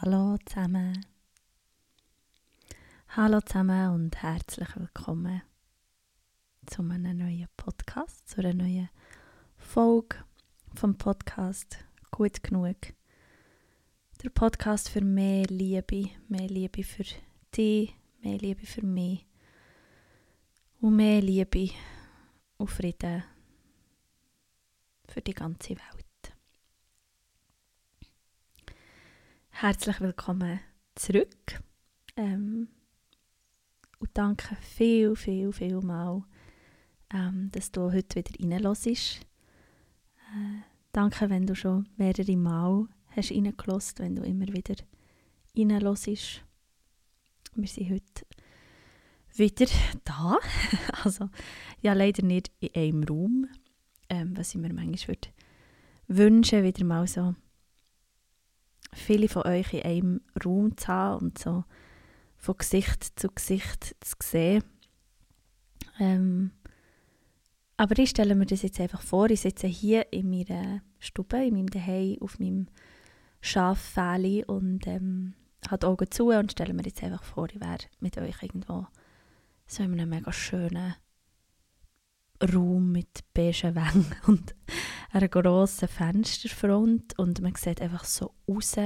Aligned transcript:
Hallo 0.00 0.36
zusammen. 0.44 1.06
Hallo 3.10 3.40
zusammen 3.40 3.94
und 3.94 4.22
herzlich 4.22 4.68
willkommen 4.74 5.42
zu 6.66 6.82
einem 6.82 7.16
neuen 7.16 7.46
Podcast, 7.56 8.28
zu 8.28 8.40
einer 8.40 8.54
neuen 8.54 8.90
Folge 9.56 10.16
vom 10.74 10.98
Podcast 10.98 11.78
Gut 12.10 12.42
genug. 12.42 12.76
Der 14.22 14.30
Podcast 14.30 14.88
für 14.88 15.00
mehr 15.00 15.44
Liebe, 15.46 16.10
mehr 16.28 16.48
Liebe 16.48 16.82
für 16.82 17.04
dich, 17.56 17.94
mehr 18.20 18.38
Liebe 18.38 18.66
für 18.66 18.84
mich 18.84 19.24
und 20.80 20.96
mehr 20.96 21.22
Liebe 21.22 21.70
und 22.58 22.68
Frieden 22.68 23.22
für 25.06 25.22
die 25.22 25.34
ganze 25.34 25.70
Welt. 25.70 26.03
Herzlich 29.56 30.00
willkommen 30.00 30.58
zurück. 30.96 31.62
Ähm, 32.16 32.66
und 34.00 34.10
danke 34.12 34.56
viel, 34.56 35.14
viel, 35.14 35.52
viel 35.52 35.80
mal, 35.80 36.24
ähm, 37.14 37.50
dass 37.52 37.70
du 37.70 37.92
heute 37.92 38.16
wieder 38.16 38.32
reinlässt. 38.40 39.20
Äh, 40.16 40.62
danke, 40.90 41.30
wenn 41.30 41.46
du 41.46 41.54
schon 41.54 41.88
mehrere 41.96 42.36
Mal 42.36 42.88
hast 43.14 43.30
reingelassen, 43.30 43.98
wenn 44.00 44.16
du 44.16 44.22
immer 44.24 44.48
wieder 44.48 44.74
reinlässt. 45.56 46.42
Wir 47.54 47.68
sind 47.68 47.90
heute 47.90 48.26
wieder 49.34 49.70
da. 50.04 50.36
also, 51.04 51.30
ja, 51.80 51.92
leider 51.92 52.24
nicht 52.24 52.50
in 52.58 52.74
einem 52.74 53.04
Raum, 53.04 53.46
ähm, 54.08 54.36
was 54.36 54.52
ich 54.52 54.60
mir 54.60 54.74
manchmal 54.74 55.16
würde 55.16 55.28
wünschen, 56.08 56.64
wieder 56.64 56.84
mal 56.84 57.06
so 57.06 57.36
viele 58.94 59.28
von 59.28 59.42
euch 59.42 59.72
in 59.72 59.82
einem 59.82 60.20
Raum 60.44 60.76
zu 60.76 60.88
haben 60.88 61.26
und 61.26 61.38
so 61.38 61.64
von 62.36 62.56
Gesicht 62.56 63.18
zu 63.18 63.28
Gesicht 63.28 63.96
zu 64.00 64.16
sehen. 64.22 64.64
Ähm, 65.98 66.50
aber 67.76 67.98
ich 67.98 68.10
stelle 68.10 68.34
mir 68.34 68.46
das 68.46 68.62
jetzt 68.62 68.80
einfach 68.80 69.02
vor, 69.02 69.30
ich 69.30 69.40
sitze 69.40 69.66
hier 69.66 70.12
in 70.12 70.30
meiner 70.30 70.80
Stube, 70.98 71.44
in 71.44 71.54
meinem 71.54 71.72
Zuhause, 71.72 72.18
auf 72.20 72.38
meinem 72.38 72.68
Schaffäli 73.40 74.44
und 74.44 74.86
ähm, 74.86 75.34
habe 75.68 75.78
die 75.78 75.86
Augen 75.86 76.10
zu 76.10 76.28
und 76.28 76.52
stelle 76.52 76.74
mir 76.74 76.84
jetzt 76.84 77.02
einfach 77.02 77.22
vor, 77.22 77.48
ich 77.48 77.60
wäre 77.60 77.78
mit 78.00 78.16
euch 78.18 78.42
irgendwo 78.42 78.86
so 79.66 79.82
in 79.82 79.92
einem 79.92 80.10
mega 80.10 80.32
schönen 80.32 80.94
Raum 82.42 82.92
mit 82.92 83.24
beigen 83.32 83.74
Wängen 83.74 84.14
und 84.26 84.54
einer 85.12 85.28
grossen 85.28 85.88
Fensterfront 85.88 87.18
und 87.18 87.40
man 87.40 87.54
sieht 87.54 87.80
einfach 87.80 88.04
so 88.04 88.34
raus 88.48 88.76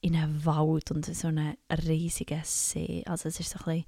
in 0.00 0.16
einen 0.16 0.44
Wald 0.44 0.90
und 0.90 1.06
so 1.06 1.28
einen 1.28 1.56
riesigen 1.86 2.42
See. 2.44 3.02
Also 3.06 3.28
es 3.28 3.40
ist 3.40 3.50
so 3.50 3.58
ein 3.60 3.64
bisschen 3.64 3.84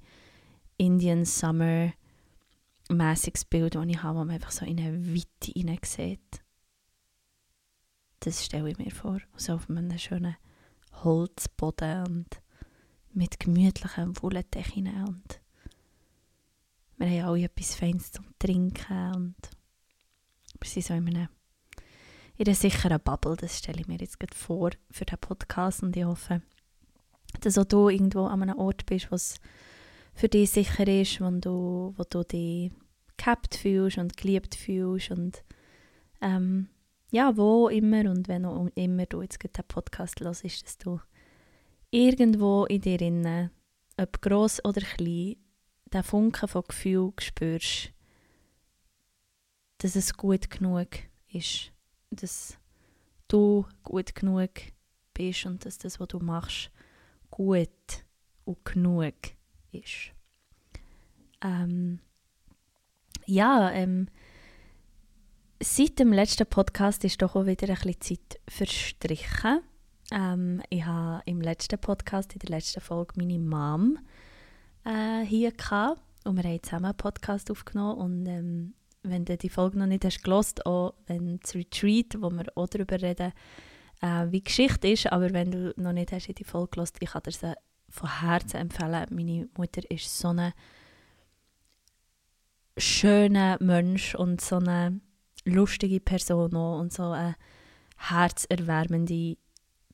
Indian 0.77 1.25
Summer 1.25 1.91
mäßiges 2.89 3.45
Bild, 3.45 3.75
das 3.75 3.85
ich 3.87 4.03
habe, 4.03 4.19
wo 4.19 4.23
man 4.23 4.35
einfach 4.35 4.51
so 4.51 4.65
in 4.65 4.79
eine 4.79 5.13
Weite 5.13 5.51
hinein 5.53 5.79
sieht. 5.83 6.43
Das 8.19 8.43
stelle 8.45 8.69
ich 8.69 8.77
mir 8.77 8.91
vor. 8.91 9.19
So 9.35 9.53
auf 9.53 9.69
einem 9.69 9.97
schönen 9.97 10.35
Holzboden 11.03 12.05
und 12.05 12.41
mit 13.13 13.39
gemütlichen 13.39 14.21
Wollendecken 14.21 14.87
und 15.05 15.41
wir 16.97 17.07
haben 17.07 17.29
alle 17.29 17.43
etwas 17.43 17.75
Feines 17.75 18.11
zum 18.11 18.25
Trinken 18.39 19.13
und 19.15 19.35
wir 20.59 20.69
sind 20.69 20.85
so 20.85 20.93
in 20.93 21.07
einer, 21.07 21.29
in 22.37 22.47
einer 22.47 22.55
sicheren 22.55 22.99
Bubble, 23.01 23.35
das 23.35 23.57
stelle 23.57 23.81
ich 23.81 23.87
mir 23.87 23.97
jetzt 23.97 24.19
gerade 24.19 24.35
vor 24.35 24.71
für 24.91 25.05
den 25.05 25.19
Podcast 25.19 25.83
und 25.83 25.95
ich 25.95 26.05
hoffe, 26.05 26.41
dass 27.41 27.57
auch 27.57 27.65
du 27.65 27.89
irgendwo 27.89 28.25
an 28.25 28.43
einem 28.43 28.57
Ort 28.57 28.85
bist, 28.85 29.11
was 29.11 29.39
für 30.13 30.29
dich 30.29 30.51
sicher 30.51 30.87
ist, 30.87 31.19
wo 31.19 31.29
du, 31.29 31.93
wo 31.97 32.03
du 32.09 32.23
dich 32.23 32.71
gehabt 33.17 33.55
fühlst 33.55 33.97
und 33.97 34.17
geliebt 34.17 34.55
fühlst 34.55 35.11
und 35.11 35.43
ähm, 36.21 36.69
ja, 37.11 37.37
wo 37.37 37.69
immer 37.69 38.09
und 38.09 38.27
wenn 38.27 38.45
auch 38.45 38.67
immer 38.75 39.05
du 39.05 39.21
jetzt 39.21 39.41
den 39.43 39.65
Podcast 39.67 40.19
hörst, 40.21 40.43
dass 40.43 40.77
du 40.77 40.99
irgendwo 41.91 42.65
in 42.65 42.81
dir 42.81 43.01
innen, 43.01 43.51
ob 43.97 44.21
gross 44.21 44.63
oder 44.65 44.81
klein, 44.81 45.35
den 45.95 46.03
Funken 46.03 46.47
von 46.47 46.63
Gefühl 46.67 47.13
spürst, 47.19 47.91
dass 49.79 49.95
es 49.95 50.15
gut 50.15 50.49
genug 50.49 50.89
ist, 51.29 51.71
dass 52.11 52.57
du 53.27 53.65
gut 53.83 54.13
genug 54.13 54.51
bist 55.13 55.45
und 55.45 55.65
dass 55.65 55.77
das, 55.77 55.99
was 55.99 56.09
du 56.09 56.19
machst, 56.19 56.69
gut 57.31 57.69
und 58.43 58.63
genug 58.65 59.15
ist. 59.71 60.11
Ähm, 61.41 61.99
ja, 63.25 63.71
ähm, 63.71 64.07
seit 65.61 65.99
dem 65.99 66.11
letzten 66.11 66.45
Podcast 66.45 67.03
ist 67.03 67.21
doch 67.21 67.35
auch 67.35 67.45
wieder 67.45 67.69
ein 67.69 67.75
bisschen 67.75 68.01
Zeit 68.01 68.39
verstrichen. 68.47 69.61
Ähm, 70.11 70.61
ich 70.69 70.85
habe 70.85 71.23
im 71.25 71.41
letzten 71.41 71.79
Podcast, 71.79 72.33
in 72.33 72.39
der 72.39 72.49
letzten 72.49 72.81
Folge, 72.81 73.13
meine 73.17 73.39
Mom 73.39 73.99
äh, 74.85 75.25
hier 75.25 75.51
gehabt. 75.51 76.01
Und 76.23 76.37
wir 76.37 76.43
haben 76.43 76.63
zusammen 76.63 76.85
einen 76.85 76.97
Podcast 76.97 77.51
aufgenommen. 77.51 77.97
Und 77.97 78.25
ähm, 78.27 78.73
wenn 79.03 79.25
du 79.25 79.37
die 79.37 79.49
Folge 79.49 79.77
noch 79.77 79.85
nicht 79.85 80.05
hast 80.05 80.23
gelost, 80.23 80.65
auch 80.65 80.95
wenn 81.07 81.39
das 81.39 81.55
Retreat, 81.55 82.15
wo 82.19 82.29
wir 82.31 82.45
auch 82.55 82.67
darüber 82.67 83.01
reden, 83.01 83.33
äh, 84.01 84.25
wie 84.31 84.43
Geschichte 84.43 84.87
ist, 84.87 85.11
aber 85.11 85.31
wenn 85.33 85.51
du 85.51 85.73
noch 85.77 85.93
nicht 85.93 86.11
hast 86.11 86.27
die 86.27 86.43
Folge 86.43 86.71
gelost, 86.71 86.97
ich 86.99 87.09
kann 87.09 87.23
dir 87.23 87.31
sie 87.31 87.53
von 87.89 88.21
Herzen 88.21 88.57
empfehlen. 88.57 89.05
Meine 89.11 89.49
Mutter 89.57 89.81
ist 89.89 90.17
so 90.17 90.29
ein 90.29 90.53
schöner 92.77 93.57
Mensch 93.61 94.15
und 94.15 94.41
so 94.41 94.57
eine 94.57 94.99
lustige 95.45 95.99
Person 95.99 96.55
auch 96.55 96.79
und 96.79 96.91
so 96.91 97.11
eine 97.11 97.35
herzerwärmende 97.97 99.37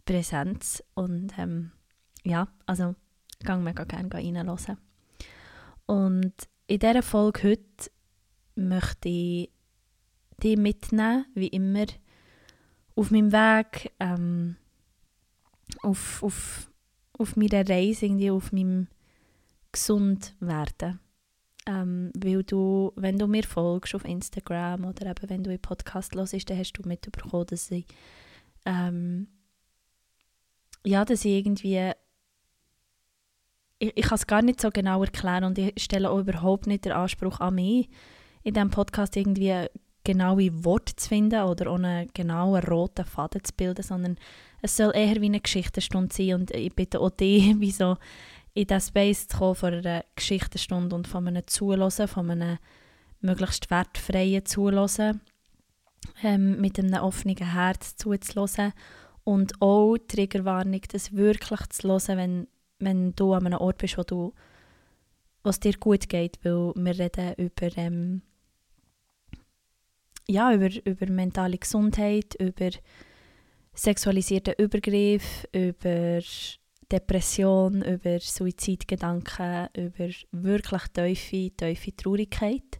Präsenz. 0.05 0.83
Und 0.93 1.33
ähm, 1.37 1.71
ja, 2.23 2.47
also 2.65 2.95
gehe 3.43 3.57
mega 3.57 3.83
gerne 3.83 4.13
reinhören. 4.13 4.77
Und 5.85 6.33
in 6.67 6.79
dieser 6.79 7.03
Folge 7.03 7.43
heute 7.43 7.91
möchte 8.55 9.09
ich 9.09 9.51
dich 10.41 10.57
mitnehmen, 10.57 11.25
wie 11.35 11.47
immer, 11.47 11.85
auf 12.95 13.11
meinem 13.11 13.31
Weg, 13.31 13.91
ähm, 13.99 14.55
auf, 15.81 16.21
auf, 16.23 16.71
auf 17.17 17.35
meiner 17.35 17.67
Reise, 17.67 18.05
irgendwie 18.05 18.31
auf 18.31 18.51
meinem 18.51 18.87
gesund 19.71 20.35
werden. 20.39 20.99
Ähm, 21.67 22.11
weil 22.15 22.43
du, 22.43 22.91
wenn 22.95 23.19
du 23.19 23.27
mir 23.27 23.43
folgst 23.43 23.93
auf 23.93 24.03
Instagram 24.03 24.85
oder 24.85 25.11
eben 25.11 25.29
wenn 25.29 25.43
du 25.43 25.51
einen 25.51 25.61
Podcast 25.61 26.15
hörst, 26.15 26.49
dann 26.49 26.57
hast 26.57 26.73
du 26.73 26.87
mitbekommen, 26.87 27.45
dass 27.47 27.69
ich, 27.69 27.85
ähm, 28.65 29.27
ja, 30.83 31.05
dass 31.05 31.23
ich 31.23 31.33
irgendwie 31.33 31.91
ich, 33.81 33.97
ich 33.97 34.05
kann 34.05 34.15
es 34.15 34.27
gar 34.27 34.41
nicht 34.41 34.61
so 34.61 34.69
genau 34.69 35.03
erklären 35.03 35.43
und 35.43 35.57
ich 35.57 35.73
stelle 35.81 36.09
auch 36.09 36.19
überhaupt 36.19 36.67
nicht 36.67 36.85
den 36.85 36.91
Anspruch 36.91 37.39
an 37.39 37.55
mich, 37.55 37.89
in 38.43 38.53
diesem 38.53 38.69
Podcast 38.69 39.17
irgendwie 39.17 39.67
genaue 40.03 40.63
Worte 40.63 40.95
zu 40.95 41.09
finden 41.09 41.43
oder 41.43 41.71
ohne 41.71 42.07
genauen 42.13 42.63
roten 42.63 43.05
Faden 43.05 43.43
zu 43.43 43.53
bilden, 43.53 43.83
sondern 43.83 44.17
es 44.61 44.77
soll 44.77 44.91
eher 44.95 45.19
wie 45.21 45.25
eine 45.25 45.41
Geschichtenstunde 45.41 46.13
sein 46.13 46.35
und 46.35 46.51
ich 46.51 46.73
bitte 46.75 46.99
auch 46.99 47.09
dich, 47.09 47.55
wie 47.59 47.71
so 47.71 47.97
in 48.53 48.67
diesen 48.67 48.81
Space 48.81 49.27
zu 49.27 49.37
kommen 49.37 49.55
von 49.55 49.73
einer 49.73 50.05
Geschichtenstunde 50.15 50.95
und 50.95 51.07
von 51.07 51.27
einem 51.27 51.47
Zuhören, 51.47 52.07
von 52.07 52.29
einem 52.29 52.57
möglichst 53.19 53.69
wertfreien 53.71 54.45
Zuhören, 54.45 55.21
ähm, 56.23 56.59
mit 56.61 56.77
einem 56.77 57.01
offenen 57.01 57.37
Herz 57.37 57.95
zuzuhören 57.95 58.73
und 59.23 59.59
auch 59.61 59.97
Triggerwarnung, 60.07 60.81
das 60.91 61.13
wirklich 61.13 61.67
zu 61.69 61.87
hören, 61.87 62.17
wenn 62.17 62.47
wenn 62.81 63.15
du 63.15 63.33
an 63.33 63.45
einem 63.45 63.59
Ort 63.59 63.77
bist, 63.77 63.97
wo 63.97 64.03
du 64.03 64.33
was 65.43 65.59
dir 65.59 65.73
gut 65.79 66.07
geht, 66.09 66.39
weil 66.43 66.73
wir 66.75 66.99
reden 66.99 67.33
über 67.37 67.77
ähm, 67.77 68.21
ja, 70.27 70.53
über, 70.53 70.69
über 70.85 71.11
mentale 71.11 71.57
Gesundheit, 71.57 72.35
über 72.35 72.69
sexualisierten 73.73 74.53
Übergriff, 74.57 75.47
über 75.51 76.19
Depression, 76.91 77.81
über 77.81 78.19
Suizidgedanken, 78.19 79.67
über 79.75 80.09
wirklich 80.31 80.83
tiefe, 80.93 81.51
tiefe 81.55 81.95
Traurigkeit. 81.95 82.79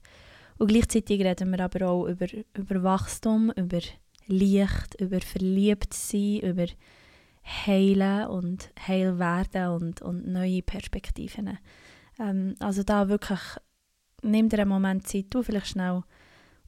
Und 0.57 0.68
gleichzeitig 0.68 1.21
reden 1.21 1.51
wir 1.51 1.62
aber 1.62 1.89
auch 1.89 2.06
über, 2.06 2.27
über 2.54 2.83
Wachstum, 2.83 3.51
über 3.56 3.80
Licht, 4.27 5.00
über 5.00 5.19
Verliebtsein, 5.19 6.39
über 6.42 6.68
heilen 7.44 8.28
und 8.28 8.72
heil 8.88 9.20
werden 9.20 9.70
und, 9.70 10.02
und 10.02 10.28
neue 10.28 10.62
Perspektiven. 10.62 11.58
Ähm, 12.20 12.56
also 12.60 12.84
da 12.84 13.10
wirklich, 13.10 13.40
nimm 14.22 14.50
dir 14.50 14.60
einen 14.60 14.70
Moment 14.70 15.08
Zeit, 15.08 15.28
du 15.30 15.44
vielleicht 15.44 15.68
schnell 15.68 16.04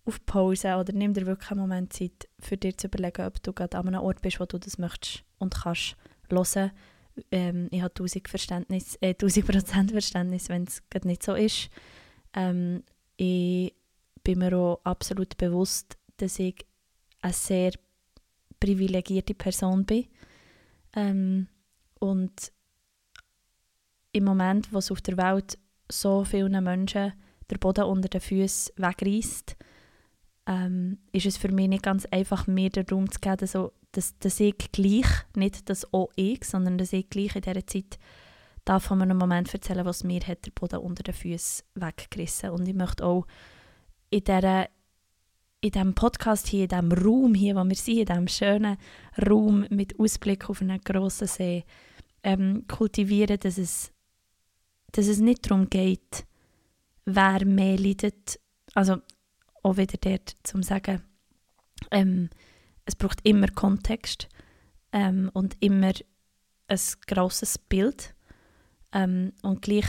auf 0.05 0.25
Pause 0.25 0.75
oder 0.75 0.93
nimm 0.93 1.13
dir 1.13 1.25
wirklich 1.25 1.51
einen 1.51 1.61
Moment 1.61 1.93
Zeit, 1.93 2.27
für 2.39 2.57
dich 2.57 2.77
zu 2.77 2.87
überlegen, 2.87 3.25
ob 3.25 3.41
du 3.41 3.53
gerade 3.53 3.77
an 3.77 3.87
einem 3.87 4.01
Ort 4.01 4.21
bist, 4.21 4.39
wo 4.39 4.45
du 4.45 4.57
das 4.57 4.77
möchtest 4.77 5.23
und 5.37 5.55
kannst 5.55 5.95
hören. 6.29 6.71
Ähm, 7.31 7.67
ich 7.71 7.81
habe 7.81 7.93
1000 7.93 8.27
Verständnis, 8.27 8.97
äh, 9.01 9.13
1000 9.13 9.45
Prozent 9.45 9.91
Verständnis, 9.91 10.49
wenn 10.49 10.63
es 10.63 10.81
nicht 11.03 11.23
so 11.23 11.35
ist. 11.35 11.69
Ähm, 12.33 12.83
ich 13.15 13.73
bin 14.23 14.39
mir 14.39 14.57
auch 14.57 14.81
absolut 14.83 15.37
bewusst, 15.37 15.97
dass 16.17 16.39
ich 16.39 16.65
eine 17.21 17.33
sehr 17.33 17.71
privilegierte 18.59 19.33
Person 19.33 19.85
bin. 19.85 20.07
Ähm, 20.95 21.47
und 21.99 22.51
im 24.11 24.23
Moment, 24.23 24.71
wo 24.71 24.77
es 24.77 24.91
auf 24.91 25.01
der 25.01 25.17
Welt 25.17 25.57
so 25.89 26.23
vielen 26.23 26.63
Menschen 26.63 27.13
der 27.49 27.57
Boden 27.57 27.85
unter 27.85 28.09
den 28.09 28.21
Füßen 28.21 28.75
wegreißt, 28.77 29.55
ähm, 30.45 30.99
ist 31.11 31.25
es 31.25 31.37
für 31.37 31.51
mich 31.51 31.69
nicht 31.69 31.83
ganz 31.83 32.05
einfach, 32.05 32.47
mir 32.47 32.69
den 32.69 32.85
Raum 32.89 33.09
zu 33.09 33.19
geben, 33.19 33.47
so, 33.47 33.73
dass, 33.91 34.17
dass 34.19 34.39
ich 34.39 34.71
gleich, 34.71 35.07
nicht 35.35 35.69
dass 35.69 35.91
auch 35.93 36.09
ich, 36.15 36.43
sondern 36.43 36.77
dass 36.77 36.93
ich 36.93 37.09
gleich 37.09 37.35
in 37.35 37.41
dieser 37.41 37.65
Zeit 37.65 37.97
darf 38.65 38.83
von 38.83 39.01
einem 39.01 39.17
Moment 39.17 39.53
erzählen, 39.53 39.85
was 39.85 40.03
mir 40.03 40.21
hat 40.21 40.45
der 40.45 40.51
Boden 40.51 40.79
unter 40.79 41.03
den 41.03 41.13
Füßen 41.13 41.65
weggerissen. 41.75 42.49
Und 42.51 42.67
ich 42.67 42.75
möchte 42.75 43.05
auch 43.05 43.25
in 44.09 44.23
dieser 44.23 44.67
in 45.63 45.71
diesem 45.71 45.93
Podcast 45.95 46.47
hier, 46.47 46.63
in 46.63 46.67
diesem 46.67 46.91
Raum 46.91 47.33
hier, 47.33 47.55
wo 47.55 47.63
wir 47.63 47.75
sind, 47.75 47.99
in 47.99 48.05
diesem 48.05 48.27
schönen 48.27 48.77
Raum 49.25 49.65
mit 49.69 49.97
Ausblick 49.97 50.49
auf 50.49 50.61
einen 50.61 50.81
grossen 50.81 51.27
See, 51.27 51.63
ähm, 52.21 52.65
kultivieren, 52.67 53.39
dass 53.39 53.57
es, 53.57 53.93
dass 54.91 55.07
es 55.07 55.19
nicht 55.19 55.49
darum 55.49 55.69
geht, 55.69 56.25
wer 57.05 57.45
mehr 57.45 57.77
leidet. 57.77 58.41
Also 58.73 58.97
auch 59.63 59.77
wieder 59.77 59.97
dort 60.01 60.35
zum 60.43 60.63
sagen, 60.63 61.01
ähm, 61.91 62.29
es 62.83 62.97
braucht 62.97 63.21
immer 63.23 63.47
Kontext 63.47 64.27
ähm, 64.91 65.31
und 65.33 65.55
immer 65.61 65.93
ein 66.67 66.79
grosses 67.07 67.57
Bild. 67.57 68.13
Ähm, 68.91 69.31
und 69.41 69.61
gleich 69.61 69.85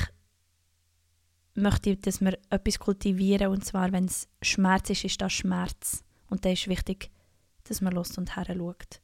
möchte 1.55 1.91
ich, 1.91 2.01
dass 2.01 2.21
wir 2.21 2.39
etwas 2.51 2.79
kultivieren 2.79 3.49
und 3.49 3.65
zwar, 3.65 3.93
wenn 3.93 4.07
es 4.07 4.29
Schmerz 4.43 4.91
ist, 4.91 5.05
ist 5.05 5.21
das 5.21 5.33
Schmerz. 5.33 6.05
Und 6.29 6.45
da 6.45 6.51
ist 6.51 6.69
wichtig, 6.69 7.11
dass 7.65 7.81
man 7.81 7.93
los 7.93 8.19
und 8.19 8.37
her 8.37 8.47
schaut. 8.47 9.01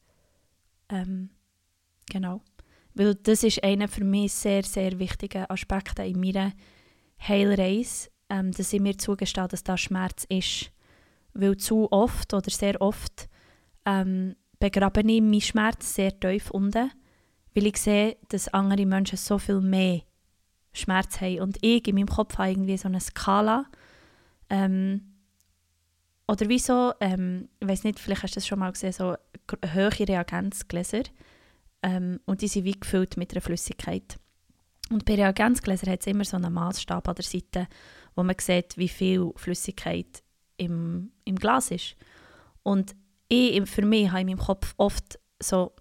Ähm, 0.89 1.31
genau. 2.11 2.43
Weil 2.95 3.15
das 3.15 3.45
ist 3.45 3.63
einer 3.63 3.89
für 3.89 4.05
mich 4.05 4.33
sehr, 4.33 4.63
sehr 4.65 4.99
wichtiger 4.99 5.51
Aspekte 5.51 6.03
in 6.03 6.21
meiner 6.21 6.53
Heilreise, 7.21 8.11
ähm, 8.29 8.51
dass 8.53 8.73
ich 8.73 8.81
mir 8.81 8.99
zugestehe, 8.99 9.47
dass 9.47 9.63
das 9.63 9.81
Schmerz 9.81 10.25
ist. 10.29 10.73
Weil 11.33 11.57
zu 11.57 11.91
oft 11.93 12.35
oder 12.35 12.51
sehr 12.51 12.81
oft 12.81 13.29
ähm, 13.87 14.35
begrabe 14.59 15.01
ich 15.01 15.21
meinen 15.21 15.41
Schmerz 15.41 15.95
sehr 15.95 16.19
tief 16.19 16.51
unten, 16.51 16.91
weil 17.55 17.67
ich 17.67 17.77
sehe, 17.77 18.17
dass 18.29 18.49
andere 18.49 18.87
Menschen 18.87 19.17
so 19.17 19.39
viel 19.39 19.61
mehr 19.61 20.03
Schmerz 20.73 21.21
haben. 21.21 21.41
Und 21.41 21.59
ich 21.63 21.87
in 21.87 21.95
meinem 21.95 22.09
Kopf 22.09 22.39
habe 22.39 22.51
irgendwie 22.51 22.77
so 22.77 22.89
eine 22.89 23.01
Skala. 23.01 23.67
Ähm, 24.49 25.03
oder 26.27 26.49
wieso, 26.49 26.93
ähm, 27.01 27.49
ich 27.59 27.69
weiß 27.69 27.85
nicht, 27.85 27.99
vielleicht 27.99 28.23
hast 28.23 28.37
du 28.37 28.41
das 28.41 28.47
schon 28.47 28.61
mal 28.61 28.73
gesehen, 28.73 28.93
so 28.93 29.17
hohe 29.75 29.91
Reagenzgläser. 29.99 31.03
Ähm, 31.83 32.21
und 32.27 32.43
die 32.43 32.49
sind 32.49 32.65
wie 32.65 32.79
gefüllt 32.79 33.17
mit 33.17 33.33
einer 33.33 33.41
Flüssigkeit. 33.41 34.19
Und 34.91 35.05
bei 35.05 35.15
Reagenzgläsern 35.15 35.91
hat 35.91 36.01
es 36.01 36.07
immer 36.07 36.25
so 36.25 36.37
einen 36.37 36.53
Maßstab 36.53 37.09
an 37.09 37.15
der 37.15 37.25
Seite, 37.25 37.69
wo 38.15 38.23
man 38.23 38.37
sieht, 38.39 38.77
wie 38.77 38.89
viel 38.89 39.33
Flüssigkeit 39.37 40.23
im, 40.57 41.13
im 41.25 41.37
Glas 41.37 41.71
ist. 41.71 41.97
Und 42.63 42.95
ich, 43.29 43.69
für 43.69 43.85
mich 43.85 44.09
habe 44.09 44.19
ich 44.19 44.23
in 44.23 44.37
meinem 44.37 44.45
Kopf 44.45 44.75
oft 44.77 45.19
so 45.41 45.73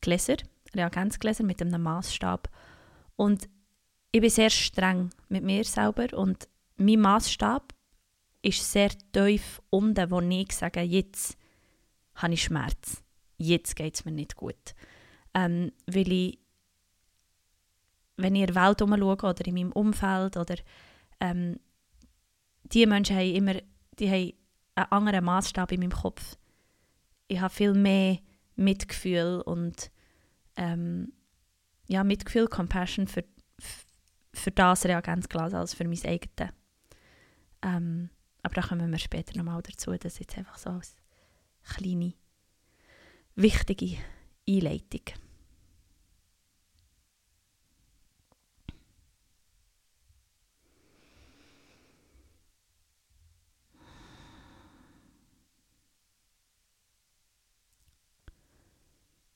Gläser, 0.00 0.36
Reagenzgläser 0.74 1.44
mit 1.44 1.60
einem 1.60 1.82
Maßstab. 1.82 2.48
Und 3.16 3.48
ich 4.12 4.20
bin 4.20 4.30
sehr 4.30 4.50
streng 4.50 5.10
mit 5.28 5.44
mir 5.44 5.64
selber 5.64 6.16
und 6.16 6.48
mein 6.76 7.00
Maßstab 7.00 7.72
ist 8.42 8.72
sehr 8.72 8.90
tief 9.12 9.60
unten, 9.70 10.10
wo 10.10 10.20
ich 10.20 10.52
sage, 10.52 10.80
jetzt 10.80 11.36
habe 12.14 12.34
ich 12.34 12.42
Schmerz, 12.42 13.02
jetzt 13.36 13.76
geht 13.76 13.94
es 13.94 14.04
mir 14.04 14.12
nicht 14.12 14.36
gut. 14.36 14.74
Ähm, 15.34 15.72
weil 15.86 16.10
ich, 16.10 16.38
wenn 18.16 18.34
ich 18.34 18.42
in 18.42 18.54
der 18.54 18.62
Welt 18.66 18.82
umschaue 18.82 19.30
oder 19.30 19.46
in 19.46 19.54
meinem 19.54 19.72
Umfeld 19.72 20.36
oder 20.36 20.56
ähm, 21.20 21.60
die 22.64 22.86
Menschen 22.86 23.16
haben 23.16 23.34
immer 23.34 23.54
die 24.00 24.10
haben 24.10 24.32
einen 24.74 24.92
anderen 24.92 25.24
Maßstab 25.24 25.72
in 25.72 25.80
meinem 25.80 25.92
Kopf. 25.92 26.36
Ich 27.28 27.40
habe 27.40 27.52
viel 27.52 27.74
mehr 27.74 28.18
Mitgefühl 28.56 29.42
und 29.44 29.90
ähm, 30.56 31.12
ja, 31.86 32.02
Mitgefühl, 32.02 32.48
Compassion 32.48 33.06
für, 33.06 33.24
für 34.32 34.50
das 34.50 34.84
Reagenzglas 34.84 35.54
als 35.54 35.74
für 35.74 35.84
mein 35.84 36.04
eigenes. 36.04 36.54
Ähm, 37.62 38.10
aber 38.42 38.54
da 38.54 38.62
kommen 38.62 38.90
wir 38.90 38.98
später 38.98 39.36
nochmal 39.36 39.62
dazu. 39.62 39.92
Das 39.92 40.14
ist 40.14 40.20
jetzt 40.20 40.38
einfach 40.38 40.58
so 40.58 40.70
als 40.70 40.96
kleine, 41.62 42.14
wichtige 43.34 43.98
Einleitung. 44.48 45.02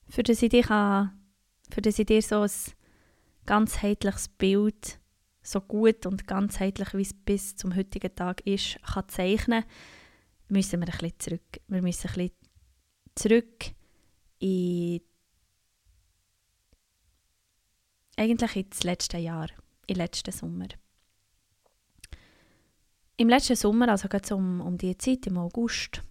Für 0.08 0.22
das 0.22 0.40
ich, 0.42 0.48
dich 0.48 0.66
für 0.66 1.82
das 1.82 1.98
ich 1.98 2.06
dir 2.06 2.22
so 2.22 2.42
ein 2.42 2.50
ganzheitliches 3.46 4.28
Bild, 4.28 4.98
so 5.42 5.60
gut 5.60 6.06
und 6.06 6.26
ganzheitlich, 6.26 6.94
wie 6.94 7.02
es 7.02 7.12
bis 7.12 7.56
zum 7.56 7.76
heutigen 7.76 8.14
Tag 8.14 8.46
ist, 8.46 8.78
kann 8.82 9.08
zeichnen 9.08 9.64
müssen 10.48 10.80
wir 10.80 10.88
ein 10.88 10.98
bisschen 10.98 11.18
zurück. 11.18 11.60
Wir 11.68 11.82
müssen 11.82 12.08
ein 12.08 12.14
bisschen 12.14 12.32
zurück 13.14 13.74
in 14.38 15.00
eigentlich 18.16 18.56
ins 18.56 18.82
letzte 18.84 19.18
Jahr, 19.18 19.48
im 19.86 19.96
letzten 19.96 20.32
Sommer. 20.32 20.68
Im 23.16 23.28
letzten 23.28 23.56
Sommer, 23.56 23.88
also 23.88 24.08
gerade 24.08 24.34
um, 24.34 24.60
um 24.60 24.76
die 24.76 24.96
Zeit, 24.98 25.26
im 25.26 25.38
August, 25.38 26.02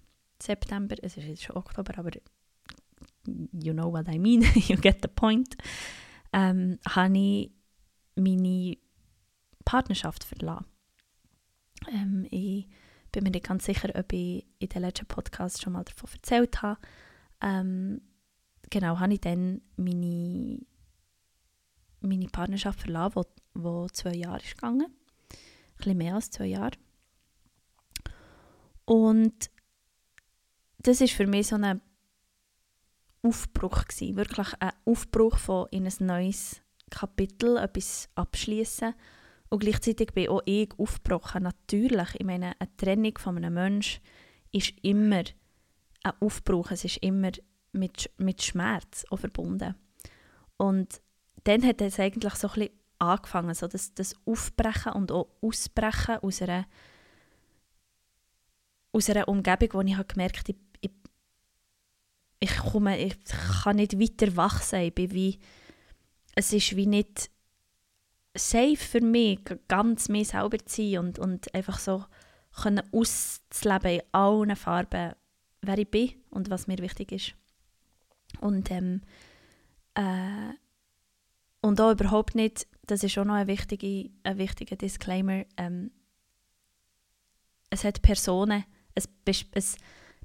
September, 0.42 0.96
es 1.02 1.18
ist 1.18 1.26
jetzt 1.26 1.44
schon 1.44 1.58
Oktober, 1.58 1.98
aber 1.98 2.12
you 3.26 3.74
know 3.74 3.92
what 3.92 4.08
I 4.08 4.20
mean, 4.20 4.42
you 4.56 4.78
get 4.78 5.00
the 5.02 5.08
point, 5.08 5.56
ähm, 6.34 6.80
habe 6.88 7.18
ich 7.18 7.52
meine 8.16 8.78
Partnerschaft 9.66 10.24
verlassen. 10.24 10.66
Ähm, 11.92 12.28
ich 12.30 12.68
bin 13.12 13.24
mir 13.24 13.32
nicht 13.32 13.46
ganz 13.46 13.66
sicher, 13.66 13.90
ob 13.96 14.12
ich 14.12 14.46
in 14.60 14.70
den 14.70 14.82
letzten 14.82 15.06
Podcast 15.06 15.62
schon 15.62 15.74
mal 15.74 15.84
davon 15.84 16.10
erzählt 16.12 16.62
habe. 16.62 16.80
Ähm, 17.42 18.02
genau, 18.70 19.00
habe 19.00 19.14
ich 19.14 19.22
dann 19.22 19.62
meine, 19.78 20.60
meine 22.02 22.28
Partnerschaft 22.28 22.82
verlassen, 22.82 23.16
wo, 23.16 23.26
wo 23.54 23.88
zwei 23.90 24.16
Jahre 24.16 24.42
ist 24.42 24.56
gegangen. 24.56 24.88
Ein 24.88 25.78
bisschen 25.78 25.98
mehr 25.98 26.16
als 26.16 26.32
zwei 26.32 26.48
Jahre. 26.48 26.78
Und 28.86 29.50
das 30.80 31.00
ist 31.00 31.14
für 31.14 31.28
mich 31.28 31.48
so 31.48 31.56
eine 31.56 31.80
Aufbruch 33.24 33.86
gewesen. 33.86 34.18
Wirklich 34.18 34.54
ein 34.60 34.72
Aufbruch 34.86 35.38
von 35.38 35.68
in 35.72 35.88
ein 35.88 35.94
neues 36.06 36.62
Kapitel, 36.90 37.58
etwas 37.58 38.10
abschließen. 38.16 38.94
Und 39.50 39.60
gleichzeitig 39.60 40.14
bin 40.14 40.30
auch 40.30 40.42
ich 40.46 40.70
aufgebrochen. 40.78 41.44
Natürlich, 41.44 42.16
ich 42.16 42.26
meine, 42.26 42.54
eine 42.60 42.76
Trennung 42.78 43.18
von 43.18 43.38
einem 43.38 43.54
Menschen 43.54 44.02
ist 44.52 44.74
immer 44.82 45.24
ein 46.04 46.14
Aufbruch. 46.20 46.72
Es 46.72 46.86
ist 46.86 46.98
immer 46.98 47.32
mit, 47.72 48.10
mit 48.18 48.42
Schmerz 48.42 49.06
auch 49.10 49.18
verbunden. 49.18 49.76
Und 50.58 51.02
dann 51.44 51.64
hat 51.64 51.82
es 51.82 52.00
eigentlich 52.00 52.36
so 52.36 52.48
ein 52.50 52.54
bisschen 52.54 52.80
angefangen, 53.00 53.54
so 53.54 53.68
das, 53.68 53.94
das 53.94 54.16
Aufbrechen 54.26 54.94
und 54.94 55.12
auch 55.12 55.30
Ausbrechen 55.42 56.18
aus 56.18 56.42
einer, 56.42 56.66
aus 58.92 59.10
einer 59.10 59.28
Umgebung, 59.28 59.70
wo 59.74 59.82
ich 59.82 59.96
habe 59.96 60.06
gemerkt 60.06 60.48
habe, 60.48 60.60
ich, 62.44 62.58
komme, 62.58 62.98
ich 63.00 63.16
kann 63.64 63.78
nicht 63.78 63.98
weiter 63.98 64.36
wach 64.36 64.62
sein. 64.62 64.92
Bin 64.92 65.12
wie, 65.12 65.40
es 66.36 66.52
ist 66.52 66.76
wie 66.76 66.88
nicht 66.88 67.30
safe 68.36 68.76
für 68.76 69.02
mich, 69.02 69.40
ganz 69.68 70.10
mir 70.10 70.26
selber 70.26 70.58
zu 70.60 70.82
sein 70.82 70.98
und, 71.00 71.20
und 71.20 71.54
einfach 71.56 71.80
so 71.80 72.04
können 72.62 72.84
auszuleben 72.92 73.92
in 73.92 74.02
allen 74.12 74.56
Farben, 74.56 75.14
wer 75.62 75.78
ich 75.78 75.90
bin 75.90 76.16
und 76.32 76.50
was 76.50 76.68
mir 76.68 76.80
wichtig 76.80 77.14
ist. 77.14 77.36
Und, 78.42 78.70
ähm, 78.72 79.02
äh, 79.94 80.54
und 81.62 81.80
auch 81.80 81.92
überhaupt 81.92 82.36
nicht, 82.36 82.68
das 82.86 83.04
ist 83.04 83.18
auch 83.18 83.26
noch 83.26 83.36
ein, 83.36 83.48
wichtige, 83.48 84.10
ein 84.24 84.38
wichtiger 84.38 84.76
Disclaimer, 84.76 85.46
ähm, 85.56 85.92
es 87.70 87.86
hat 87.86 88.02
Personen, 88.02 88.66
es, 88.96 89.08
es 89.54 89.78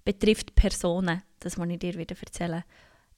betrifft 0.05 0.55
Personen, 0.55 1.23
das 1.40 1.57
muss 1.57 1.69
ich 1.69 1.78
dir 1.78 1.95
wieder 1.95 2.17
erzählen. 2.19 2.64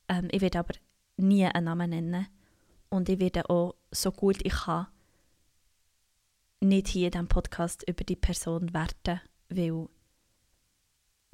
Ähm, 0.09 0.29
ich 0.31 0.41
werde 0.41 0.59
aber 0.59 0.75
nie 1.17 1.47
einen 1.47 1.65
Namen 1.65 1.91
nennen. 1.91 2.27
Und 2.89 3.09
ich 3.09 3.21
werde 3.21 3.49
auch 3.49 3.77
so 3.91 4.11
gut 4.11 4.45
ich 4.45 4.53
kann 4.53 4.87
nicht 6.61 6.89
hier 6.89 7.07
in 7.07 7.13
diesem 7.13 7.29
Podcast 7.29 7.89
über 7.89 8.05
die 8.05 8.17
Person 8.17 8.75
werten, 8.75 9.21
weil 9.49 9.89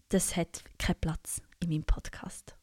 das 0.09 0.37
hat 0.37 0.63
keinen 0.79 1.01
Platz 1.01 1.43
in 1.61 1.71
meinem 1.71 1.85
Podcast. 1.85 2.57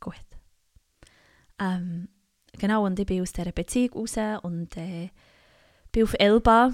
Gut. 0.00 0.14
Ähm, 1.58 2.08
genau, 2.52 2.84
und 2.84 2.98
ich 2.98 3.06
bin 3.06 3.22
aus 3.22 3.32
dieser 3.32 3.52
Beziehung 3.52 3.92
raus 3.94 4.16
und 4.42 4.76
äh, 4.76 5.10
bin 5.90 6.04
auf 6.04 6.14
Elba. 6.18 6.72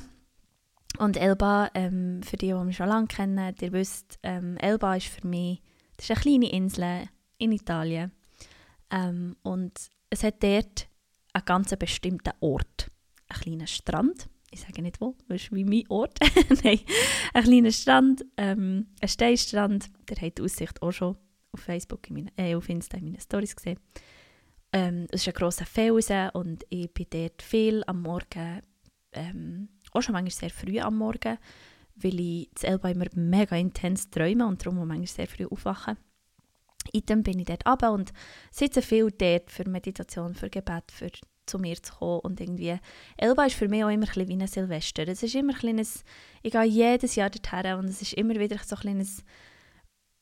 Und 0.99 1.17
Elba, 1.17 1.71
ähm, 1.75 2.23
für 2.23 2.37
die, 2.37 2.49
die 2.49 2.65
mich 2.65 2.77
schon 2.77 2.89
lange 2.89 3.07
kennen, 3.07 3.55
ihr 3.61 3.73
wisst, 3.73 4.19
ähm, 4.23 4.57
Elba 4.59 4.97
ist 4.97 5.07
für 5.07 5.27
mich 5.27 5.63
das 6.01 6.09
ist 6.09 6.17
eine 6.17 6.21
kleine 6.23 6.51
Insel 6.51 7.09
in 7.37 7.53
Italien. 7.53 8.11
Ähm, 8.91 9.37
und 9.43 9.79
es 10.09 10.23
hat 10.23 10.43
dort 10.43 10.89
einen 11.35 11.45
ganz 11.45 11.77
bestimmten 11.77 12.33
Ort. 12.41 12.91
Einen 13.29 13.41
kleinen 13.43 13.67
Strand. 13.67 14.31
Ich 14.51 14.63
sage 14.63 14.81
nicht 14.81 14.99
wo, 15.03 15.15
das 15.29 15.43
ist 15.43 15.53
wie 15.53 15.63
mein 15.63 15.85
Ort. 15.91 16.19
Nein, 16.65 16.81
ein 17.35 17.45
kleiner 17.45 17.71
Strand, 17.71 18.25
ähm, 18.39 18.87
ein 19.03 19.09
Steinstrand. 19.09 19.91
Der 20.09 20.17
hat 20.23 20.39
die 20.39 20.43
Aussicht 20.43 20.81
auch 20.81 20.91
schon 20.91 21.19
auf 21.53 21.61
Facebook, 21.61 22.09
in 22.09 22.15
meine, 22.15 22.33
äh, 22.39 22.55
auf 22.55 22.71
Insta 22.71 22.97
in 22.97 23.05
meinen 23.05 23.21
Stories 23.21 23.55
gesehen. 23.55 23.79
Ähm, 24.73 25.07
es 25.11 25.21
ist 25.21 25.29
ein 25.29 25.35
grosser 25.35 25.67
Felsen 25.67 26.31
und 26.31 26.65
ich 26.71 26.91
bin 26.95 27.09
dort 27.11 27.43
viel 27.43 27.85
am 27.87 28.01
Morgen, 28.01 28.63
ähm, 29.13 29.69
auch 29.93 30.03
schon 30.03 30.13
manchmal 30.13 30.31
sehr 30.31 30.51
früh 30.51 30.81
am 30.81 30.99
Morgen, 30.99 31.39
weil 31.97 32.21
ich 32.21 32.51
das 32.55 32.65
Elba 32.65 32.91
immer 32.91 33.07
mega 33.15 33.57
intens 33.57 34.11
träume 34.11 34.47
und 34.47 34.65
darum 34.65 34.79
manchmal 34.87 35.07
sehr 35.07 35.27
früh 35.27 35.47
aufwachen. 35.47 35.97
Item 36.93 37.23
bin 37.23 37.39
ich 37.39 37.47
dort 37.47 37.67
runter 37.67 37.93
und 37.93 38.13
sitze 38.51 38.83
viel 38.83 39.11
dort 39.11 39.51
für 39.51 39.69
Meditation, 39.69 40.35
für 40.35 40.51
Gebet, 40.51 40.91
für 40.91 41.11
zu 41.47 41.59
mir 41.59 41.83
zu 41.83 41.93
kommen 41.95 42.21
und 42.21 42.41
irgendwie, 42.41 42.79
Elba 43.17 43.45
ist 43.47 43.57
für 43.57 43.69
mich 43.69 43.85
auch 43.85 43.89
immer 43.89 44.07
ein 44.09 44.29
wie 44.29 44.33
ein 44.35 44.47
Silvester. 44.47 45.07
Es 45.09 45.23
ist 45.23 45.35
immer 45.35 45.53
ein 45.53 45.59
kleines, 45.59 46.05
ich 46.43 46.53
gehe 46.53 46.63
jedes 46.63 47.17
Jahr 47.17 47.31
dorthin 47.31 47.75
und 47.75 47.87
es 47.87 48.01
ist 48.03 48.15
immer 48.15 48.37
wieder 48.37 48.59
so 48.59 48.77
ein 48.77 48.81
kleines 48.83 49.25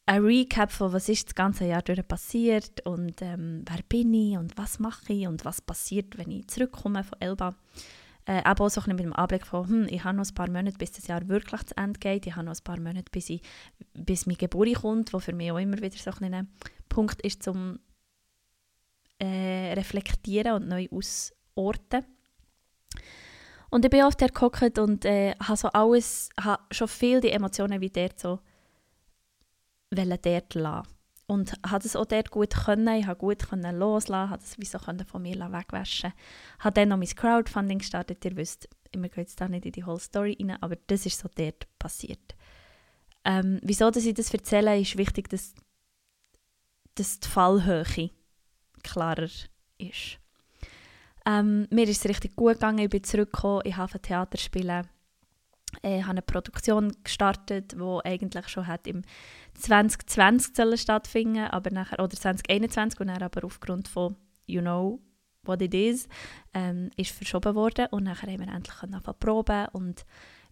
ein 0.07 0.25
Recap 0.25 0.73
von 0.73 0.95
was 0.95 1.11
ist 1.11 1.29
das 1.29 1.35
ganze 1.35 1.67
Jahr 1.67 1.83
durch 1.83 2.07
passiert 2.09 2.81
und 2.87 3.21
ähm, 3.21 3.63
wer 3.69 3.83
bin 3.91 4.15
ich 4.15 4.39
und 4.39 4.57
was 4.57 4.79
mache 4.79 5.13
ich 5.13 5.29
und 5.29 5.45
was 5.45 5.61
passiert, 5.61 6.17
wenn 6.17 6.31
ich 6.31 6.49
zurückkomme 6.49 7.05
von 7.05 7.21
Elba. 7.21 7.55
Äh, 8.29 8.43
aber 8.45 8.67
auch 8.67 8.69
so 8.71 8.83
mit 8.87 9.01
dem 9.01 9.15
Anblick 9.15 9.47
von, 9.47 9.67
hm, 9.67 9.87
ich 9.89 10.05
habe 10.05 10.19
noch 10.19 10.29
ein 10.29 10.35
paar 10.35 10.51
Monate, 10.51 10.77
bis 10.77 10.93
das 10.93 11.07
Jahr 11.07 11.27
wirklich 11.29 11.65
zu 11.65 11.77
Ende 11.79 11.99
geht. 11.99 12.27
Ich 12.27 12.37
habe 12.37 12.45
noch 12.45 12.55
ein 12.55 12.63
paar 12.63 12.79
Monate, 12.79 13.11
bis, 13.11 13.31
ich, 13.31 13.41
bis 13.95 14.27
meine 14.27 14.37
Geburt 14.37 14.75
kommt, 14.75 15.15
was 15.15 15.25
für 15.25 15.33
mich 15.33 15.51
auch 15.51 15.57
immer 15.57 15.79
wieder 15.79 15.97
so 15.97 16.11
ein 16.21 16.49
Punkt 16.91 17.23
ist, 17.23 17.43
zum 17.43 17.79
äh, 19.19 19.73
reflektieren 19.73 20.53
und 20.53 20.69
neu 20.69 20.89
ausorten. 20.91 22.05
Und 23.71 23.87
ich 23.87 23.91
bin 23.91 24.05
oft 24.05 24.21
der 24.21 24.29
gehockt 24.29 24.79
und 24.79 25.07
äh, 25.07 25.35
habe 25.43 25.57
so 25.57 25.69
alles, 25.69 26.29
habe 26.39 26.63
schon 26.71 26.89
viel 26.89 27.23
die 27.23 27.31
Emotionen 27.31 27.81
wie 27.81 27.89
der 27.89 28.11
so 28.15 28.41
dort 29.91 30.55
lassen. 30.55 30.98
Und 31.29 31.53
habe 31.69 31.87
es 31.87 31.95
auch 31.95 32.07
dort 32.07 32.31
gut 32.31 32.55
können, 32.55 32.89
ich 33.01 33.07
habe 33.07 33.19
gut 33.19 33.51
können 33.51 33.79
loslassen, 33.79 34.31
habe 34.31 34.43
es 34.43 34.59
wie 34.59 34.65
so 34.65 34.79
von 34.79 35.23
mir 35.23 35.37
wegwaschen. 35.37 36.15
Habe 36.59 36.73
dann 36.73 36.89
noch 36.89 36.97
mein 36.97 37.07
Crowdfunding 37.07 37.81
gestartet, 37.81 38.25
ihr 38.25 38.35
wisst, 38.35 38.67
wir 38.95 39.11
gehen 39.11 39.21
jetzt 39.21 39.39
da 39.39 39.47
nicht 39.47 39.67
in 39.67 39.73
die 39.73 39.85
whole 39.85 40.01
Story 40.01 40.39
rein, 40.41 40.57
aber 40.63 40.77
das 40.87 41.05
ist 41.05 41.19
so 41.19 41.29
dort 41.35 41.69
passiert. 41.79 42.35
Ähm, 43.27 43.61
wieso 43.63 43.91
dass 43.91 44.07
ich 44.07 44.15
das 44.15 44.33
erzähle, 44.33 44.81
ist 44.81 44.97
wichtig, 44.97 45.29
dass, 45.29 45.55
dass 46.95 47.21
die 47.21 47.29
Fallhöhe 47.29 48.11
klarer 48.83 49.29
ist. 49.77 50.19
Ähm, 51.27 51.69
mir 51.71 51.87
ist 51.87 51.99
es 51.99 52.09
richtig 52.09 52.37
gut 52.37 52.55
gegangen, 52.55 52.79
ich 52.79 52.89
bin 52.89 53.05
zurückgekommen, 53.05 53.63
ich 53.67 53.77
habe 53.77 54.01
Theater 54.01 54.39
spielen 54.39 54.89
ich 55.83 56.03
habe 56.03 56.11
eine 56.11 56.23
Produktion 56.23 56.93
gestartet, 57.05 57.73
die 57.73 57.99
eigentlich 58.05 58.49
schon 58.49 58.67
hat 58.67 58.87
im 58.87 59.03
2020 59.55 60.57
sollen 60.57 60.79
stattfinden 60.79 61.47
aber 61.47 61.71
nachher, 61.71 62.03
oder 62.03 62.17
2021 62.17 63.01
und 63.01 63.09
dann 63.09 63.23
aber 63.23 63.45
aufgrund 63.45 63.89
von 63.89 64.17
«You 64.47 64.61
know 64.61 65.01
what 65.43 65.63
it 65.63 65.75
is» 65.75 66.09
ähm, 66.55 66.91
ist 66.97 67.11
verschoben 67.11 67.55
worden 67.55 67.87
und 67.91 68.05
nachher 68.05 68.31
haben 68.31 68.41
wir 68.41 68.53
endlich 68.53 68.83
anfangen 68.83 69.19
proben 69.19 69.67
und 69.73 70.05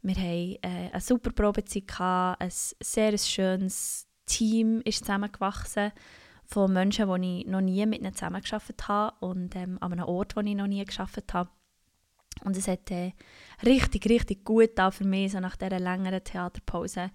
wir 0.02 0.16
haben 0.16 0.56
äh, 0.62 0.90
eine 0.92 1.00
super 1.00 1.30
Probezeit 1.32 1.88
gehabt, 1.88 2.42
ein 2.42 2.50
sehr 2.50 3.16
schönes 3.18 4.06
Team 4.26 4.80
ist 4.84 5.04
zusammengewachsen 5.04 5.92
von 6.44 6.72
Menschen, 6.72 7.12
die 7.22 7.40
ich 7.40 7.46
noch 7.46 7.60
nie 7.60 7.84
mit 7.86 8.00
ihnen 8.00 8.14
zusammengearbeitet 8.14 8.88
habe 8.88 9.16
und 9.24 9.56
ähm, 9.56 9.78
an 9.80 9.92
einem 9.92 10.04
Ort, 10.04 10.36
wo 10.36 10.40
ich 10.40 10.54
noch 10.54 10.66
nie 10.66 10.84
gearbeitet 10.84 11.32
habe. 11.34 11.50
Und 12.44 12.56
es 12.56 12.68
hat 12.68 12.90
äh, 12.90 13.12
richtig, 13.64 14.08
richtig 14.08 14.44
gut 14.44 14.70
da 14.76 14.90
für 14.90 15.04
mich, 15.04 15.32
so 15.32 15.40
nach 15.40 15.56
dieser 15.56 15.80
längeren 15.80 16.22
Theaterpause, 16.22 17.10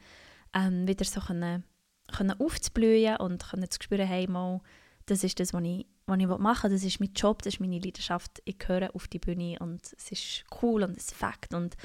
ähm, 0.53 0.87
wieder 0.87 1.05
so 1.05 1.21
können, 1.21 1.63
können 2.11 2.39
aufzublühen 2.39 3.17
und 3.17 3.43
können 3.49 3.69
zu 3.69 3.79
spüren, 3.81 4.07
hey, 4.07 4.27
mal, 4.27 4.61
das 5.05 5.23
ist 5.23 5.39
das, 5.39 5.53
was 5.53 5.63
ich, 5.63 5.85
was 6.05 6.19
ich 6.19 6.27
machen 6.27 6.71
will. 6.71 6.77
Das 6.77 6.83
ist 6.83 6.99
mein 6.99 7.13
Job, 7.13 7.41
das 7.43 7.55
ist 7.55 7.59
meine 7.59 7.79
Leidenschaft. 7.79 8.41
Ich 8.45 8.57
gehöre 8.57 8.93
auf 8.95 9.07
die 9.07 9.19
Bühne 9.19 9.57
und 9.59 9.81
es 9.97 10.11
ist 10.11 10.43
cool 10.61 10.83
und 10.83 10.97
es 10.97 11.11
fängt. 11.11 11.53
Und 11.53 11.75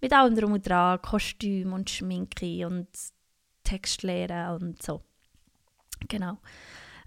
mit 0.00 0.12
allem 0.12 0.34
drum 0.34 0.52
und 0.52 0.66
dran, 0.66 1.00
Kostüm 1.00 1.72
und 1.72 1.90
Schminke 1.90 2.66
und 2.66 2.88
Textlehre 3.64 4.54
und 4.54 4.82
so. 4.82 5.02
Genau. 6.08 6.38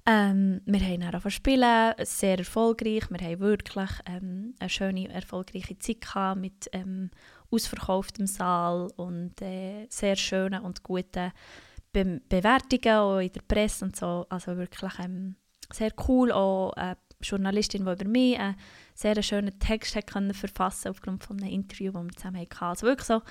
Ähm, 0.08 0.62
wir 0.66 0.80
haben 0.82 1.00
dann 1.00 1.16
angefangen 1.16 1.32
spielen, 1.32 1.94
sehr 2.04 2.38
erfolgreich. 2.38 3.10
Wir 3.10 3.28
haben 3.28 3.40
wirklich 3.40 3.90
ähm, 4.06 4.54
eine 4.60 4.70
schöne, 4.70 5.10
erfolgreiche 5.10 5.80
Zeit 5.80 6.02
gehabt 6.02 6.42
mit 6.42 6.70
ähm, 6.74 7.10
ausverkauftem 7.50 8.28
Saal 8.28 8.92
und 8.98 9.42
äh, 9.42 9.88
sehr 9.90 10.16
schönen 10.16 10.62
und 10.62 10.84
guten 10.84 11.32
Be 11.92 12.22
Bewertungen 12.30 12.98
auch 12.98 13.20
in 13.20 13.32
der 13.32 13.42
Presse 13.48 13.86
und 13.86 13.96
so. 13.96 14.28
Also 14.30 14.58
wirklich 14.58 14.92
ähm, 15.00 15.38
sehr 15.74 15.92
cool. 16.08 16.32
Auch 16.32 16.74
eine 16.74 16.98
Journalistin, 17.22 17.84
die 17.84 17.92
über 17.92 18.06
mich 18.08 18.38
einen 18.38 18.58
sehr 18.94 19.22
schönen 19.24 19.58
Text 19.58 19.96
hat 19.96 20.08
können 20.08 20.36
verfassen 20.36 20.90
aufgrund 20.90 21.24
von 21.24 21.42
einem 21.42 21.52
Interview, 21.52 21.92
das 21.92 22.04
wir 22.04 22.16
zusammen 22.16 22.42
hatten. 22.42 22.64
Also 22.64 22.86
wirklich 22.86 23.08
so 23.08 23.22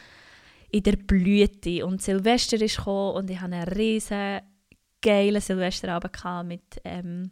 in 0.70 0.82
der 0.82 0.96
Blüte. 0.96 1.86
Und 1.86 2.02
Silvester 2.02 2.60
ist 2.60 2.78
gekommen 2.78 3.14
und 3.14 3.30
ich 3.30 3.40
hatte 3.40 3.54
einen 3.54 3.68
riesen 3.68 4.40
geilen 5.04 5.40
Silvesterabend 5.40 6.48
mit, 6.48 6.80
ähm, 6.84 7.30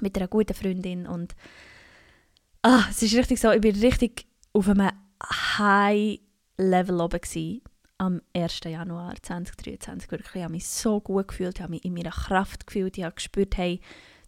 mit 0.00 0.16
einer 0.16 0.28
guten 0.28 0.54
Freundin 0.54 1.06
und 1.06 1.34
ah, 2.62 2.84
es 2.88 3.02
ist 3.02 3.14
richtig 3.14 3.40
so, 3.40 3.50
ich 3.50 3.62
war 3.62 3.82
richtig 3.82 4.26
auf 4.52 4.68
einem 4.68 4.90
High 5.58 6.20
Level 6.58 7.00
oben 7.00 7.20
gewesen, 7.20 7.60
am 7.98 8.22
1. 8.34 8.60
Januar 8.64 9.14
2023. 9.20 10.10
Wirklich, 10.10 10.34
ich 10.36 10.42
habe 10.42 10.52
mich 10.52 10.66
so 10.66 11.00
gut 11.00 11.28
gefühlt, 11.28 11.56
ich 11.56 11.62
habe 11.62 11.72
mich 11.72 11.84
in 11.84 11.94
meiner 11.94 12.10
Kraft 12.10 12.66
gefühlt, 12.66 12.96
ich 12.96 13.04
habe 13.04 13.14
gespürt, 13.14 13.56
hey, 13.56 13.80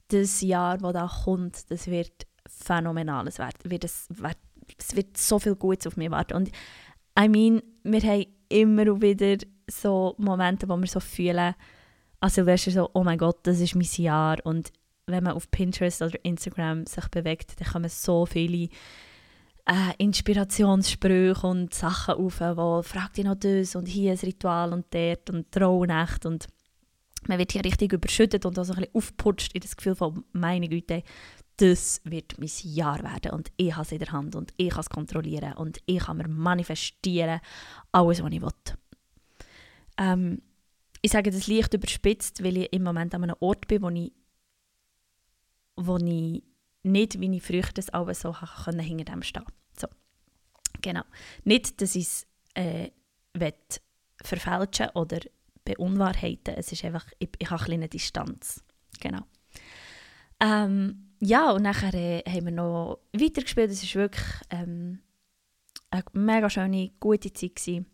das 0.08 0.40
Jahr, 0.40 0.78
das 0.78 0.92
da 0.92 1.10
kommt, 1.24 1.70
das 1.70 1.86
wird 1.86 2.26
phänomenal. 2.46 3.28
Es 3.28 3.38
wird, 3.38 3.54
wird, 3.64 3.84
es, 3.84 4.06
wird, 4.10 4.38
es 4.78 4.96
wird 4.96 5.16
so 5.16 5.38
viel 5.38 5.54
Gutes 5.54 5.86
auf 5.86 5.96
mich 5.96 6.10
warten. 6.10 6.34
Und 6.34 6.50
I 7.18 7.28
mean, 7.28 7.62
wir 7.82 8.02
haben 8.02 8.26
immer 8.48 9.00
wieder 9.00 9.36
so 9.70 10.14
Momente, 10.18 10.68
wo 10.68 10.76
wir 10.76 10.86
so 10.86 11.00
fühlen, 11.00 11.54
an 12.20 12.30
Silvester 12.30 12.70
so, 12.70 12.90
oh 12.94 13.04
mein 13.04 13.18
Gott, 13.18 13.38
das 13.44 13.60
ist 13.60 13.74
mein 13.74 13.88
Jahr. 13.96 14.38
Und 14.44 14.72
wenn 15.06 15.24
man 15.24 15.34
auf 15.34 15.50
Pinterest 15.50 16.02
oder 16.02 16.24
Instagram 16.24 16.86
sich 16.86 17.08
bewegt, 17.08 17.60
dann 17.60 17.68
kommen 17.68 17.88
so 17.88 18.26
viele 18.26 18.68
äh, 19.66 19.94
Inspirationssprüche 19.98 21.46
und 21.46 21.74
Sachen 21.74 22.14
auf, 22.14 22.40
wo 22.40 22.82
fragt 22.82 23.18
dich 23.18 23.24
noch 23.24 23.36
das 23.36 23.76
und 23.76 23.86
hier 23.86 24.12
ein 24.12 24.18
Ritual 24.18 24.72
und 24.72 24.86
dort 24.90 25.30
und 25.30 25.52
Traunacht 25.52 26.26
und 26.26 26.46
man 27.26 27.38
wird 27.38 27.52
hier 27.52 27.64
richtig 27.64 27.92
überschüttet 27.92 28.46
und 28.46 28.58
auch 28.58 28.64
so 28.64 28.72
ein 28.72 28.80
bisschen 28.80 28.94
aufputscht 28.94 29.52
in 29.52 29.60
das 29.60 29.76
Gefühl 29.76 29.94
von, 29.94 30.24
meine 30.32 30.68
Güte, 30.68 31.02
das 31.56 32.00
wird 32.04 32.38
mein 32.38 32.50
Jahr 32.62 33.02
werden 33.02 33.32
und 33.32 33.50
ich 33.56 33.74
habe 33.74 33.82
es 33.82 33.92
in 33.92 33.98
der 33.98 34.12
Hand 34.12 34.36
und 34.36 34.54
ich 34.56 34.70
kann 34.70 34.80
es 34.80 34.88
kontrollieren 34.88 35.54
und 35.54 35.78
ich 35.86 35.98
kann 35.98 36.16
mir 36.16 36.28
manifestieren, 36.28 37.40
alles, 37.92 38.22
was 38.22 38.32
ich 38.32 38.40
will. 38.40 38.48
Ähm, 39.98 40.40
ich 41.02 41.12
sage 41.12 41.30
das 41.30 41.46
leicht 41.46 41.74
überspitzt, 41.74 42.42
weil 42.42 42.56
ich 42.56 42.72
im 42.72 42.82
Moment 42.82 43.14
an 43.14 43.24
einem 43.24 43.36
Ort 43.40 43.68
bin, 43.68 43.82
wo 43.82 43.88
ich, 43.90 44.12
wo 45.76 45.96
ich 45.96 46.42
nicht, 46.82 47.20
wie 47.20 47.36
ich 47.36 47.42
früher 47.42 47.68
das 47.74 47.92
auch 47.92 48.12
so 48.14 48.32
können, 48.32 48.80
hinter 48.80 49.04
dem 49.04 49.22
stehen 49.22 49.44
so. 49.78 49.86
Genau. 50.80 51.02
Nicht, 51.44 51.80
dass 51.80 51.94
ich 51.94 52.06
es 52.06 52.26
äh, 52.54 52.90
verfälschen 54.22 54.90
oder 54.94 55.20
beunwahrheiten 55.64 56.54
Es 56.54 56.72
ist 56.72 56.84
einfach, 56.84 57.06
ich, 57.18 57.30
ich 57.38 57.50
habe 57.50 57.72
eine 57.72 57.88
Distanz. 57.88 58.62
Genau. 59.00 59.20
Ähm, 60.40 61.12
ja, 61.20 61.50
und 61.50 61.62
nachher 61.62 61.94
äh, 61.94 62.22
haben 62.26 62.46
wir 62.46 62.52
noch 62.52 63.00
weitergespielt. 63.12 63.70
Es 63.70 63.94
war 63.94 64.02
wirklich 64.02 64.26
ähm, 64.50 65.00
eine 65.90 66.04
mega 66.12 66.48
schöne, 66.48 66.92
gute 67.00 67.32
Zeit. 67.32 67.56
Gewesen. 67.56 67.86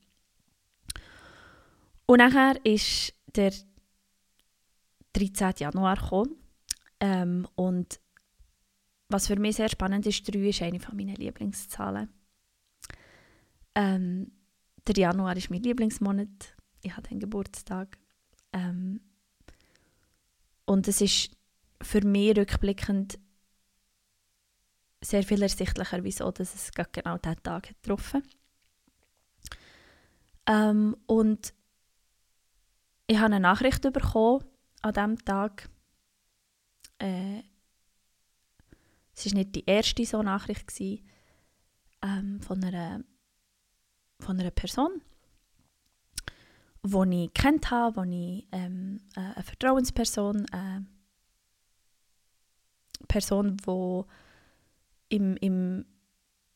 Und 2.06 2.18
nachher 2.18 2.62
ist 2.64 3.14
der 3.34 3.52
13. 5.14 5.54
Januar 5.58 6.10
Ähm, 7.00 7.46
und 7.54 8.00
was 9.08 9.26
für 9.26 9.38
mich 9.38 9.56
sehr 9.56 9.68
spannend 9.68 10.06
ist, 10.06 10.26
3 10.28 10.48
ist 10.48 10.62
eine 10.62 10.78
meiner 10.92 11.14
Lieblingszahlen. 11.14 12.08
Ähm, 13.74 14.32
der 14.86 14.94
Januar 14.94 15.36
ist 15.36 15.50
mein 15.50 15.62
Lieblingsmonat. 15.62 16.54
Ich 16.82 16.96
habe 16.96 17.08
den 17.08 17.20
Geburtstag. 17.20 17.98
Ähm, 18.52 19.00
und 20.66 20.88
es 20.88 21.00
ist 21.00 21.30
für 21.82 22.04
mich 22.06 22.36
rückblickend 22.36 23.18
sehr 25.02 25.22
viel 25.22 25.42
ersichtlicher, 25.42 26.02
wieso 26.02 26.30
dass 26.30 26.54
es 26.54 26.70
genau 26.72 27.18
diesen 27.18 27.42
Tag 27.42 27.68
hat 27.68 27.82
getroffen 27.82 28.22
ähm, 30.46 30.96
Und 31.06 31.54
ich 33.06 33.16
habe 33.16 33.26
eine 33.26 33.40
Nachricht 33.40 33.82
bekommen 33.82 34.44
an 34.82 34.92
diesem 34.92 35.24
Tag. 35.24 35.68
Äh, 36.98 37.42
es 39.14 39.26
war 39.26 39.34
nicht 39.34 39.54
die 39.54 39.64
erste 39.66 40.04
so 40.04 40.22
Nachricht 40.22 40.66
gewesen, 40.66 41.06
ähm, 42.02 42.40
von, 42.40 42.62
einer, 42.64 43.04
von 44.20 44.38
einer 44.38 44.50
Person, 44.50 45.02
die 46.82 47.24
ich 47.24 47.34
kennt 47.34 47.70
habe, 47.70 48.06
die 48.06 48.38
ich, 48.38 48.46
ähm, 48.52 49.00
äh, 49.16 49.20
eine 49.20 49.42
Vertrauensperson, 49.42 50.46
eine 50.50 50.86
äh, 53.00 53.06
Person, 53.06 53.56
die 53.56 54.02
im, 55.16 55.36
im, 55.36 55.86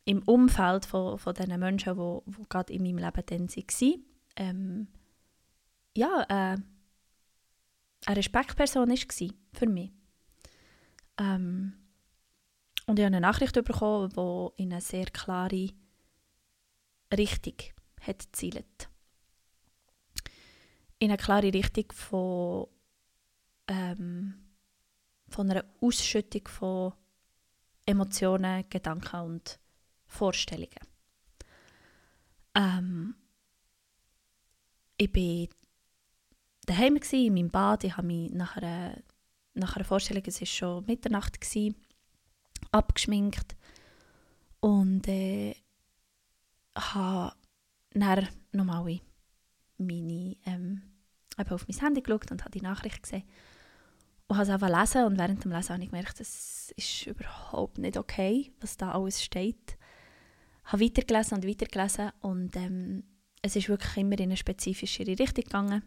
im 0.04 0.22
Umfeld 0.22 0.86
von, 0.86 1.18
von 1.18 1.34
diesen 1.34 1.60
Menschen, 1.60 1.94
die 1.94 2.00
wo 2.00 2.22
gerade 2.48 2.72
in 2.72 2.82
meinem 2.82 2.98
Leben 2.98 3.16
waren, 3.16 4.04
ähm, 4.36 4.88
ja, 5.98 6.22
äh, 6.28 6.56
eine 8.06 8.16
Respektperson 8.16 8.88
war 8.88 9.32
für 9.52 9.66
mich. 9.66 9.90
Ähm, 11.18 11.72
und 12.86 12.98
ich 12.98 13.04
habe 13.04 13.16
eine 13.16 13.20
Nachricht 13.20 13.54
bekommen, 13.54 14.10
die 14.10 14.62
in 14.62 14.72
eine 14.72 14.80
sehr 14.80 15.06
klare 15.06 15.70
Richtung 17.12 17.54
hat 18.00 18.28
zielt. 18.32 18.88
In 21.00 21.10
eine 21.10 21.18
klare 21.18 21.52
Richtung 21.52 21.90
von, 21.92 22.68
ähm, 23.66 24.34
von 25.28 25.50
einer 25.50 25.64
Ausschüttung 25.80 26.46
von 26.46 26.92
Emotionen, 27.84 28.64
Gedanken 28.70 29.20
und 29.20 29.58
Vorstellungen. 30.06 30.86
Ähm, 32.54 33.16
ich 34.96 35.14
war 35.14 35.57
daheim 36.68 36.98
in 37.12 37.34
meinem 37.34 37.50
Bad. 37.50 37.84
Ich 37.84 37.96
habe 37.96 38.06
mich 38.06 38.30
nach 38.30 38.56
einer, 38.56 38.96
nach 39.54 39.76
einer 39.76 39.84
Vorstellung, 39.84 40.22
es 40.26 40.40
war 40.40 40.46
schon 40.46 40.87
Mitternacht, 40.87 41.40
gewesen, 41.40 41.76
abgeschminkt 42.70 43.56
und 44.60 45.06
äh, 45.08 45.54
habe 46.76 47.34
dann 47.94 48.28
nochmal 48.52 49.00
meine, 49.78 50.37
ähm, 50.46 50.82
auf 51.37 51.66
mein 51.68 51.78
Handy 51.78 52.02
geschaut 52.02 52.30
und 52.30 52.42
habe 52.42 52.50
die 52.50 52.62
Nachricht 52.62 53.02
gesehen 53.02 53.25
und 54.28 54.37
habe 54.37 54.44
es 54.44 54.50
einfach 54.50 54.80
lesen 54.80 55.04
und 55.04 55.18
während 55.18 55.44
dem 55.44 55.52
Lesen 55.52 55.70
habe 55.70 55.82
ich 55.82 55.90
gemerkt, 55.90 56.20
das 56.20 56.72
ist 56.76 57.06
überhaupt 57.06 57.78
nicht 57.78 57.96
okay, 57.96 58.52
was 58.60 58.76
da 58.76 58.92
alles 58.92 59.22
steht. 59.22 59.78
Ich 60.66 60.72
habe 60.72 60.84
weitergelesen 60.84 61.38
und 61.38 61.48
weitergelesen 61.48 62.12
und 62.20 62.54
ähm, 62.56 63.04
es 63.40 63.56
ist 63.56 63.68
wirklich 63.68 63.96
immer 63.96 64.18
in 64.18 64.25
eine 64.25 64.37
spezifischere 64.37 65.18
Richtung 65.18 65.44
gegangen. 65.44 65.82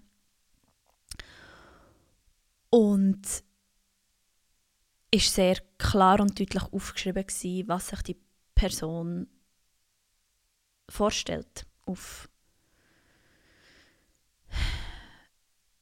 Und 2.72 3.44
ist 5.12 5.34
sehr 5.36 5.58
klar 5.78 6.20
und 6.20 6.40
deutlich 6.40 6.64
aufgeschrieben 6.64 7.28
gewesen, 7.28 7.68
was 7.68 7.90
sich 7.90 8.02
die 8.02 8.18
Person 8.56 9.28
vorstellt 10.90 11.66
auf 11.86 12.30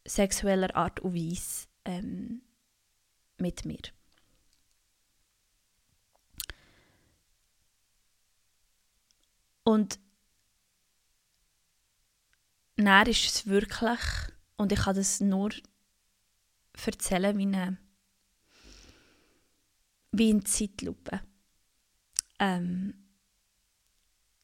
sexueller 0.06 0.76
Art 0.76 1.00
und 1.02 1.14
Weise 1.14 1.68
ähm, 1.86 2.42
mit 3.38 3.66
mir. 3.66 3.82
Und 9.64 10.00
dann 12.78 13.06
ist 13.06 13.26
es 13.26 13.46
wirklich, 13.46 14.00
und 14.58 14.72
ich 14.72 14.80
kann 14.80 14.96
das 14.96 15.20
nur 15.20 15.52
erzählen 16.88 17.38
wie 17.38 17.44
eine 17.44 17.78
wie 20.12 20.30
in 20.30 20.46
Zeitlupe. 20.46 21.22
Ähm, 22.40 22.94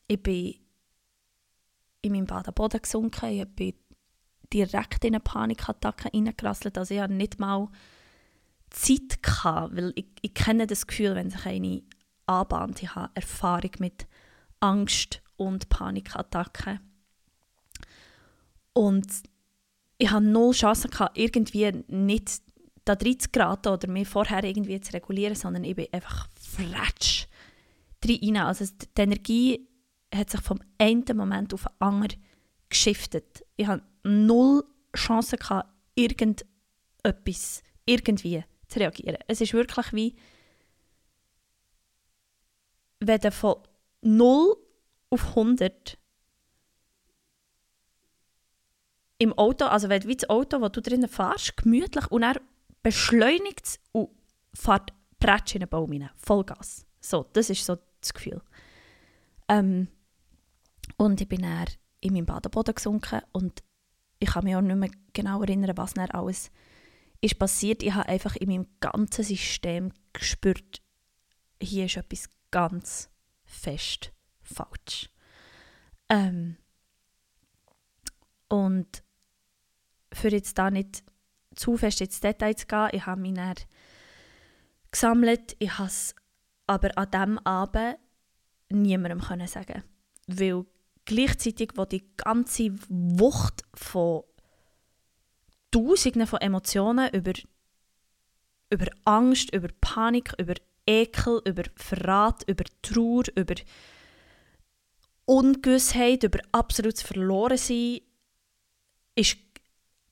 ich 0.07 0.21
bin 0.21 0.55
in 2.01 2.11
meinem 2.11 2.27
Bad 2.27 2.47
am 2.47 2.53
Boden 2.53 2.81
gesunken, 2.81 3.31
ich 3.31 3.47
bin 3.47 3.73
direkt 4.53 5.03
in 5.05 5.15
eine 5.15 5.21
Panikattacke 5.21 6.13
reingerasselt, 6.13 6.77
also 6.77 6.93
ich 6.93 6.99
hatte 6.99 7.13
nicht 7.13 7.39
mal 7.39 7.67
Zeit, 8.69 9.23
gehabt, 9.23 9.75
weil 9.75 9.91
ich, 9.95 10.05
ich 10.21 10.33
kenne 10.33 10.67
das 10.67 10.85
Gefühl, 10.85 11.15
wenn 11.15 11.31
sich 11.31 11.45
eine 11.45 11.81
anbahnt, 12.27 12.83
ich 12.83 12.93
habe 12.93 13.11
Erfahrung 13.15 13.71
mit 13.79 14.07
Angst 14.59 15.21
und 15.37 15.69
Panikattacken. 15.69 16.79
Und 18.73 19.07
ich 19.97 20.11
hatte 20.11 20.25
null 20.25 20.53
Chance, 20.53 20.89
gehabt, 20.89 21.17
irgendwie 21.17 21.71
nicht 21.87 22.41
da 22.83 22.95
drin 22.95 23.19
zu 23.19 23.29
geraten 23.29 23.69
oder 23.69 23.87
mich 23.87 24.07
vorher 24.07 24.43
irgendwie 24.43 24.79
zu 24.79 24.93
regulieren, 24.93 25.35
sondern 25.35 25.63
ich 25.63 25.75
bin 25.75 25.87
einfach 25.91 26.27
fratsch 26.39 27.27
rein. 28.05 28.37
Also 28.37 28.65
die 28.65 29.01
Energie 29.01 29.67
hat 30.13 30.29
sich 30.29 30.41
vom 30.41 30.59
einen 30.77 31.03
Moment 31.15 31.53
auf 31.53 31.63
den 31.63 31.81
anderen 31.81 32.21
geschiftet. 32.69 33.43
Ich 33.55 33.67
hatte 33.67 33.83
null 34.03 34.63
Chance, 34.95 35.37
gehabt, 35.37 35.69
irgendetwas, 35.95 37.63
irgendwie 37.85 38.43
zu 38.67 38.79
reagieren. 38.79 39.17
Es 39.27 39.41
ist 39.41 39.53
wirklich 39.53 39.93
wie, 39.93 40.15
wenn 42.99 43.19
du 43.19 43.31
von 43.31 43.55
0 44.01 44.55
auf 45.09 45.27
100 45.29 45.97
im 49.17 49.33
Auto, 49.33 49.65
also 49.65 49.89
wie 49.89 50.15
das 50.15 50.29
Auto, 50.29 50.61
wo 50.61 50.69
du 50.69 50.81
drinnen 50.81 51.09
fährst, 51.09 51.57
gemütlich 51.57 52.11
und 52.11 52.23
er 52.23 52.41
beschleunigt 52.83 53.65
es 53.65 53.79
und 53.91 54.09
fährt 54.53 54.93
Prätsch 55.19 55.55
in 55.55 55.63
einen 55.63 55.69
Baum 55.69 55.91
rein. 55.91 56.09
Vollgas. 56.17 56.85
So, 56.99 57.25
das 57.33 57.49
ist 57.49 57.65
so 57.65 57.77
das 58.01 58.13
Gefühl. 58.13 58.41
Ähm, 59.47 59.87
und 60.97 61.21
ich 61.21 61.27
bin 61.27 61.41
dann 61.41 61.65
in 62.01 62.13
meinem 62.13 62.25
Badeboden 62.25 62.75
gesunken 62.75 63.21
und 63.31 63.63
ich 64.19 64.29
kann 64.29 64.43
mich 64.43 64.55
auch 64.55 64.61
nicht 64.61 64.75
mehr 64.75 64.91
genau 65.13 65.41
erinnern, 65.41 65.77
was 65.77 65.93
dann 65.93 66.09
alles 66.11 66.51
ist 67.21 67.39
passiert. 67.39 67.83
Ich 67.83 67.93
habe 67.93 68.09
einfach 68.09 68.35
in 68.35 68.49
meinem 68.49 68.67
ganzen 68.79 69.23
System 69.23 69.91
gespürt, 70.13 70.81
hier 71.61 71.85
ist 71.85 71.97
etwas 71.97 72.29
ganz 72.51 73.09
fest 73.45 74.11
falsch. 74.41 75.09
Ähm, 76.09 76.57
und 78.47 79.03
für 80.15 80.29
jetzt 80.29 80.57
da 80.57 80.71
nicht 80.71 81.03
zu 81.55 81.77
fest 81.77 82.01
ins 82.01 82.19
Detail 82.19 82.55
zu 82.55 82.67
gehen, 82.67 82.89
ich 82.91 83.05
habe 83.05 83.21
mich 83.21 83.33
dann 83.33 83.55
gesammelt, 84.91 85.55
ich 85.59 85.77
habe 85.77 85.87
es 85.87 86.15
aber 86.67 86.97
an 86.97 87.11
diesem 87.11 87.39
Abend 87.39 87.97
niemandem 88.69 89.21
können 89.21 89.47
sagen. 89.47 89.83
Weil 90.27 90.65
gleichzeitig, 91.05 91.71
wo 91.75 91.85
die 91.85 92.05
ganze 92.17 92.71
Wucht 92.89 93.63
von 93.73 94.23
Tausenden 95.71 96.25
von 96.25 96.39
Emotionen 96.39 97.09
über, 97.13 97.33
über 98.69 98.87
Angst, 99.03 99.53
über 99.53 99.67
Panik, 99.81 100.33
über 100.39 100.55
Ekel, 100.87 101.41
über 101.45 101.63
Verrat, 101.75 102.43
über 102.47 102.63
Trauer, 102.81 103.25
über 103.35 103.55
Ungewissheit, 105.25 106.23
über 106.23 106.39
absolutes 106.51 107.01
Verlorensein, 107.01 107.99
ist 109.15 109.37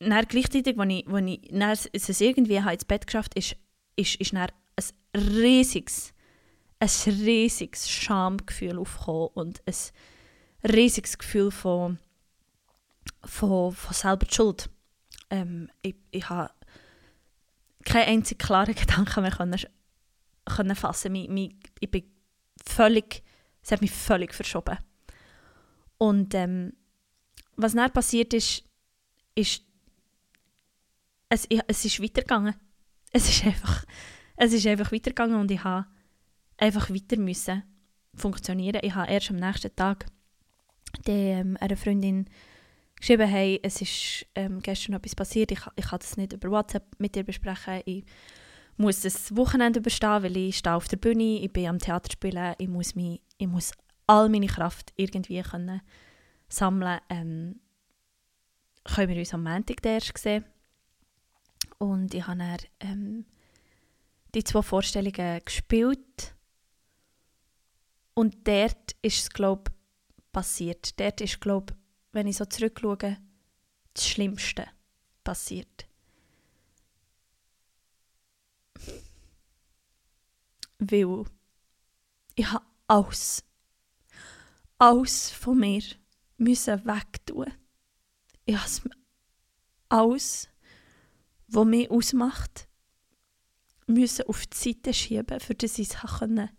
dann 0.09 0.25
gleichzeitig, 0.27 0.77
als 0.77 0.89
ich, 0.91 1.07
als 1.13 1.29
ich 1.31 1.49
dann 1.51 1.71
es 1.71 2.21
irgendwie 2.21 2.55
ins 2.55 2.85
Bett 2.85 3.07
geschafft 3.07 3.33
habe, 3.35 3.39
ist, 3.39 3.55
ist, 3.95 4.15
ist 4.15 4.33
dann 4.33 4.49
ein 4.77 5.21
riesiges, 5.21 6.13
ein 6.79 6.89
riesiges 7.07 7.89
Schamgefühl 7.89 8.77
aufgekommen 8.77 9.29
und 9.33 9.61
ein 9.65 10.71
riesiges 10.71 11.17
Gefühl 11.17 11.51
von, 11.51 11.99
von, 13.23 13.71
von 13.71 13.93
selber 13.93 14.27
Schuld 14.29 14.69
ähm, 15.33 15.67
ich, 15.81 15.95
ich 16.11 16.29
habe 16.29 16.53
keinen 17.83 18.07
einzigen 18.07 18.37
klaren 18.37 18.75
Gedanken 18.75 19.21
mehr 19.21 19.31
können, 19.31 19.59
können 20.45 20.75
fassen. 20.75 21.11
Mi, 21.11 21.57
ich 21.79 21.91
bin 21.91 22.03
völlig, 22.63 23.23
es 23.63 23.71
hat 23.71 23.81
mich 23.81 23.91
völlig 23.91 24.33
verschoben. 24.33 24.77
Und 25.97 26.35
ähm, 26.35 26.73
was 27.55 27.73
dann 27.73 27.91
passiert 27.91 28.33
ist, 28.33 28.63
ist, 29.35 29.63
es, 31.34 31.48
es 31.67 31.86
ist 31.86 32.02
weitergegangen. 32.02 32.56
es 33.12 33.28
ist 33.28 33.46
einfach, 33.46 33.86
es 34.36 34.54
ist 34.54 34.67
einfach 34.67 34.91
weitergegangen 34.91 35.39
und 35.39 35.52
ich 35.52 35.63
habe 35.63 35.88
einfach 36.58 36.89
weiter 36.89 37.17
müssen 37.17 37.63
funktionieren. 38.15 38.80
Ich 38.84 38.93
habe 38.93 39.12
erst 39.12 39.32
am 39.32 39.38
nächsten 39.38 39.76
Tag 39.76 40.06
die, 41.08 41.12
ähm, 41.12 41.58
einer 41.60 41.78
Freundin 41.78 42.30
geschrieben, 43.00 43.28
hey, 43.28 43.60
es 43.63 43.82
ist 43.82 44.26
ähm, 44.36 44.60
gestern 44.62 44.93
etwas 44.93 45.15
passiert, 45.15 45.52
ich, 45.52 45.62
ich 45.76 45.86
kann 45.86 46.00
das 46.00 46.15
nicht 46.17 46.34
über 46.34 46.52
WhatsApp 46.52 46.86
mit 47.00 47.15
dir 47.15 47.24
besprechen, 47.24 47.82
ich 47.86 48.06
muss 48.78 49.02
das 49.02 49.36
Wochenende 49.36 49.80
überstehen, 49.80 50.24
weil 50.24 50.38
ich 50.38 50.58
stehe 50.58 50.76
auf 50.76 50.88
der 50.88 50.98
Bühne, 50.98 51.39
ich 51.39 51.52
bin 51.52 51.67
am 51.67 51.80
Theater 51.80 52.12
spielen, 52.12 52.54
ich 52.60 52.67
muss, 52.67 52.96
mich, 52.96 53.22
ich 53.38 53.48
muss 53.48 53.72
all 54.08 54.30
meine 54.30 54.48
Kraft 54.48 54.93
irgendwie 54.96 55.41
können 55.41 55.82
sammeln. 56.48 57.00
Ähm, 57.10 57.60
können 58.84 59.10
wir 59.10 59.17
uns 59.17 59.34
am 59.34 59.43
Montag 59.43 59.86
erst 59.86 60.17
sehen. 60.17 60.46
Und 61.84 62.13
ich 62.13 62.26
habe 62.26 62.38
dann 62.38 62.58
ähm, 62.80 63.26
die 64.34 64.46
zwei 64.46 64.62
Vorstellungen 64.62 65.41
gespielt. 65.43 66.34
Und 68.13 68.48
dort 68.48 68.96
ist 69.02 69.19
es, 69.19 69.30
glaube 69.30 69.69
passiert. 70.32 70.98
Dort 70.98 71.19
ist, 71.19 71.41
glaube 71.41 71.76
wenn 72.13 72.28
ich 72.28 72.38
so 72.38 72.46
zurückschaue, 72.46 73.17
das 73.93 74.08
Schlimmste 74.08 74.65
passiert. 75.26 75.86
Weil 80.80 81.26
ich 82.36 82.50
habe 82.50 82.65
alles, 82.88 83.43
alles 84.78 85.32
von 85.32 85.60
mir 85.60 85.84
müssen 86.38 86.86
wegtun. 86.86 87.52
Ich 88.46 88.56
habe 88.56 88.96
alles, 89.89 90.48
was 91.53 91.65
mich 91.65 91.89
ausmacht, 91.91 92.67
müssen 93.87 94.27
auf 94.27 94.45
die 94.47 94.57
Seite 94.57 94.93
schieben, 94.93 95.39
für 95.39 95.55
das 95.55 95.77
ich 95.77 95.89
es 95.89 95.95
arbeiten 95.97 96.49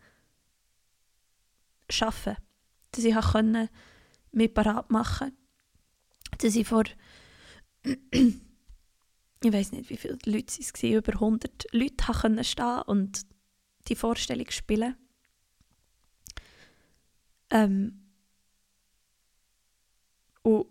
konnte. 1.88 2.36
Dass 2.92 3.04
ich 3.04 3.14
mich 4.32 4.54
parat 4.54 4.90
machen 4.90 5.36
dass 6.38 6.54
ich 6.54 6.66
vor, 6.66 6.84
ich 7.82 7.92
weiß 9.42 9.72
nicht, 9.72 9.90
wie 9.90 9.96
viele 9.96 10.18
Leute 10.24 10.60
es 10.60 10.72
waren, 10.74 10.92
über 10.92 11.12
100 11.12 11.66
Leute 11.72 12.12
können 12.12 12.44
stehen 12.44 12.82
und 12.82 13.26
die 13.88 13.96
Vorstellung 13.96 14.50
spielen. 14.50 14.96
Ähm, 17.50 18.00
und 20.42 20.66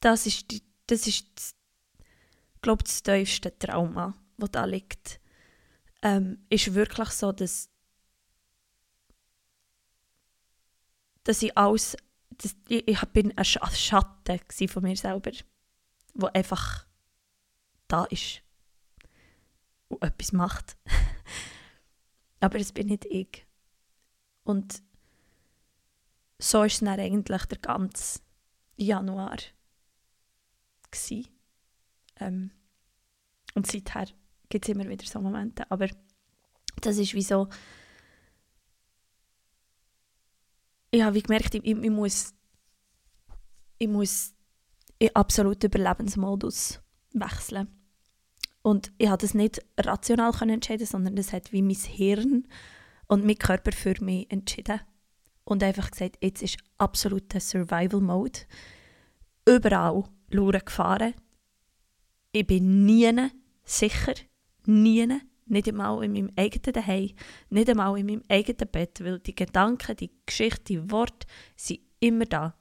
das 0.00 0.26
ist, 0.26 0.50
die, 0.50 0.62
das 0.86 1.06
ist 1.06 1.56
glaube 2.62 2.84
das 2.84 3.02
tiefste 3.02 3.56
Trauma, 3.58 4.14
das 4.38 4.50
da 4.50 4.64
liegt. 4.64 5.20
Ähm, 6.02 6.44
ist 6.48 6.74
wirklich 6.74 7.10
so, 7.10 7.32
dass, 7.32 7.68
dass 11.24 11.42
ich 11.42 11.56
alles 11.56 11.96
das, 12.42 12.56
ich, 12.68 12.88
ich 12.88 13.00
bin 13.06 13.36
ein 13.36 13.44
Schatten 13.44 14.40
von 14.68 14.82
mir 14.82 14.96
selber, 14.96 15.32
wo 16.14 16.26
einfach 16.26 16.86
da 17.88 18.04
ist 18.04 18.42
und 19.88 20.02
etwas 20.02 20.32
macht. 20.32 20.76
Aber 22.40 22.58
es 22.58 22.72
bin 22.72 22.86
nicht 22.86 23.04
ich. 23.04 23.46
Und 24.44 24.82
so 26.38 26.60
war 26.60 26.66
es 26.66 26.78
dann 26.80 26.88
eigentlich 26.88 27.44
der 27.46 27.58
ganze 27.58 28.20
Januar. 28.76 29.36
Ähm, 32.20 32.50
und 33.54 33.66
seither 33.66 34.06
gibt 34.48 34.68
es 34.68 34.74
immer 34.74 34.88
wieder 34.88 35.04
so 35.04 35.20
Momente. 35.20 35.68
Aber 35.70 35.88
das 36.80 36.98
ist 36.98 37.14
wie 37.14 37.22
so 37.22 37.48
ich 40.90 41.02
habe 41.02 41.22
gemerkt, 41.22 41.54
ich, 41.54 41.64
ich, 41.64 41.90
muss, 41.90 42.34
ich 43.78 43.88
muss 43.88 44.34
in 44.98 45.14
absoluten 45.14 45.66
Überlebensmodus 45.66 46.80
wechseln. 47.12 47.68
Und 48.62 48.92
ich 48.98 49.08
habe 49.08 49.20
das 49.20 49.34
nicht 49.34 49.64
rational 49.78 50.32
entscheiden, 50.42 50.86
sondern 50.86 51.16
das 51.16 51.32
hat 51.32 51.52
wie 51.52 51.62
mein 51.62 51.76
Hirn 51.76 52.46
und 53.06 53.24
mein 53.24 53.38
Körper 53.38 53.72
für 53.72 53.94
mich 54.00 54.30
entschieden. 54.30 54.80
Und 55.44 55.62
einfach 55.62 55.90
gesagt, 55.90 56.18
jetzt 56.20 56.42
ist 56.42 56.58
absoluter 56.76 57.40
Survival 57.40 58.00
Mode. 58.00 58.40
Überall 59.46 60.04
Luren 60.28 60.62
gefahren. 60.64 61.14
Ich 62.32 62.46
bin 62.46 62.86
nie 62.86 63.30
sicher, 63.64 64.14
nie 64.66 65.20
nicht 65.50 65.68
einmal 65.68 66.04
in 66.04 66.12
meinem 66.12 66.30
eigenen 66.36 66.74
Zuhause, 66.74 67.14
nicht 67.50 67.68
einmal 67.68 67.98
in 67.98 68.06
meinem 68.06 68.22
eigenen 68.28 68.70
Bett, 68.70 69.04
weil 69.04 69.18
die 69.18 69.34
Gedanken, 69.34 69.96
die 69.96 70.10
Geschichte, 70.24 70.62
die 70.64 70.90
Worte 70.90 71.26
sind 71.56 71.80
immer 71.98 72.24
da. 72.24 72.54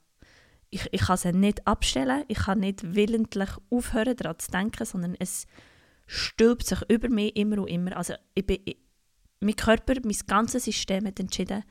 Ich, 0.71 0.87
ich 0.91 1.01
kann 1.01 1.17
sie 1.17 1.31
nicht 1.31 1.65
abstellen, 1.67 2.25
ich 2.27 2.39
kann 2.39 2.59
nicht 2.59 2.95
willentlich 2.95 3.49
aufhören, 3.69 4.15
daran 4.15 4.39
zu 4.39 4.51
denken, 4.51 4.85
sondern 4.85 5.15
es 5.19 5.45
stülpt 6.05 6.65
sich 6.65 6.81
über 6.89 7.09
mich 7.09 7.35
immer 7.35 7.59
und 7.59 7.67
immer. 7.67 7.95
Also 7.95 8.15
ich 8.33 8.45
bin, 8.45 8.59
ich, 8.65 8.77
mein 9.39 9.55
Körper, 9.55 9.95
mein 10.03 10.17
ganzes 10.27 10.65
System 10.65 11.05
hat 11.05 11.19
entschieden, 11.19 11.63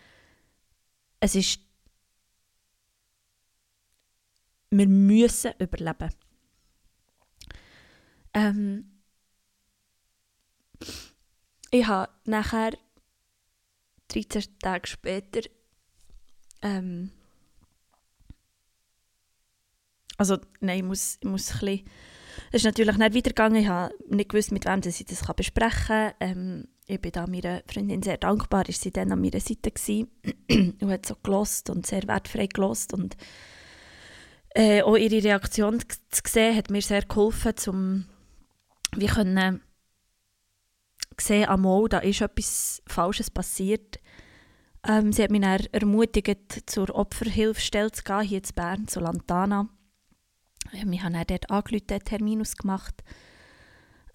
es 1.21 1.35
ist, 1.35 1.61
wir 4.71 4.89
müssen 4.89 5.53
überleben. 5.59 6.11
Ähm, 8.38 9.01
ich 11.70 11.87
habe 11.87 12.12
nachher 12.24 12.72
13 14.09 14.59
Tage 14.61 14.87
später 14.87 15.40
ähm, 16.62 17.11
also 20.16 20.37
nein, 20.61 20.79
ich 20.79 20.85
muss, 20.85 21.18
ich 21.20 21.29
muss 21.29 21.51
ein 21.53 21.59
bisschen, 21.61 21.85
es 22.48 22.55
ist 22.61 22.64
natürlich 22.64 22.96
nicht 22.96 23.14
weitergegangen, 23.14 23.62
ich 23.62 23.68
habe 23.68 23.94
nicht 24.09 24.29
gewusst, 24.29 24.53
mit 24.53 24.64
wem 24.64 24.81
ich 24.85 25.05
das 25.05 25.35
besprechen 25.35 25.87
kann. 25.87 26.12
Ähm, 26.20 26.68
ich 26.87 27.01
bin 27.01 27.12
da 27.12 27.27
meiner 27.27 27.62
Freundin 27.66 28.03
sehr 28.03 28.16
dankbar, 28.16 28.68
ist 28.68 28.83
sie 28.83 28.90
dann 28.90 29.12
an 29.12 29.20
meiner 29.20 29.40
Seite 29.40 29.70
gewesen. 29.70 30.09
Und 30.81 30.90
hat 30.90 31.07
so 31.07 31.14
gelost 31.22 31.68
und 31.68 31.87
sehr 31.87 32.09
wertfrei 32.09 32.46
gelost. 32.46 32.94
Und 32.94 33.16
äh, 34.55 34.83
auch 34.83 34.96
ihre 34.96 35.22
Reaktion 35.22 35.81
zu 35.81 36.22
sehen, 36.27 36.57
hat 36.57 36.70
mir 36.70 36.81
sehr 36.81 37.03
geholfen, 37.03 37.53
um 37.66 38.07
wie 38.96 39.07
können 39.07 39.62
gesehen, 41.16 41.48
einmal, 41.48 41.88
da 41.88 41.98
ist 41.98 42.20
etwas 42.20 42.83
Falsches 42.87 43.31
passiert. 43.31 43.98
Ähm, 44.87 45.12
sie 45.12 45.22
hat 45.22 45.31
mich 45.31 45.42
dann 45.42 45.66
ermutigt, 45.72 46.62
zur 46.66 46.94
Opferhilfestelle 46.94 47.90
zu 47.90 48.05
gehen, 48.05 48.22
hier 48.22 48.38
in 48.38 48.55
Bern, 48.55 48.88
zu 48.88 49.01
Lantana. 49.01 49.68
Ähm, 50.72 50.92
ich 50.92 51.03
habe 51.03 51.12
dann 51.12 51.24
dort 51.27 51.51
angerufen, 51.51 51.87
einen 51.90 52.05
Termin 52.05 52.40
ausgemacht. 52.40 53.03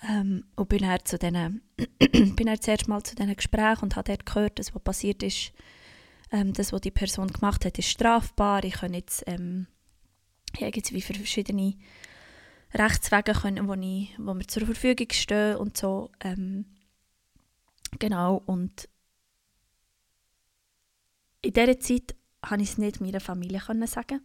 Ähm, 0.09 0.45
und 0.55 0.69
bin 0.69 0.79
dann, 0.79 0.99
zu 1.03 1.17
denen, 1.17 1.61
bin 1.99 2.45
dann 2.45 2.61
zuerst 2.61 2.87
mal 2.87 3.03
zu 3.03 3.15
diesen 3.15 3.35
Gesprächen 3.35 3.83
und 3.83 3.95
habe 3.95 4.11
dort 4.11 4.25
gehört, 4.25 4.59
dass 4.59 4.73
was 4.73 4.81
passiert 4.81 5.23
ist, 5.23 5.53
ähm, 6.31 6.53
das, 6.53 6.73
was 6.73 6.81
die 6.81 6.91
Person 6.91 7.27
gemacht 7.27 7.63
hat, 7.63 7.77
ist 7.77 7.89
strafbar. 7.89 8.63
Ich 8.63 8.73
kann 8.73 8.93
jetzt, 8.93 9.23
ähm, 9.27 9.67
ja, 10.57 10.69
wie 10.73 11.01
verschiedene 11.01 11.75
Rechtswege, 12.73 13.33
können, 13.33 13.67
wo, 13.67 13.73
ich, 13.73 14.15
wo 14.17 14.33
mir 14.33 14.47
zur 14.47 14.65
Verfügung 14.65 15.07
stehen 15.11 15.57
und 15.57 15.77
so. 15.77 16.11
Ähm, 16.21 16.65
Genau, 17.99 18.41
und 18.45 18.89
in 21.41 21.53
dieser 21.53 21.79
Zeit 21.79 22.15
konnte 22.41 22.63
ich 22.63 22.71
es 22.71 22.77
nicht 22.77 23.01
meiner 23.01 23.19
Familie 23.19 23.61
sagen. 23.87 24.21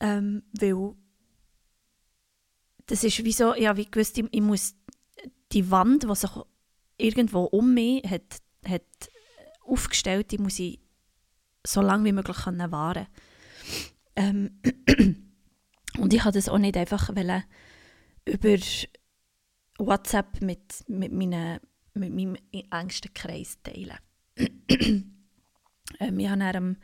Ähm, 0.00 0.42
weil 0.58 0.94
das 2.86 3.04
ist 3.04 3.24
wie 3.24 3.32
so, 3.32 3.54
ja, 3.54 3.76
wie 3.76 3.90
gewusst, 3.90 4.18
ich, 4.18 4.26
ich 4.30 4.40
muss 4.40 4.74
die 5.52 5.70
Wand, 5.70 6.04
die 6.04 6.14
sich 6.14 6.30
irgendwo 6.96 7.44
um 7.44 7.74
mich 7.74 8.02
hat, 8.08 8.40
hat 8.66 8.82
aufgestellt, 9.64 10.30
die 10.32 10.38
muss 10.38 10.58
ich 10.58 10.80
so 11.66 11.82
lange 11.82 12.04
wie 12.04 12.12
möglich 12.12 12.38
können 12.38 12.72
wahren 12.72 13.06
ähm, 14.16 14.60
Und 16.00 16.14
ich 16.14 16.24
wollte 16.24 16.38
das 16.38 16.48
auch 16.48 16.58
nicht 16.58 16.76
einfach 16.78 17.10
über 17.10 18.56
WhatsApp 19.78 20.40
mit, 20.40 20.88
mit, 20.88 21.12
meinen, 21.12 21.60
mit 21.94 22.14
meinem 22.14 22.36
engsten 22.70 23.12
Kreis 23.12 23.58
teilen. 23.62 23.98
äh, 24.36 26.12
wir 26.12 26.30
haben 26.30 26.42
am 26.42 26.76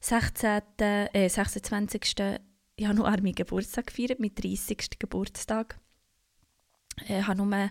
16., 0.00 0.62
äh, 0.78 1.28
26. 1.28 2.14
Januar 2.78 3.20
meinen 3.20 3.34
Geburtstag 3.34 3.88
gefeiert, 3.88 4.20
meinen 4.20 4.34
30. 4.34 4.98
Geburtstag. 4.98 5.78
Ich 7.02 7.10
äh, 7.10 7.22
habe 7.24 7.36
nur 7.36 7.70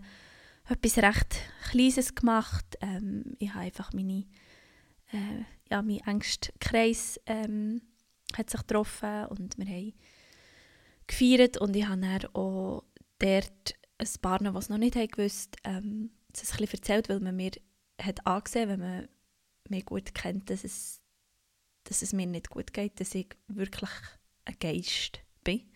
etwas 0.68 0.98
recht 0.98 1.36
Kleines 1.72 2.14
gemacht. 2.14 2.78
Ähm, 2.82 3.36
ich 3.40 3.50
habe 3.50 3.66
einfach 3.66 3.92
meine, 3.94 4.26
äh, 5.12 5.46
ja, 5.72 5.82
mein 5.82 6.02
engster 6.06 6.54
Kreis 6.60 7.20
ähm, 7.26 7.82
hat 8.38 8.52
sich 8.52 8.62
getroffen 8.62 9.26
und 9.28 9.58
wir 9.58 9.66
haben 9.66 9.94
gefeiert 11.08 11.58
und 11.58 11.76
ich 11.76 11.88
habe 11.88 12.02
dann 12.02 12.26
auch 12.34 12.84
dort 13.20 13.76
ein 13.98 14.08
paar, 14.22 14.40
die 14.40 14.46
es 14.46 14.70
noch 14.70 14.78
nicht 14.78 14.96
haben 14.96 15.08
gewusst 15.08 15.56
ähm, 15.64 16.12
das 16.32 16.52
ein 16.52 16.58
bisschen 16.58 16.80
erzählt, 16.80 17.10
weil 17.10 17.20
man 17.20 17.36
mir 17.36 17.52
hat 18.02 18.26
angesehen, 18.26 18.70
wenn 18.70 18.80
man 18.80 19.08
mich 19.70 19.86
gut 19.86 20.14
kennt, 20.14 20.50
dass 20.50 20.64
es, 20.64 21.02
dass 21.86 22.02
es 22.02 22.14
mir 22.14 22.26
nicht 22.26 22.50
gut 22.50 22.74
geht, 22.74 23.00
dass 23.00 23.16
ich 23.16 23.30
wirklich 23.48 23.90
ein 24.46 24.56
Geist 24.60 25.22
bin. 25.44 25.70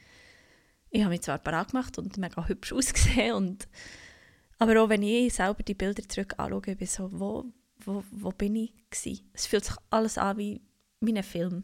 Ich 0.89 1.01
habe 1.01 1.11
mich 1.11 1.21
zwar 1.21 1.37
parat 1.37 1.71
gemacht 1.71 1.97
und 1.97 2.17
mega 2.17 2.47
hübsch 2.47 2.73
ausgesehen, 2.73 3.33
und, 3.35 3.67
aber 4.57 4.81
auch 4.81 4.89
wenn 4.89 5.03
ich 5.03 5.33
selber 5.33 5.63
die 5.63 5.75
Bilder 5.75 6.07
zurück 6.07 6.35
anschaue, 6.37 6.61
bin 6.61 6.77
ich 6.79 6.91
so, 6.91 7.09
wo, 7.11 7.45
wo, 7.77 8.03
wo 8.11 8.31
bin 8.31 8.55
ich 8.55 8.73
gewesen? 8.89 9.29
Es 9.33 9.45
fühlt 9.45 9.65
sich 9.65 9.75
alles 9.89 10.17
an 10.17 10.37
wie 10.37 10.61
mein 10.99 11.23
Film, 11.23 11.63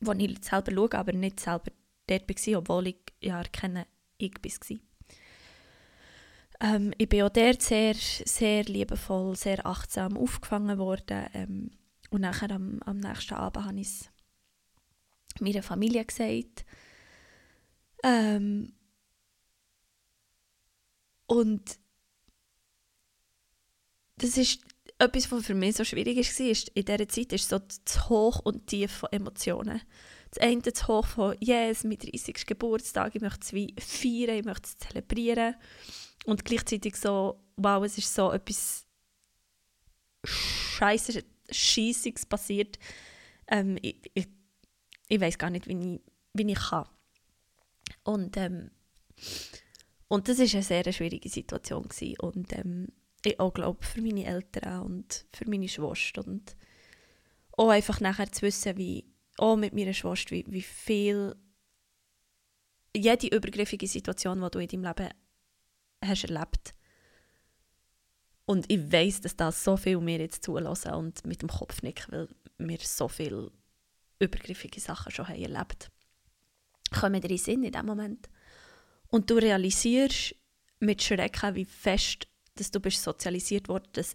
wo 0.00 0.12
ich 0.12 0.44
selber 0.44 0.72
schaue, 0.72 0.92
aber 0.94 1.12
nicht 1.12 1.40
selber 1.40 1.70
dort 2.06 2.28
war, 2.28 2.58
obwohl 2.58 2.88
ich 2.88 2.96
ja 3.20 3.38
erkenne, 3.38 3.86
ich 4.18 4.34
war. 4.34 4.78
Ähm, 6.60 6.94
ich 6.96 7.08
bin 7.08 7.22
auch 7.22 7.30
dort 7.30 7.62
sehr, 7.62 7.94
sehr 7.94 8.64
liebevoll, 8.64 9.36
sehr 9.36 9.66
achtsam 9.66 10.16
aufgefangen 10.16 10.78
worden. 10.78 11.28
Ähm, 11.34 11.70
und 12.10 12.20
nachher 12.20 12.50
am, 12.50 12.80
am 12.84 12.98
nächsten 12.98 13.34
Abend 13.34 13.66
habe 13.66 13.80
ich 13.80 13.88
es 13.88 14.10
meiner 15.40 15.62
Familie 15.62 16.04
gesagt. 16.04 16.64
Ähm, 18.02 18.72
und 21.26 21.78
das 24.16 24.38
ist 24.38 24.60
etwas, 24.98 25.30
was 25.30 25.44
für 25.44 25.54
mich 25.54 25.76
so 25.76 25.84
schwierig 25.84 26.16
war. 26.16 26.74
In 26.74 26.84
dieser 26.84 27.08
Zeit 27.08 27.32
ist 27.32 27.48
so 27.48 27.58
das 27.58 28.08
Hoch 28.08 28.40
und 28.40 28.66
Tief 28.66 28.92
von 28.92 29.12
Emotionen. 29.12 29.82
Das 30.36 30.44
eine 30.44 30.60
das 30.60 30.86
Hoch 30.86 31.06
von 31.06 31.34
«Yes, 31.40 31.84
mein 31.84 31.98
30. 31.98 32.46
Geburtstag, 32.46 33.14
ich 33.14 33.22
möchte 33.22 33.56
es 33.76 33.84
feiern, 33.84 34.36
ich 34.36 34.44
möchte 34.44 34.68
es 34.68 34.76
zelebrieren». 34.76 35.54
Und 36.26 36.44
gleichzeitig 36.44 36.96
so, 36.96 37.40
wow, 37.56 37.82
es 37.82 37.96
ist 37.96 38.14
so 38.14 38.30
etwas 38.32 38.84
Scheiße, 40.24 41.24
Scheissiges 41.50 42.26
passiert. 42.26 42.78
Ähm, 43.46 43.78
ich 43.80 43.96
ich, 44.12 44.28
ich 45.08 45.20
weiß 45.20 45.38
gar 45.38 45.48
nicht, 45.48 45.68
wie 45.68 45.94
ich, 45.94 46.00
wie 46.34 46.52
ich 46.52 46.58
kann. 46.58 46.88
Und, 48.02 48.36
ähm, 48.36 48.70
und 50.08 50.28
das 50.28 50.38
war 50.38 50.52
eine 50.52 50.62
sehr 50.62 50.92
schwierige 50.92 51.30
Situation. 51.30 51.84
Gewesen. 51.84 52.20
Und 52.20 52.52
ähm, 52.52 52.88
ich 53.24 53.40
auch 53.40 53.54
glaube, 53.54 53.82
für 53.82 54.02
meine 54.02 54.26
Eltern 54.26 54.82
und 54.82 55.24
für 55.32 55.48
meine 55.48 55.68
Schwester. 55.68 56.26
Und 56.26 56.56
auch 57.52 57.70
einfach 57.70 58.00
nachher 58.00 58.30
zu 58.30 58.42
wissen, 58.42 58.76
wie, 58.76 59.04
auch 59.38 59.56
mit 59.56 59.74
meiner 59.74 59.94
Schwester, 59.94 60.32
wie, 60.32 60.44
wie 60.48 60.62
viel 60.62 61.34
jede 62.94 63.28
übergriffige 63.28 63.86
Situation, 63.86 64.40
die 64.40 64.50
du 64.50 64.58
in 64.58 64.68
deinem 64.68 64.84
Leben 64.84 65.10
hast 66.04 66.24
erlebt. 66.24 66.74
Und 68.46 68.64
ich 68.68 68.92
weiß, 68.92 69.22
dass 69.22 69.36
das 69.36 69.62
so 69.62 69.76
viel 69.76 70.00
mir 70.00 70.18
jetzt 70.18 70.44
zulassen 70.44 70.94
und 70.94 71.26
mit 71.26 71.42
dem 71.42 71.48
Kopf 71.48 71.82
nicht, 71.82 72.10
weil 72.10 72.28
wir 72.58 72.78
so 72.80 73.08
viele 73.08 73.50
übergriffige 74.18 74.80
Sachen 74.80 75.12
schon 75.12 75.28
haben 75.28 75.42
erlebt 75.42 75.90
kommen 76.90 77.22
in 77.22 77.38
Sinn 77.38 77.64
in 77.64 77.72
dem 77.72 77.86
Moment. 77.86 78.28
Und 79.08 79.30
du 79.30 79.34
realisierst 79.34 80.34
mit 80.80 81.02
Schrecken, 81.02 81.54
wie 81.54 81.64
fest 81.64 82.28
dass 82.54 82.70
du 82.70 82.80
bist 82.80 83.02
sozialisiert 83.02 83.68
worden, 83.68 83.88
das 83.92 84.14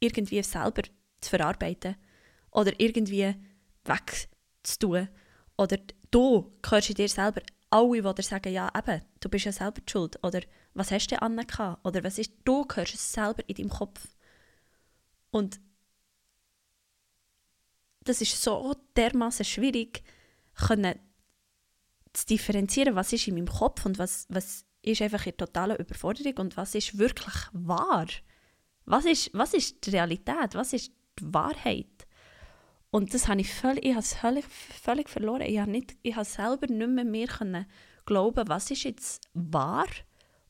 irgendwie 0.00 0.42
selber 0.42 0.82
zu 1.20 1.30
verarbeiten 1.30 1.94
oder 2.50 2.72
irgendwie 2.80 3.32
wegzutun. 4.66 5.08
Oder 5.56 5.78
du 6.10 6.52
hörst 6.68 6.90
in 6.90 6.96
dir 6.96 7.08
selber 7.08 7.40
alle, 7.70 8.02
die 8.02 8.14
dir 8.14 8.22
sagen, 8.22 8.52
ja 8.52 8.70
eben, 8.76 9.02
du 9.20 9.28
bist 9.28 9.46
ja 9.46 9.52
selber 9.52 9.80
die 9.80 9.90
schuld. 9.90 10.22
Oder 10.22 10.42
was 10.74 10.90
hast 10.90 11.08
du 11.08 11.20
Anne 11.22 11.46
gehabt? 11.46 11.84
Oder 11.86 12.04
was 12.04 12.18
ist, 12.18 12.32
du 12.44 12.66
hörst 12.74 12.94
es 12.94 13.12
selber 13.12 13.42
in 13.48 13.54
deinem 13.54 13.70
Kopf. 13.70 14.06
Und 15.30 15.60
das 18.04 18.20
ist 18.20 18.40
so 18.40 18.74
dermaßen 18.96 19.44
schwierig, 19.44 20.02
können 20.54 20.98
zu 22.12 22.26
differenzieren, 22.26 22.94
was 22.94 23.12
ist 23.12 23.26
in 23.28 23.34
meinem 23.34 23.48
Kopf 23.48 23.84
und 23.84 23.98
was, 23.98 24.26
was 24.28 24.64
ist 24.82 25.02
einfach 25.02 25.26
in 25.26 25.36
totaler 25.36 25.78
Überforderung 25.78 26.34
und 26.38 26.56
was 26.56 26.74
ist 26.74 26.98
wirklich 26.98 27.34
wahr. 27.52 28.06
Was 28.84 29.04
ist, 29.04 29.30
was 29.34 29.52
ist 29.52 29.84
die 29.84 29.90
Realität? 29.90 30.54
Was 30.54 30.72
ist 30.72 30.92
die 31.18 31.34
Wahrheit? 31.34 32.05
Und 32.96 33.12
das 33.12 33.28
habe 33.28 33.42
ich 33.42 33.52
völlig, 33.52 33.84
ich 33.84 33.90
habe 33.90 34.00
es 34.00 34.14
völlig, 34.14 34.46
völlig 34.46 35.10
verloren. 35.10 35.42
Ich 35.42 35.58
habe, 35.58 35.70
nicht, 35.70 35.98
ich 36.00 36.16
habe 36.16 36.24
selber 36.24 36.66
nicht 36.66 36.88
mehr, 36.88 37.04
mehr 37.04 37.26
können 37.26 37.66
glauben, 38.06 38.48
was 38.48 38.70
ist 38.70 38.84
jetzt 38.84 39.28
wahr 39.34 39.84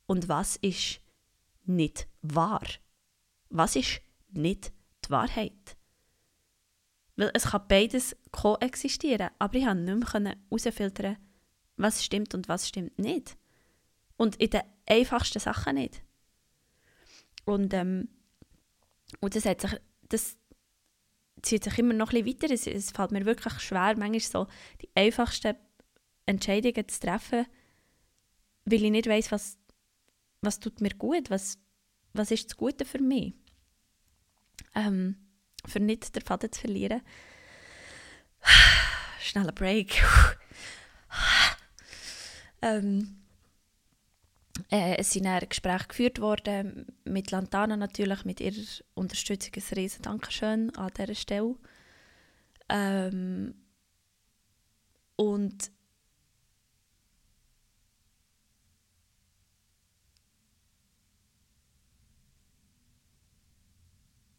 und 0.06 0.28
was 0.28 0.54
ist 0.54 1.00
nicht 1.64 2.06
wahr. 2.22 2.62
Was 3.48 3.74
ist 3.74 4.00
nicht 4.30 4.70
die 5.04 5.10
Wahrheit? 5.10 5.76
Weil 7.16 7.32
es 7.34 7.46
kann 7.46 7.66
beides 7.66 8.14
koexistieren, 8.30 9.30
aber 9.40 9.56
ich 9.56 9.64
konnte 9.64 9.96
nicht 9.96 10.12
mehr 10.12 10.36
herausfiltern, 10.48 11.16
was 11.76 12.04
stimmt 12.04 12.32
und 12.32 12.48
was 12.48 12.68
stimmt 12.68 12.96
nicht. 12.96 13.36
Und 14.16 14.36
in 14.36 14.50
den 14.50 14.62
einfachsten 14.88 15.40
Sachen 15.40 15.74
nicht. 15.74 16.00
Und, 17.44 17.74
ähm, 17.74 18.08
und 19.18 19.34
das, 19.34 19.46
hat 19.46 19.62
sich, 19.62 19.80
das 20.10 20.36
zieht 21.46 21.64
sich 21.64 21.78
immer 21.78 21.94
noch 21.94 22.12
ein 22.12 22.24
bisschen 22.24 22.42
weiter. 22.42 22.54
Es, 22.54 22.66
es 22.66 22.90
fällt 22.90 23.12
mir 23.12 23.24
wirklich 23.24 23.60
schwer, 23.60 23.94
manchmal 23.96 24.20
so 24.20 24.46
die 24.82 24.90
einfachsten 24.94 25.56
Entscheidungen 26.26 26.88
zu 26.88 27.00
treffen, 27.00 27.46
weil 28.64 28.84
ich 28.84 28.90
nicht 28.90 29.08
weiß, 29.08 29.32
was, 29.32 29.58
was 30.42 30.58
tut 30.58 30.80
mir 30.80 30.90
gut, 30.90 31.30
was, 31.30 31.58
was 32.12 32.30
ist 32.30 32.50
das 32.50 32.56
Gute 32.56 32.84
für 32.84 33.00
mich. 33.00 33.34
Ähm, 34.74 35.16
für 35.66 35.80
nicht 35.80 36.14
den 36.14 36.22
Faden 36.22 36.52
zu 36.52 36.60
verlieren. 36.60 37.02
Schneller 39.20 39.52
Break. 39.52 40.02
ähm, 42.62 43.25
äh, 44.70 44.96
es 44.96 45.12
sind 45.12 45.26
ein 45.26 45.48
Gespräche 45.48 45.88
geführt 45.88 46.20
worden 46.20 46.86
mit 47.04 47.30
Lantana 47.30 47.76
natürlich, 47.76 48.24
mit 48.24 48.40
ihrer 48.40 48.62
Unterstützung. 48.94 49.52
Ein 49.54 49.74
riesen 49.74 50.02
Dankeschön 50.02 50.74
an 50.76 50.90
dieser 50.96 51.14
Stelle. 51.14 51.56
Ähm, 52.68 53.54
und 55.16 55.70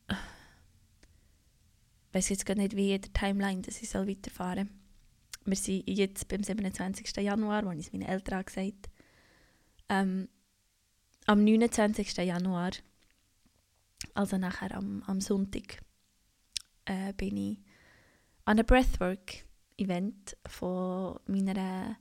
ich 0.10 0.16
weiß 2.14 2.30
jetzt 2.30 2.46
gar 2.46 2.56
nicht, 2.56 2.76
wie 2.76 2.94
in 2.94 3.02
der 3.02 3.14
Timeline 3.14 3.62
dass 3.62 3.82
ich 3.82 3.94
weiterfahren 3.94 4.68
soll. 4.68 4.78
Wir 5.46 5.56
sind 5.56 5.88
jetzt 5.88 6.28
beim 6.28 6.44
27. 6.44 7.16
Januar, 7.18 7.66
wo 7.66 7.72
ich 7.72 7.88
es 7.88 7.94
meinen 7.94 8.02
Eltern 8.04 8.44
gesagt 8.44 8.58
habe 8.58 8.97
ähm, 9.90 10.30
am 11.26 11.44
29. 11.44 12.18
Januar, 12.18 12.72
also 14.14 14.38
nachher 14.38 14.76
am, 14.76 15.04
am 15.08 15.22
Sonntag, 15.22 15.80
äh, 16.86 17.14
bin 17.14 17.38
ich 17.38 17.58
an 18.46 18.58
einem 18.58 18.66
Breathwork-Event 18.66 20.38
von 20.48 21.20
meiner 21.28 21.98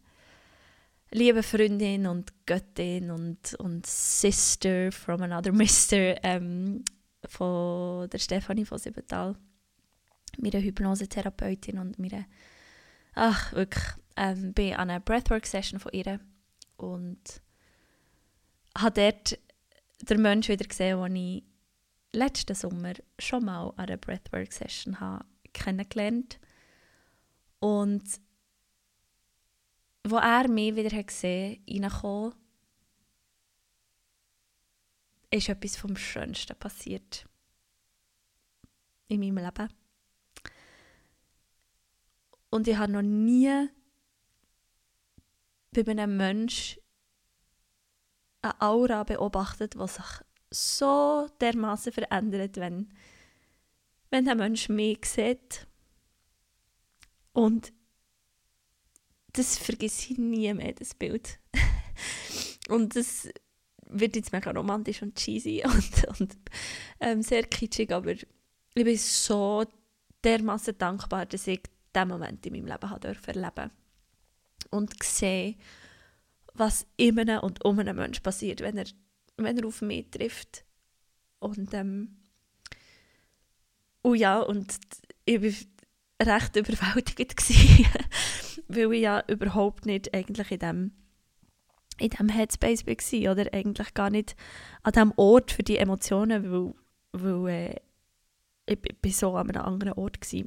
lieben 1.11 1.43
Freundin 1.43 2.07
und 2.07 2.33
Göttin 2.47 3.11
und, 3.11 3.55
und 3.55 3.87
Sister 3.87 4.93
from 4.93 5.23
another 5.23 5.53
Mister 5.53 6.23
ähm, 6.25 6.85
von 7.25 8.09
der 8.11 8.19
Stefanie 8.19 8.65
von 8.65 8.79
Siebenthal, 8.79 9.37
meine 10.39 10.63
Hypnosetherapeutin 10.63 11.79
und 11.79 11.99
meine, 11.99 12.27
ach 13.15 13.53
wirklich, 13.53 13.85
ähm, 14.17 14.53
bin 14.53 14.75
an 14.75 14.91
einer 14.91 15.01
Breathwork-Session 15.01 15.81
von 15.81 15.93
ihr 15.93 16.21
und 16.77 17.43
habe 18.77 19.01
dort 19.01 19.39
den 20.03 20.23
Menschen 20.23 20.53
wieder 20.53 20.67
gesehen, 20.67 21.03
den 21.03 21.17
ich 21.17 21.45
letzten 22.13 22.55
Sommer 22.55 22.95
schon 23.19 23.45
mal 23.45 23.71
an 23.71 23.79
einer 23.79 23.97
Breathwork-Session 23.97 24.97
kennengelernt 25.53 26.39
Und 27.59 28.05
wo 30.05 30.17
er 30.17 30.49
mich 30.49 30.77
wieder 30.77 30.97
hat 30.97 31.09
gesehen 31.09 31.93
hat, 31.93 32.37
ist 35.31 35.49
etwas 35.49 35.77
vom 35.77 35.97
Schönsten 35.97 36.57
passiert 36.57 37.27
in 39.09 39.21
meinem 39.21 39.45
Leben. 39.45 39.69
Und 42.51 42.69
ich 42.69 42.77
habe 42.77 42.93
noch 42.93 43.03
nie 43.03 43.69
bei 45.73 45.91
einem 45.91 46.17
Menschen 46.17 46.81
eine 48.51 48.61
Aura 48.61 49.05
beobachtet, 49.05 49.75
die 49.75 49.89
sich 49.89 50.05
so 50.51 51.29
dermaßen 51.41 51.93
verändert, 51.93 52.57
wenn, 52.57 52.89
wenn 54.11 54.25
der 54.25 54.35
Mensch 54.35 54.69
mich 54.69 55.05
sieht 55.05 55.67
und 57.33 57.73
das 59.33 59.59
vergesse 59.59 60.13
ich 60.13 60.19
nie 60.19 60.53
mehr, 60.55 60.73
das 60.73 60.95
Bild. 60.95 61.39
und 62.69 62.97
das 62.97 63.29
wird 63.89 64.17
jetzt 64.17 64.33
mega 64.33 64.51
romantisch 64.51 65.03
und 65.03 65.17
cheesy 65.17 65.63
und, 65.65 66.21
und 66.21 66.37
ähm, 67.01 67.23
sehr 67.23 67.43
kitschig, 67.45 67.93
aber 67.93 68.13
ich 68.13 68.27
bin 68.75 68.97
so 68.97 69.65
dermaßen 70.25 70.79
dankbar, 70.79 71.27
dass 71.27 71.47
ich 71.47 71.63
diesen 71.95 72.09
Moment 72.09 72.45
in 72.47 72.53
meinem 72.55 72.67
Leben 72.67 72.91
habe 72.91 73.17
erleben 73.27 73.71
und 74.71 75.03
sehe, 75.03 75.57
was 76.59 76.87
in 76.97 77.19
einem 77.19 77.41
und 77.41 77.65
um 77.65 77.79
einen 77.79 77.97
Menschen 77.97 78.23
passiert, 78.23 78.61
wenn 78.61 78.77
er, 78.77 78.87
wenn 79.37 79.59
er 79.59 79.67
auf 79.67 79.83
mich 79.83 80.11
trifft. 80.11 80.65
Und, 81.39 81.73
ähm, 81.75 82.17
und 84.03 84.17
ja, 84.17 84.41
und 84.41 84.77
ich 85.25 85.43
war 85.43 85.67
recht 86.27 86.57
überwältigt, 86.57 87.43
weil 88.69 88.93
ich 88.93 89.03
ja 89.03 89.23
überhaupt 89.29 89.87
nicht 89.87 90.15
eigentlich 90.15 90.51
in 90.51 90.59
dem 90.59 90.93
in 91.99 92.11
diesem 92.11 92.29
Headspace 92.29 92.85
war 92.87 93.31
oder 93.31 93.53
eigentlich 93.53 93.95
gar 93.95 94.11
nicht 94.11 94.37
an 94.83 94.93
diesem 94.93 95.13
Ort 95.17 95.51
für 95.51 95.63
die 95.63 95.79
Emotionen, 95.79 96.51
weil, 96.51 96.75
weil 97.13 97.81
äh, 98.67 98.73
ich, 98.73 98.79
ich 99.03 99.17
so 99.17 99.35
an 99.35 99.51
einem 99.51 99.63
anderen 99.63 99.93
Ort 99.95 100.19
war. 100.31 100.45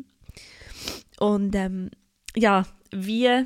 Und 1.20 1.56
ähm, 1.56 1.90
ja, 2.36 2.66
wie 2.92 3.46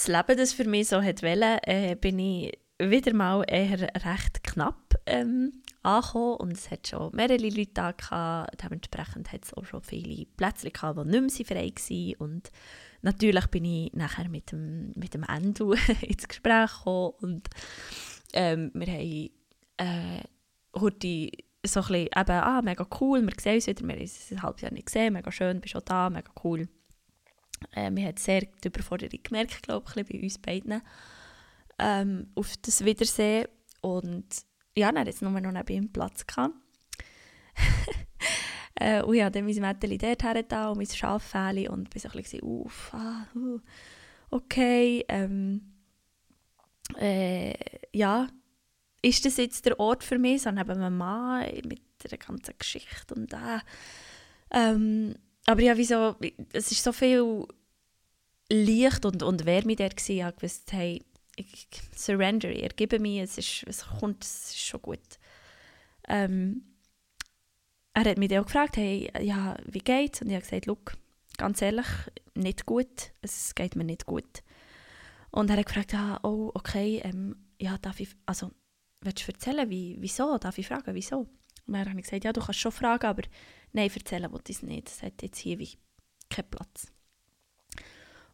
das 0.00 0.08
Leben 0.08 0.38
das 0.38 0.54
für 0.54 0.64
mich 0.64 0.88
so 0.88 1.02
hat 1.02 1.22
wollen, 1.22 1.58
äh, 1.64 1.94
bin 1.94 2.18
ich 2.18 2.58
wieder 2.78 3.12
mal 3.12 3.44
eher 3.46 3.82
recht 4.02 4.42
knapp 4.42 4.98
ähm, 5.04 5.60
angekommen. 5.82 6.36
Und 6.36 6.52
es 6.52 6.70
hat 6.70 6.88
schon 6.88 7.14
mehrere 7.14 7.48
Leute 7.48 7.70
da. 7.74 8.46
Dementsprechend 8.62 9.30
hat 9.30 9.44
es 9.44 9.52
auch 9.52 9.66
schon 9.66 9.82
viele 9.82 10.24
Plätze 10.24 10.70
gehabt, 10.70 10.98
die 10.98 11.20
nicht 11.20 11.46
mehr 11.46 11.46
frei 11.46 11.70
waren. 11.70 12.14
Und 12.14 12.50
natürlich 13.02 13.46
bin 13.48 13.66
ich 13.66 13.92
nachher 13.92 14.30
mit 14.30 14.52
dem, 14.52 14.92
mit 14.94 15.12
dem 15.12 15.24
Endo 15.24 15.72
ins 16.00 16.26
Gespräch 16.26 16.72
gekommen. 16.78 17.12
Und 17.20 17.48
ähm, 18.32 18.70
wir 18.72 18.86
haben 18.86 19.30
äh, 19.76 20.22
heute 20.80 21.30
so 21.66 21.80
ein 21.80 21.86
bisschen 21.86 22.08
eben, 22.16 22.30
ah, 22.30 22.62
mega 22.62 22.86
cool, 23.02 23.20
wir 23.20 23.34
sehen 23.38 23.56
uns 23.56 23.66
wieder, 23.66 23.86
wir 23.86 23.94
haben 23.96 24.00
uns 24.00 24.32
ein 24.32 24.42
halbes 24.42 24.62
Jahr 24.62 24.72
nicht 24.72 24.86
gesehen, 24.86 25.12
mega 25.12 25.30
schön, 25.30 25.60
bist 25.60 25.76
auch 25.76 25.82
da, 25.82 26.08
mega 26.08 26.32
cool. 26.42 26.68
Äh, 27.72 27.90
wir 27.92 28.06
haben 28.06 28.16
sehr 28.16 28.42
die 28.42 28.68
Überforderung 28.68 29.20
gemerkt, 29.22 29.62
glaube 29.62 29.90
ich, 29.96 30.06
bei 30.06 30.20
uns 30.22 30.38
beiden. 30.38 30.82
Ähm, 31.78 32.28
auf 32.34 32.56
das 32.62 32.84
Wiedersehen. 32.84 33.46
Und 33.80 34.26
ja, 34.76 34.92
dann 34.92 35.00
hat 35.00 35.08
es 35.08 35.22
nur 35.22 35.32
noch 35.32 35.52
neben 35.52 35.72
ihm 35.72 35.92
Platz 35.92 36.24
äh, 38.74 39.02
und 39.02 39.14
ich 39.14 39.22
hatte 39.22 39.42
mein 39.42 39.54
Mädchen 39.54 39.98
dort 40.08 40.22
und 40.70 40.76
mein 40.76 40.86
Schaffäli 40.86 41.68
und 41.68 41.90
bin 41.90 42.00
so 42.00 42.08
ein 42.08 42.16
bisschen 42.16 42.42
uff, 42.42 42.94
ah, 42.94 43.26
uh, 43.34 43.60
okay, 44.30 45.04
ähm, 45.08 45.74
äh, 46.98 47.54
ja, 47.92 48.28
ist 49.02 49.24
das 49.24 49.36
jetzt 49.36 49.66
der 49.66 49.78
Ort 49.80 50.04
für 50.04 50.18
mich, 50.18 50.42
so 50.42 50.50
neben 50.50 50.78
meinem 50.78 50.96
Mann 50.96 51.46
mit 51.66 51.82
der 52.04 52.18
ganzen 52.18 52.54
Geschichte 52.58 53.14
und 53.14 53.32
äh, 53.32 53.58
ähm, 54.50 55.14
aber 55.46 55.62
ja, 55.62 55.76
wieso, 55.76 56.16
es 56.52 56.70
ist 56.70 56.82
so 56.82 56.92
viel 56.92 57.46
Licht 58.50 59.04
und, 59.04 59.22
und 59.22 59.46
Wärme 59.46 59.76
der 59.76 59.90
gewesen, 59.90 60.28
ich 60.28 60.36
gewusst, 60.36 60.72
hey, 60.72 61.04
ich 61.36 61.68
surrender, 61.96 62.50
ergebe 62.50 62.98
mich, 62.98 63.20
es, 63.20 63.38
ist, 63.38 63.64
es 63.66 63.86
kommt, 63.86 64.24
es 64.24 64.50
ist 64.50 64.60
schon 64.60 64.82
gut. 64.82 65.18
Ähm, 66.08 66.62
er 67.94 68.04
hat 68.04 68.18
mich 68.18 68.28
dann 68.28 68.40
auch 68.40 68.46
gefragt, 68.46 68.76
hey, 68.76 69.10
ja, 69.20 69.56
wie 69.66 69.78
geht's? 69.78 70.20
Und 70.20 70.28
ich 70.28 70.34
habe 70.34 70.44
gesagt, 70.44 70.66
look, 70.66 70.96
ganz 71.36 71.62
ehrlich, 71.62 71.86
nicht 72.34 72.66
gut, 72.66 73.12
es 73.22 73.54
geht 73.54 73.76
mir 73.76 73.84
nicht 73.84 74.06
gut. 74.06 74.42
Und 75.30 75.50
er 75.50 75.58
hat 75.58 75.66
gefragt, 75.66 75.94
ah, 75.94 76.18
oh, 76.22 76.50
okay, 76.54 77.00
ähm, 77.04 77.36
ja, 77.58 77.78
darf 77.78 78.00
ich, 78.00 78.10
also 78.26 78.50
willst 79.00 79.26
du 79.26 79.32
erzählen, 79.32 79.70
wie, 79.70 79.96
wieso? 80.00 80.38
Darf 80.38 80.58
ich 80.58 80.66
fragen, 80.66 80.94
wieso? 80.94 81.20
Und 81.66 81.74
dann 81.74 81.88
habe 81.88 81.98
ich 81.98 82.04
gesagt, 82.04 82.24
ja, 82.24 82.32
du 82.32 82.40
kannst 82.40 82.60
schon 82.60 82.72
fragen, 82.72 83.06
aber 83.06 83.22
nein, 83.72 83.90
erzählen 83.94 84.32
will 84.32 84.40
ich 84.46 84.56
es 84.56 84.62
nicht. 84.62 84.86
Das 84.86 85.02
hat 85.02 85.22
jetzt 85.22 85.38
hier 85.38 85.58
wie 85.58 85.78
keinen 86.28 86.50
Platz. 86.50 86.92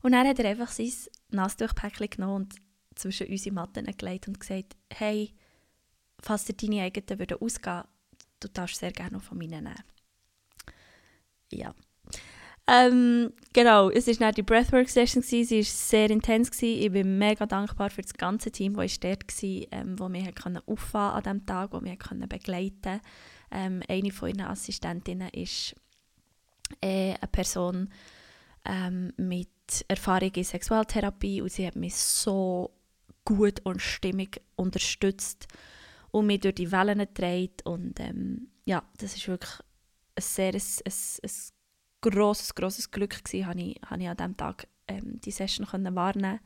Und 0.03 0.13
dann 0.13 0.27
hat 0.27 0.39
er 0.39 0.51
einfach 0.51 0.71
sein 0.71 0.93
Nasstuchpäckchen 1.31 2.11
genommen 2.11 2.35
und 2.45 2.55
zwischen 2.95 3.29
unsere 3.29 3.55
Matten 3.55 3.85
gelegt 3.85 4.29
und 4.29 4.41
gesagt, 4.41 4.77
hey, 4.93 5.35
falls 6.21 6.45
dir 6.45 6.55
deine 6.55 6.83
eigenen 6.83 7.19
würden 7.19 7.39
ausgehen, 7.41 7.85
du 8.41 8.49
darfst 8.49 8.79
sehr 8.79 8.93
gerne 8.93 9.17
noch 9.17 9.23
von 9.23 9.39
meinen 9.39 9.65
nehmen. 9.65 9.83
Ja. 11.51 11.75
Ähm, 12.69 13.33
genau, 13.53 13.91
es 13.91 14.09
war 14.19 14.33
die 14.33 14.43
Breathwork-Session, 14.43 15.23
sie 15.23 15.49
war 15.49 15.63
sehr 15.63 16.11
intens. 16.11 16.51
Ich 16.61 16.91
bin 16.91 17.17
mega 17.17 17.47
dankbar 17.47 17.91
für 17.91 18.03
das 18.03 18.15
ganze 18.15 18.51
Team, 18.51 18.75
das 18.75 18.99
dort 18.99 19.43
war, 19.43 19.97
das 19.97 20.09
mich 20.09 20.29
auffahren 20.67 21.15
an 21.17 21.23
diesem 21.23 21.47
Tag, 21.47 21.71
das 21.71 21.83
mich 21.83 21.99
begleiten 22.29 22.83
konnte. 22.83 23.01
Ähm, 23.51 23.83
eine 23.89 24.11
von 24.11 24.29
ihren 24.29 24.43
Assistentinnen 24.43 25.31
ist 25.31 25.75
äh, 26.81 27.15
eine 27.15 27.29
Person 27.31 27.91
ähm, 28.65 29.13
mit 29.17 29.49
Erfahrung 29.89 30.33
in 30.35 30.45
Sexualtherapie 30.45 31.41
und 31.41 31.53
sie 31.53 31.67
hat 31.67 31.77
mich 31.77 31.95
so 31.95 32.71
gut 33.25 33.61
und 33.65 33.81
stimmig 33.81 34.41
unterstützt 34.57 35.47
und 36.11 36.27
mich 36.27 36.41
durch 36.41 36.55
die 36.55 36.73
Wellen 36.73 36.99
getragen 36.99 37.53
und 37.65 38.01
ähm, 38.01 38.49
ja, 38.65 38.83
das 38.99 39.17
ist 39.17 39.29
wirklich 39.29 39.61
ein 40.17 40.23
sehr 40.23 40.55
ein, 40.55 40.63
ein, 40.85 40.93
ein 41.23 41.31
grosses, 42.01 42.55
grosses 42.55 42.91
Glück 42.91 43.25
gewesen, 43.25 43.47
habe 43.47 43.61
ich, 43.61 43.81
habe 43.87 44.03
ich 44.03 44.09
an 44.09 44.17
diesem 44.17 44.37
Tag 44.37 44.67
ähm, 44.89 45.21
die 45.21 45.31
Session 45.31 45.67
können 45.67 45.95
wahrnehmen. 45.95 46.41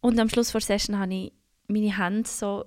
Und 0.00 0.18
am 0.18 0.28
Schluss 0.28 0.52
der 0.52 0.60
Session 0.60 0.98
habe 0.98 1.14
ich 1.14 1.32
meine 1.66 1.96
Hände 1.96 2.28
so 2.28 2.64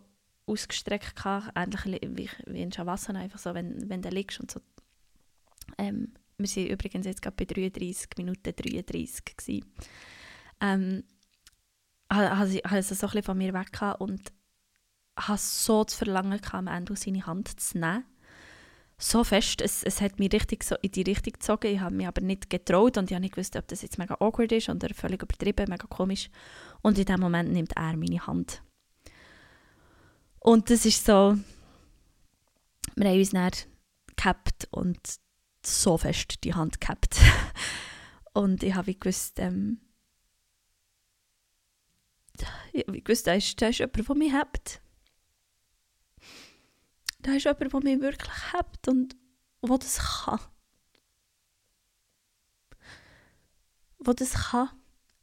ausgestreckt, 0.47 1.15
gehabt, 1.15 1.51
ähnlich 1.55 1.85
wie, 1.85 2.29
wie 2.45 2.61
in 2.61 2.71
Shavasana, 2.71 3.19
einfach 3.19 3.39
so, 3.39 3.53
wenn, 3.53 3.89
wenn 3.89 4.01
du 4.01 4.09
liegst 4.09 4.39
und 4.39 4.49
so. 4.49 4.61
Ähm, 5.77 6.13
wir 6.37 6.47
sind 6.47 6.67
übrigens 6.67 7.05
jetzt 7.05 7.21
gerade 7.21 7.35
bei 7.35 7.45
33 7.45 8.09
Minuten 8.17 8.55
33 8.55 9.25
gewesen. 9.25 9.65
Ähm, 10.61 11.03
habe 12.11 12.47
ich 12.47 12.61
so 12.63 12.71
ein 12.71 12.79
bisschen 12.79 13.23
von 13.23 13.37
mir 13.37 13.53
weg 13.53 13.79
und 13.99 14.31
hatte 15.17 15.41
so 15.41 15.83
das 15.83 15.95
Verlangen, 15.95 16.39
am 16.51 16.67
Ende 16.67 16.95
seine 16.95 17.25
Hand 17.25 17.59
zu 17.59 17.77
nehmen 17.79 18.05
so 18.99 19.23
fest, 19.23 19.61
es, 19.61 19.83
es 19.83 20.01
hat 20.01 20.17
mich 20.17 20.33
richtig 20.33 20.63
so 20.63 20.75
in 20.81 20.91
die 20.91 21.03
Richtung 21.03 21.33
gezogen, 21.33 21.67
ich 21.67 21.79
habe 21.79 21.93
mich 21.93 22.07
aber 22.07 22.21
nicht 22.21 22.49
getraut 22.49 22.97
und 22.97 23.09
ich 23.09 23.15
habe 23.15 23.21
nicht 23.21 23.35
gewusst, 23.35 23.55
ob 23.55 23.67
das 23.67 23.83
jetzt 23.83 23.99
mega 23.99 24.15
awkward 24.19 24.51
ist 24.51 24.69
oder 24.69 24.89
völlig 24.93 25.21
übertrieben, 25.21 25.69
mega 25.69 25.85
komisch. 25.87 26.29
Und 26.81 26.97
in 26.97 27.05
dem 27.05 27.19
Moment 27.19 27.51
nimmt 27.51 27.73
er 27.75 27.95
meine 27.95 28.25
Hand. 28.25 28.63
Und 30.47 30.69
das 30.69 30.85
ist 30.85 31.03
so, 31.03 31.37
wir 32.95 33.09
haben 33.09 33.19
uns 33.19 33.31
dann 33.31 33.51
gehabt 34.15 34.69
und 34.71 34.97
so 35.61 35.97
fest 35.97 36.41
die 36.45 36.53
Hand 36.53 36.79
gehabt. 36.79 37.17
und 38.33 38.63
ich 38.63 38.73
habe 38.73 38.95
gewusst, 38.95 39.39
ähm, 39.39 39.81
ich 42.71 42.85
gewusst, 43.03 43.27
da 43.27 43.33
ist, 43.33 43.61
da 43.61 43.67
ist 43.67 43.79
jemand, 43.79 44.07
der 44.07 44.15
mich 44.15 44.31
hat 44.31 44.81
da 47.19 47.33
ist 47.33 47.43
jemand, 47.43 47.73
der 47.73 47.83
mich 47.83 47.99
wirklich 47.99 48.53
hat 48.53 48.87
und 48.87 49.17
der 49.61 49.77
das 49.79 49.97
kann. 49.97 50.39
Wo 53.99 54.13
das 54.13 54.31
kann, 54.31 54.69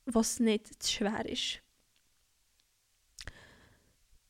was 0.05 0.39
nicht 0.39 0.83
zu 0.83 0.93
schwer 0.93 1.25
ist. 1.25 1.64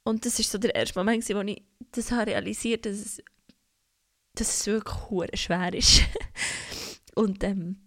Und 0.04 0.26
das 0.26 0.38
ist 0.38 0.50
so 0.50 0.58
der 0.58 0.74
erste 0.74 0.98
Moment, 0.98 1.28
wo 1.28 1.40
ich 1.40 1.62
das 1.92 2.12
habe 2.12 2.30
realisiert 2.30 2.86
dass 2.86 2.92
es, 2.92 3.22
dass 4.34 4.60
es 4.60 4.66
wirklich 4.66 5.40
schwer 5.40 5.72
ist. 5.74 6.02
und 7.14 7.42
ähm, 7.42 7.80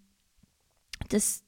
dass, 1.09 1.43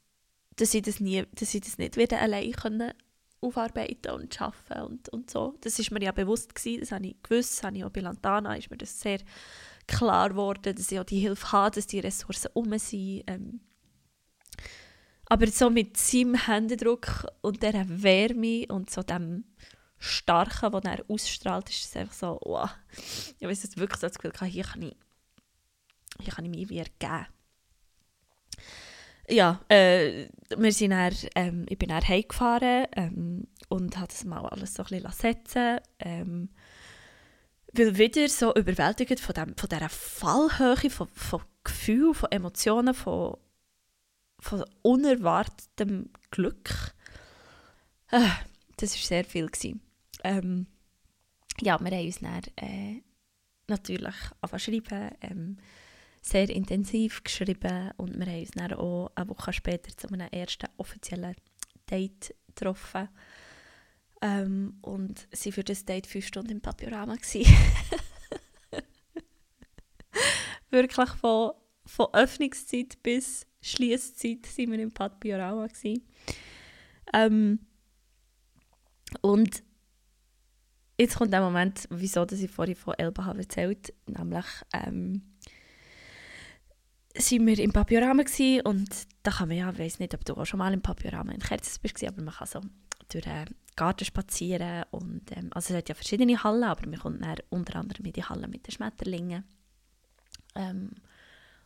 dass, 0.55 0.73
ich 0.73 0.83
das 0.83 0.99
nie, 0.99 1.25
dass 1.35 1.53
ich 1.53 1.61
das 1.61 1.77
nicht 1.77 1.97
wieder 1.97 2.21
allein 2.21 2.51
können 2.51 2.93
aufarbeiten 3.41 4.11
und 4.11 4.33
schaffen 4.33 4.81
und, 4.81 5.09
und 5.09 5.31
so. 5.31 5.55
Das 5.61 5.79
ist 5.79 5.91
mir 5.91 6.03
ja 6.03 6.11
bewusst 6.11 6.53
gewesen, 6.53 6.81
das 6.81 6.91
habe 6.91 7.07
ich 7.07 7.23
gewusst, 7.23 7.57
das 7.57 7.63
habe 7.63 7.77
ich 7.77 7.85
auch 7.85 7.89
bei 7.89 8.01
Lantana, 8.01 8.55
ist 8.55 8.69
mir 8.69 8.77
das 8.77 8.99
sehr 8.99 9.19
klar 9.87 10.29
geworden, 10.29 10.75
dass 10.75 10.91
ich 10.91 10.99
auch 10.99 11.05
die 11.05 11.19
Hilfe 11.19 11.51
habe, 11.51 11.75
dass 11.75 11.87
die 11.87 11.99
Ressourcen 11.99 12.51
um 12.53 12.77
sind. 12.77 13.23
Ähm. 13.27 13.61
Aber 15.25 15.47
so 15.47 15.69
mit 15.69 15.95
seinem 15.97 16.35
Händedruck 16.35 17.25
und 17.41 17.63
dieser 17.63 17.85
Wärme 17.87 18.65
und 18.67 18.89
so 18.89 19.03
dem 19.03 19.45
Starken, 19.99 20.71
den 20.71 20.85
er 20.85 21.05
ausstrahlt, 21.07 21.69
ist 21.69 21.85
es 21.85 21.95
einfach 21.95 22.13
so, 22.13 22.39
wow. 22.43 22.69
Ich 23.39 23.47
weiß 23.47 23.63
jetzt 23.63 23.77
wirklich 23.77 23.99
so 23.99 24.07
das 24.07 24.17
Gefühl, 24.17 24.47
hier 24.47 24.63
kann 24.63 24.81
ich, 24.81 24.95
hier 26.21 26.33
kann 26.33 26.45
ich 26.45 26.51
mich 26.51 26.69
wie 26.69 26.79
ergeben 26.79 27.27
ja, 29.31 29.61
äh, 29.69 30.27
wir 30.57 30.73
sind 30.73 30.89
dann, 30.89 31.13
ähm, 31.35 31.65
ich 31.69 31.77
bin 31.77 31.89
dann 31.89 32.07
heimgefahren 32.07 32.87
ähm, 32.95 33.47
und 33.67 33.95
habe 33.95 34.07
das 34.07 34.25
mal 34.25 34.43
alles 34.47 34.73
so 34.73 34.81
ein 34.81 34.89
bisschen 34.89 35.11
setzen 35.11 35.79
ähm, 35.99 36.49
weil 37.73 37.95
wieder 37.95 38.27
so 38.27 38.55
überwältigt 38.55 39.19
von, 39.19 39.35
dem, 39.35 39.55
von 39.55 39.69
dieser 39.69 39.89
Fallhöhe, 39.89 40.89
von, 40.89 41.07
von 41.09 41.43
Gefühlen, 41.63 42.15
von 42.15 42.31
Emotionen, 42.31 42.95
von 42.95 43.37
von 44.39 44.63
unerwartetem 44.81 46.09
Glück. 46.31 46.93
Äh, 48.11 48.21
das 48.77 48.95
war 48.95 49.01
sehr 49.01 49.25
viel. 49.25 49.49
Ähm, 50.23 50.67
ja, 51.61 51.79
wir 51.79 51.91
haben 51.91 52.05
uns 52.05 52.19
dann 52.19 52.41
äh, 52.57 53.01
natürlich 53.67 54.15
angefangen 54.41 54.59
schreiben, 54.59 55.11
ähm, 55.21 55.57
sehr 56.21 56.49
intensiv 56.49 57.23
geschrieben 57.23 57.91
und 57.97 58.17
wir 58.19 58.25
haben 58.25 58.39
uns 58.39 58.51
dann 58.51 58.73
auch 58.73 59.11
eine 59.15 59.29
Woche 59.29 59.53
später 59.53 59.95
zu 59.95 60.07
einem 60.09 60.27
ersten 60.29 60.67
offiziellen 60.77 61.35
Date 61.89 62.35
getroffen. 62.47 63.09
Ähm, 64.21 64.77
und 64.81 65.27
sie 65.31 65.51
für 65.51 65.63
das 65.63 65.85
Date 65.85 66.05
fünf 66.05 66.27
Stunden 66.27 66.51
im 66.51 66.61
Papiorama. 66.61 67.15
Wirklich 70.69 71.09
von, 71.21 71.51
von 71.85 72.07
Öffnungszeit 72.13 73.01
bis 73.01 73.47
Schließzeit 73.61 74.45
waren 74.57 74.71
wir 74.71 74.79
im 74.79 74.91
Papiorama. 74.91 75.67
Ähm, 77.13 77.59
und 79.21 79.63
jetzt 80.99 81.17
kommt 81.17 81.33
der 81.33 81.41
Moment, 81.41 81.87
wieso 81.89 82.25
dass 82.25 82.39
ich 82.39 82.51
vorhin 82.51 82.75
von 82.75 82.93
Elba 82.95 83.25
habe 83.25 83.39
erzählt 83.39 83.93
nämlich 84.05 84.45
ähm, 84.73 85.21
sind 87.15 87.47
wir 87.47 87.59
im 87.59 87.73
Papiorama 87.73 88.23
und 88.65 88.89
da 89.23 89.31
kann 89.31 89.47
man 89.47 89.57
ja, 89.57 89.69
ich 89.71 89.79
weiß 89.79 89.99
nicht, 89.99 90.13
ob 90.13 90.23
du 90.25 90.35
auch 90.35 90.45
schon 90.45 90.59
mal 90.59 90.73
im 90.73 90.81
Papiorama 90.81 91.31
in 91.31 91.39
Kerzes 91.39 91.79
bist, 91.79 92.03
aber 92.03 92.21
man 92.21 92.33
kann 92.33 92.47
so 92.47 92.61
durch 93.09 93.23
den 93.23 93.45
Garten 93.75 94.05
spazieren 94.05 94.83
und 94.91 95.23
ähm, 95.35 95.49
also 95.51 95.73
es 95.73 95.77
hat 95.77 95.89
ja 95.89 95.95
verschiedene 95.95 96.41
Hallen, 96.43 96.63
aber 96.63 96.89
wir 96.89 96.99
kommt 96.99 97.23
dann 97.23 97.37
unter 97.49 97.79
anderem 97.79 98.05
in 98.05 98.13
die 98.13 98.23
Halle 98.23 98.47
mit 98.47 98.67
den 98.67 98.71
Schmetterlingen 98.71 99.43
ähm, 100.55 100.91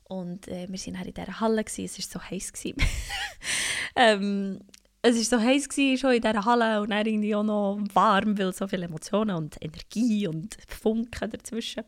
und 0.05 0.47
äh, 0.47 0.67
wir 0.69 0.79
waren 0.79 1.07
in 1.07 1.13
dieser 1.13 1.39
Halle, 1.39 1.63
gewesen. 1.63 1.85
es 1.85 2.15
war 2.15 2.21
so 2.21 2.29
heiß. 2.29 2.53
ähm, 3.95 4.59
es 5.03 5.17
war 5.17 5.39
so 5.39 5.45
heiß 5.45 5.67
gewesen, 5.67 5.97
schon 5.99 6.13
in 6.13 6.21
dieser 6.21 6.45
Halle 6.45 6.81
und 6.81 6.89
dann 6.89 7.05
irgendwie 7.05 7.35
auch 7.35 7.43
noch 7.43 7.79
warm, 7.93 8.37
weil 8.37 8.53
so 8.53 8.67
viele 8.67 8.85
Emotionen 8.85 9.35
und 9.35 9.57
Energie 9.61 10.27
und 10.27 10.57
Funken 10.67 11.29
dazwischen. 11.29 11.83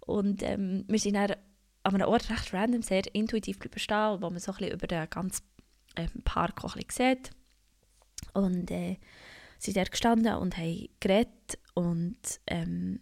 Und 0.00 0.42
ähm, 0.42 0.84
wir 0.86 0.98
sind 0.98 1.14
dann 1.14 1.32
an 1.82 1.94
einem 1.94 2.08
Ort 2.08 2.28
recht 2.30 2.52
random, 2.52 2.82
sehr 2.82 3.02
intuitiv 3.14 3.58
bleiben 3.58 3.78
stehen, 3.78 4.20
wo 4.20 4.30
man 4.30 4.38
so 4.38 4.52
ein 4.52 4.58
bisschen 4.58 4.74
über 4.74 4.86
den 4.86 5.08
ganzen 5.08 5.44
ähm, 5.96 6.22
Park 6.24 6.62
auch 6.62 6.76
ein 6.76 6.82
bisschen 6.86 7.16
sieht. 7.16 7.30
Und 8.34 8.70
äh, 8.70 8.98
sind 9.58 9.78
dort 9.78 9.90
gestanden 9.90 10.34
und 10.34 10.58
haben 10.58 10.88
geredet 11.00 11.58
und 11.74 12.18
ähm, 12.46 13.00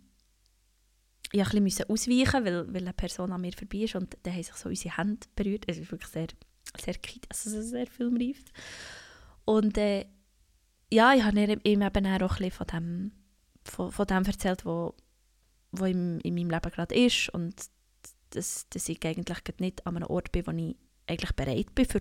ich 1.33 1.61
musste 1.61 1.85
ein 1.85 1.91
ausweichen, 1.91 2.45
weil, 2.45 2.73
weil 2.73 2.83
eine 2.83 2.93
Person 2.93 3.33
an 3.33 3.41
mir 3.41 3.53
vorbei 3.53 3.79
ist 3.79 3.97
und 3.97 4.17
dann 4.23 4.33
haben 4.33 4.43
sich 4.45 4.55
so 4.55 4.69
unsere 4.69 4.97
Hände 4.97 5.27
berührt. 5.35 5.65
Es 5.67 5.79
ist 5.79 5.91
wirklich 5.91 6.11
sehr, 6.11 6.29
sehr, 6.81 6.95
also 7.29 7.63
sehr 7.63 7.87
filmreif. 7.89 8.45
Und 9.45 9.79
äh, 9.79 10.07
ja, 10.93 11.13
ich 11.15 11.23
habe 11.23 11.41
ihm 11.41 11.83
eben 11.83 11.85
auch 11.85 11.97
ein 11.97 12.19
bisschen 12.19 12.51
von 12.51 12.67
dem, 12.67 13.13
von, 13.65 13.93
von 13.93 14.07
dem 14.07 14.25
erzählt, 14.25 14.65
wo, 14.65 14.95
wo 15.73 15.85
in, 15.85 16.21
in 16.21 16.35
meinem 16.35 16.51
Leben 16.51 16.71
gerade 16.71 16.95
ist 16.95 17.29
und 17.31 17.55
dass, 18.31 18.69
dass 18.69 18.89
ich 18.89 19.05
eigentlich 19.05 19.39
nicht 19.59 19.87
an 19.87 19.97
einem 19.97 20.09
Ort 20.09 20.33
bin, 20.33 20.47
wo 20.47 20.51
ich 20.51 20.77
eigentlich 21.07 21.33
bereit 21.33 21.75
bin, 21.75 21.85
für, 21.85 22.01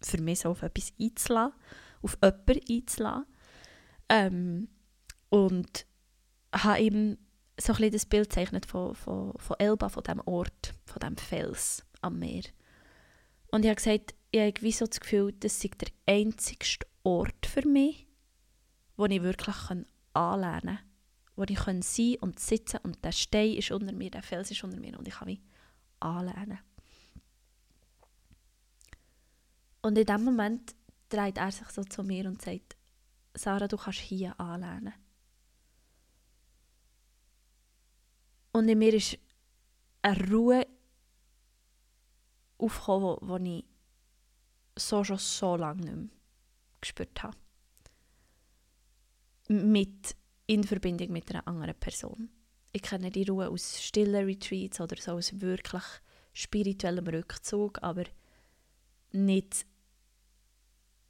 für 0.00 0.20
mich 0.20 0.40
so 0.40 0.50
auf 0.50 0.62
etwas 0.62 0.92
einzulassen, 1.00 1.54
auf 2.02 2.18
jemanden 2.22 2.60
einzulassen. 2.68 3.26
Ähm, 4.08 4.68
und 5.30 5.86
habe 6.54 6.80
ihm 6.80 7.18
so 7.58 7.72
ein 7.72 7.76
bisschen 7.76 7.92
das 7.92 8.06
Bild 8.06 8.28
gezeichnet 8.28 8.66
von, 8.66 8.94
von, 8.94 9.32
von 9.36 9.56
Elba, 9.58 9.88
von 9.88 10.02
diesem 10.02 10.20
Ort, 10.26 10.74
von 10.84 11.00
diesem 11.00 11.16
Fels 11.16 11.84
am 12.00 12.18
Meer. 12.18 12.42
Und 13.50 13.64
ich 13.64 13.68
habe 13.68 13.76
gesagt, 13.76 14.14
ich 14.32 14.40
habe 14.40 14.72
so 14.72 14.86
das 14.86 15.00
Gefühl, 15.00 15.32
das 15.32 15.62
ist 15.62 15.80
der 15.80 15.88
einzigste 16.06 16.86
Ort 17.02 17.46
für 17.46 17.66
mich, 17.68 18.06
wo 18.96 19.04
ich 19.04 19.22
wirklich 19.22 19.56
anlernen 20.14 20.76
kann. 20.76 20.88
Wo 21.36 21.42
ich 21.44 21.58
sein 21.58 21.82
kann 21.82 22.16
und 22.20 22.40
sitzen 22.40 22.78
und 22.82 23.04
der 23.04 23.12
Stein 23.12 23.52
ist 23.54 23.70
unter 23.70 23.92
mir, 23.92 24.10
der 24.10 24.22
Fels 24.22 24.50
ist 24.50 24.64
unter 24.64 24.80
mir 24.80 24.98
und 24.98 25.06
ich 25.06 25.14
kann 25.14 25.28
mich 25.28 25.40
anlernen. 26.00 26.58
Und 29.82 29.98
in 29.98 30.06
dem 30.06 30.24
Moment 30.24 30.74
dreht 31.08 31.36
er 31.36 31.52
sich 31.52 31.68
so 31.68 31.84
zu 31.84 32.02
mir 32.02 32.26
und 32.26 32.40
sagt, 32.40 32.76
Sarah, 33.34 33.68
du 33.68 33.76
kannst 33.76 33.98
hier 33.98 34.38
anlernen. 34.40 34.94
Und 38.52 38.68
in 38.68 38.78
mir 38.78 38.94
ist 38.94 39.18
eine 40.02 40.30
Ruhe 40.30 40.66
aufgekommen, 42.58 43.44
die 43.44 43.58
ich 43.58 43.71
so 44.76 45.04
schon 45.04 45.18
so 45.18 45.56
lange 45.56 45.82
nicht 45.82 45.94
mehr 45.94 46.08
gespürt 46.80 47.22
habe. 47.22 47.36
Mit, 49.48 50.16
in 50.46 50.64
Verbindung 50.64 51.12
mit 51.12 51.30
einer 51.30 51.46
anderen 51.46 51.74
Person. 51.74 52.30
Ich 52.72 52.82
kenne 52.82 53.10
die 53.10 53.24
Ruhe 53.24 53.48
aus 53.48 53.82
stillen 53.82 54.24
Retreats 54.24 54.80
oder 54.80 54.96
so 54.96 55.12
aus 55.12 55.40
wirklich 55.40 55.82
spirituellem 56.32 57.06
Rückzug, 57.06 57.82
aber 57.82 58.04
nicht 59.12 59.66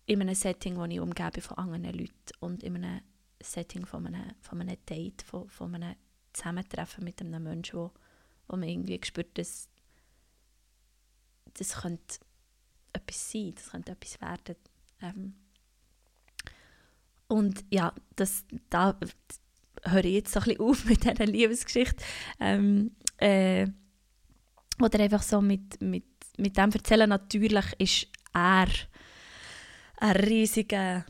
in 0.07 0.21
einem 0.21 0.35
Setting, 0.35 0.77
wo 0.77 0.85
ich 0.85 0.99
umgebe 0.99 1.41
von 1.41 1.59
anderen 1.59 1.97
Leuten 1.97 2.33
und 2.41 2.63
in 2.65 2.77
einem 2.77 3.03
Setting 3.41 3.87
von 3.87 4.07
einem, 4.07 4.35
von 4.41 4.61
einem 4.61 4.77
Date, 4.87 5.23
von, 5.23 5.49
von 5.49 5.75
einem 5.75 5.95
Zusammentreffen 6.33 7.05
mit 7.05 7.21
einem 7.21 7.43
Menschen, 7.43 7.79
wo, 7.79 7.93
wo 8.49 8.57
man 8.57 8.69
irgendwie 8.69 9.01
spürt, 9.05 9.39
dass 9.39 9.69
das 11.55 11.83
könnte 11.83 12.19
etwas 12.93 13.31
sein, 13.31 13.55
das 13.55 13.71
könnte 13.71 13.93
etwas 13.93 14.21
werden. 14.21 14.57
Ähm, 15.01 15.35
und 17.29 17.65
ja, 17.71 17.95
das, 18.17 18.45
da 18.69 18.99
höre 19.85 20.05
ich 20.05 20.15
jetzt 20.15 20.33
so 20.33 20.41
ein 20.41 20.45
bisschen 20.45 20.61
auf 20.61 20.85
mit 20.87 21.05
dieser 21.05 21.27
Liebesgeschichte. 21.27 22.05
Ähm, 22.41 22.93
äh, 23.19 23.67
oder 24.81 25.01
einfach 25.01 25.23
so 25.23 25.41
mit, 25.41 25.81
mit, 25.81 26.05
mit 26.37 26.57
dem 26.57 26.71
erzählen, 26.71 27.09
natürlich 27.09 27.65
ist 27.79 28.09
er 28.33 28.69
ein 29.99 30.17
riesiger, 30.17 31.05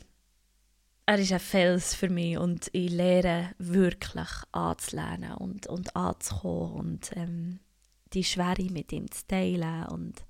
er 1.05 1.19
ist 1.19 1.33
ein 1.33 1.39
Fels 1.39 1.95
für 1.95 2.09
mich 2.09 2.37
und 2.37 2.69
ich 2.73 2.91
lehre 2.91 3.49
wirklich 3.57 4.29
anzulernen 4.51 5.33
und, 5.33 5.67
und 5.67 5.95
anzukommen 5.95 6.73
und 6.73 7.11
ähm, 7.15 7.59
die 8.13 8.23
Schwere 8.23 8.63
mit 8.69 8.91
ihm 8.91 9.09
zu 9.09 9.25
teilen 9.27 9.85
und 9.87 10.23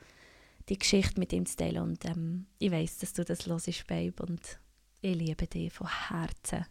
die 0.69 0.77
Geschichte 0.77 1.19
mit 1.19 1.33
ihm 1.33 1.45
zu 1.45 1.57
teilen 1.57 1.83
und 1.83 2.05
ähm, 2.05 2.47
ich 2.59 2.71
weiß, 2.71 2.99
dass 2.99 3.13
du 3.13 3.25
das 3.25 3.45
hörst, 3.45 3.87
Babe, 3.87 4.23
und 4.23 4.59
ich 5.01 5.15
liebe 5.15 5.47
dich 5.47 5.73
von 5.73 5.87
Herzen 5.87 6.65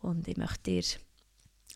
und 0.00 0.28
ich 0.28 0.36
möchte 0.36 0.70
dir 0.70 0.84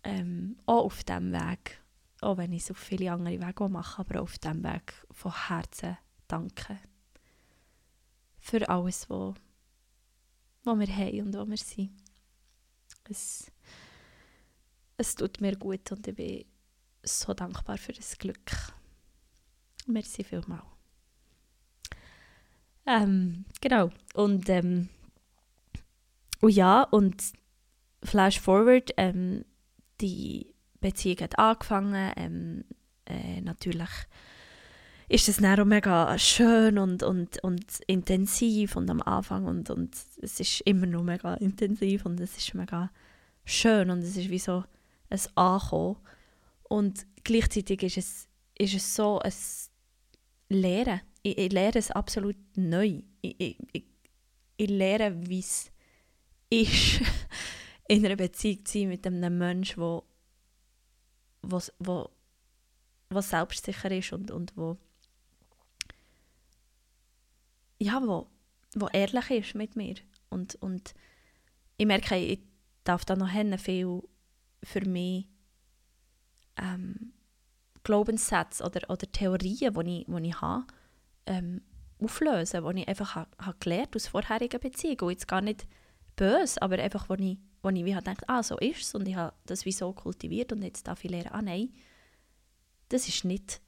ähm, 0.04 0.56
auch 0.66 0.84
auf 0.84 1.04
diesem 1.04 1.32
Weg, 1.32 1.80
auch 2.20 2.36
wenn 2.36 2.52
ich 2.52 2.64
so 2.64 2.74
viele 2.74 3.12
andere 3.12 3.40
Wege 3.40 3.68
mache, 3.68 4.00
aber 4.00 4.20
auch 4.20 4.24
auf 4.24 4.38
diesem 4.38 4.62
Weg 4.62 4.94
von 5.10 5.48
Herzen 5.48 5.98
danken 6.28 6.78
für 8.38 8.68
alles, 8.68 9.10
was, 9.10 9.34
was 10.64 10.78
wir 10.78 10.96
haben 10.96 11.20
und 11.22 11.34
was 11.34 11.48
wir 11.48 11.56
sind. 11.56 11.90
Es, 13.08 13.50
es 14.96 15.14
tut 15.16 15.40
mir 15.40 15.56
gut 15.56 15.90
und 15.90 16.06
ich 16.06 16.14
bin 16.14 16.44
so 17.02 17.34
dankbar 17.34 17.76
für 17.76 17.92
das 17.92 18.16
Glück. 18.16 18.72
Merci 19.86 20.22
vielmals. 20.22 20.79
Ähm, 22.86 23.44
genau. 23.60 23.90
Und, 24.14 24.48
ähm, 24.48 24.88
und 26.40 26.50
ja, 26.50 26.82
und 26.82 27.22
flash 28.02 28.40
forward, 28.40 28.90
ähm, 28.96 29.44
die 30.00 30.54
Beziehung 30.80 31.18
hat 31.20 31.38
angefangen. 31.38 32.12
Ähm, 32.16 32.64
äh, 33.06 33.40
natürlich 33.40 33.88
ist 35.08 35.28
es 35.28 35.38
dann 35.38 35.58
auch 35.58 35.64
mega 35.64 36.16
schön 36.18 36.78
und, 36.78 37.02
und, 37.02 37.42
und 37.42 37.80
intensiv 37.86 38.76
und 38.76 38.88
am 38.88 39.02
Anfang 39.02 39.44
und, 39.46 39.68
und 39.68 39.96
es 40.22 40.38
ist 40.38 40.60
immer 40.60 40.86
noch 40.86 41.02
mega 41.02 41.34
intensiv 41.34 42.06
und 42.06 42.20
es 42.20 42.38
ist 42.38 42.54
mega 42.54 42.90
schön 43.44 43.90
und 43.90 43.98
es 43.98 44.16
ist 44.16 44.30
wie 44.30 44.38
so 44.38 44.64
ein 45.08 45.20
Ankommen. 45.34 45.96
Und 46.62 47.06
gleichzeitig 47.24 47.82
ist 47.82 47.96
es, 47.98 48.28
ist 48.56 48.74
es 48.74 48.94
so 48.94 49.18
ein 49.18 49.32
Lehren. 50.48 51.00
Ich, 51.22 51.38
ich 51.38 51.52
lehre 51.52 51.78
es 51.78 51.90
absolut 51.90 52.36
neu. 52.56 53.02
Ich, 53.20 53.40
ich, 53.40 53.84
ich, 54.56 54.70
lehre, 54.70 55.14
wie 55.28 55.40
es 55.40 55.70
ist, 56.48 57.00
in 57.88 58.04
einer 58.04 58.16
Beziehung 58.16 58.64
zu 58.64 58.78
sein 58.78 58.88
mit 58.88 59.06
einem 59.06 59.36
Menschen, 59.36 59.80
der 59.80 60.02
wo, 61.42 61.60
wo, 61.78 62.10
wo 63.10 63.20
selbstsicher 63.20 63.90
ist 63.90 64.12
und, 64.12 64.30
und 64.30 64.56
wo 64.56 64.78
ja, 67.80 68.00
wo, 68.06 68.28
wo 68.74 68.88
ehrlich 68.88 69.30
ist 69.30 69.54
mit 69.54 69.74
mir. 69.74 69.96
Und, 70.28 70.54
und 70.56 70.94
ich 71.78 71.86
merke, 71.86 72.16
ich 72.16 72.40
darf 72.84 73.04
da 73.04 73.16
noch 73.16 73.30
viel 73.58 74.02
für 74.62 74.86
mich 74.86 75.26
ähm, 76.56 77.14
Glaubenssätze 77.82 78.62
oder, 78.64 78.88
oder 78.90 79.10
Theorien, 79.10 79.74
die 79.74 80.00
ich, 80.00 80.06
die 80.06 80.28
ich 80.28 80.40
habe, 80.40 80.66
ähm, 81.26 81.62
auflösen, 82.02 82.64
wo 82.64 82.70
ich 82.70 82.88
einfach 82.88 83.14
ha, 83.14 83.26
ha 83.38 83.54
gelernt 83.60 83.94
aus 83.96 84.08
vorherigen 84.08 84.60
Beziehungen. 84.60 85.00
Und 85.00 85.10
jetzt 85.10 85.28
gar 85.28 85.40
nicht 85.40 85.66
böse, 86.16 86.60
aber 86.60 86.78
einfach, 86.78 87.08
wo 87.08 87.14
ich, 87.14 87.38
wo 87.62 87.68
ich 87.68 87.84
wie 87.84 87.92
gedacht 87.92 88.28
ah, 88.28 88.42
so 88.42 88.58
ist 88.58 88.82
es 88.82 88.94
und 88.94 89.06
ich 89.06 89.16
habe 89.16 89.34
das 89.46 89.64
wie 89.64 89.72
so 89.72 89.92
kultiviert 89.92 90.52
und 90.52 90.62
jetzt 90.62 90.86
darf 90.86 91.04
ich 91.04 91.10
lernen, 91.10 91.30
ah 91.32 91.42
nein, 91.42 91.72
das 92.88 93.08
ist 93.08 93.24
nicht 93.24 93.60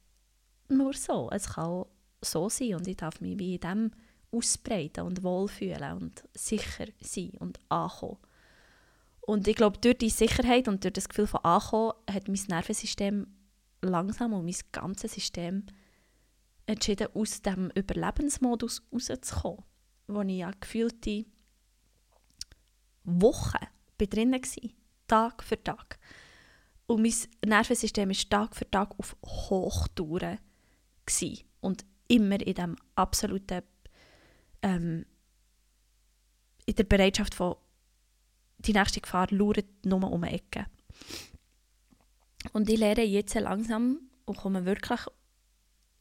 nur 0.67 0.93
so. 0.93 1.29
Es 1.31 1.53
kann 1.53 1.65
auch 1.65 1.87
so 2.21 2.49
sein 2.49 2.75
und 2.75 2.87
ich 2.87 2.97
darf 2.97 3.21
mich 3.21 3.37
wie 3.39 3.55
in 3.55 3.61
dem 3.61 3.91
ausbreiten 4.31 5.05
und 5.05 5.23
wohlfühlen 5.23 5.93
und 5.93 6.23
sicher 6.33 6.85
sein 7.01 7.31
und 7.39 7.59
ankommen. 7.69 8.17
Und 9.21 9.47
ich 9.47 9.55
glaube, 9.55 9.77
durch 9.77 9.97
die 9.97 10.09
Sicherheit 10.09 10.67
und 10.67 10.83
durch 10.83 10.93
das 10.93 11.07
Gefühl 11.07 11.27
von 11.27 11.43
Ankommen 11.45 11.93
hat 12.11 12.27
mein 12.27 12.41
Nervensystem 12.49 13.27
langsam 13.81 14.33
und 14.33 14.45
mein 14.45 14.55
ganzes 14.71 15.13
System 15.13 15.65
entschieden, 16.65 17.07
aus 17.13 17.41
dem 17.41 17.71
Überlebensmodus 17.75 18.83
rauszukommen, 18.91 19.63
wo 20.07 20.21
ich 20.21 20.37
ja 20.37 20.51
gefühlte 20.59 21.25
Wochen 23.03 23.67
drin 23.97 24.33
war, 24.33 24.69
Tag 25.07 25.43
für 25.43 25.61
Tag. 25.63 25.97
Und 26.87 27.01
mein 27.01 27.13
Nervensystem 27.45 28.09
war 28.09 28.29
Tag 28.29 28.55
für 28.55 28.69
Tag 28.69 28.93
auf 28.97 29.15
Hochtouren. 29.25 30.39
Und 31.61 31.85
immer 32.07 32.41
in 32.41 32.53
dem 32.53 32.75
absoluten, 32.95 33.61
ähm, 34.61 35.05
in 36.65 36.75
der 36.75 36.83
Bereitschaft 36.83 37.33
von, 37.33 37.55
die 38.59 38.73
nächste 38.73 39.01
Gefahr 39.01 39.27
lauert 39.31 39.85
nur 39.85 40.11
um 40.11 40.21
die 40.21 40.29
Ecke. 40.29 40.65
Und 42.51 42.69
ich 42.69 42.79
lerne 42.79 43.03
jetzt 43.03 43.35
langsam 43.35 44.09
und 44.25 44.37
komme 44.37 44.65
wirklich 44.65 44.99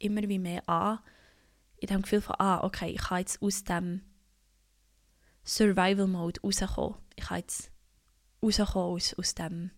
immer 0.02 0.28
wie 0.28 0.38
mehr 0.38 0.68
an, 0.68 0.98
in 1.76 1.88
dem 1.88 2.02
Gefühl 2.02 2.20
von, 2.20 2.36
ah, 2.38 2.62
okay, 2.64 2.90
ich 2.90 3.00
kann 3.00 3.18
jetzt 3.18 3.42
aus 3.42 3.64
dem 3.64 4.02
Survival-Mode 5.44 6.40
rauskommen. 6.42 6.96
Ich 7.16 7.24
kann 7.24 7.38
jetzt 7.38 7.70
rauskommen 8.42 8.96
aus, 8.96 9.14
aus, 9.14 9.34
dem, 9.34 9.70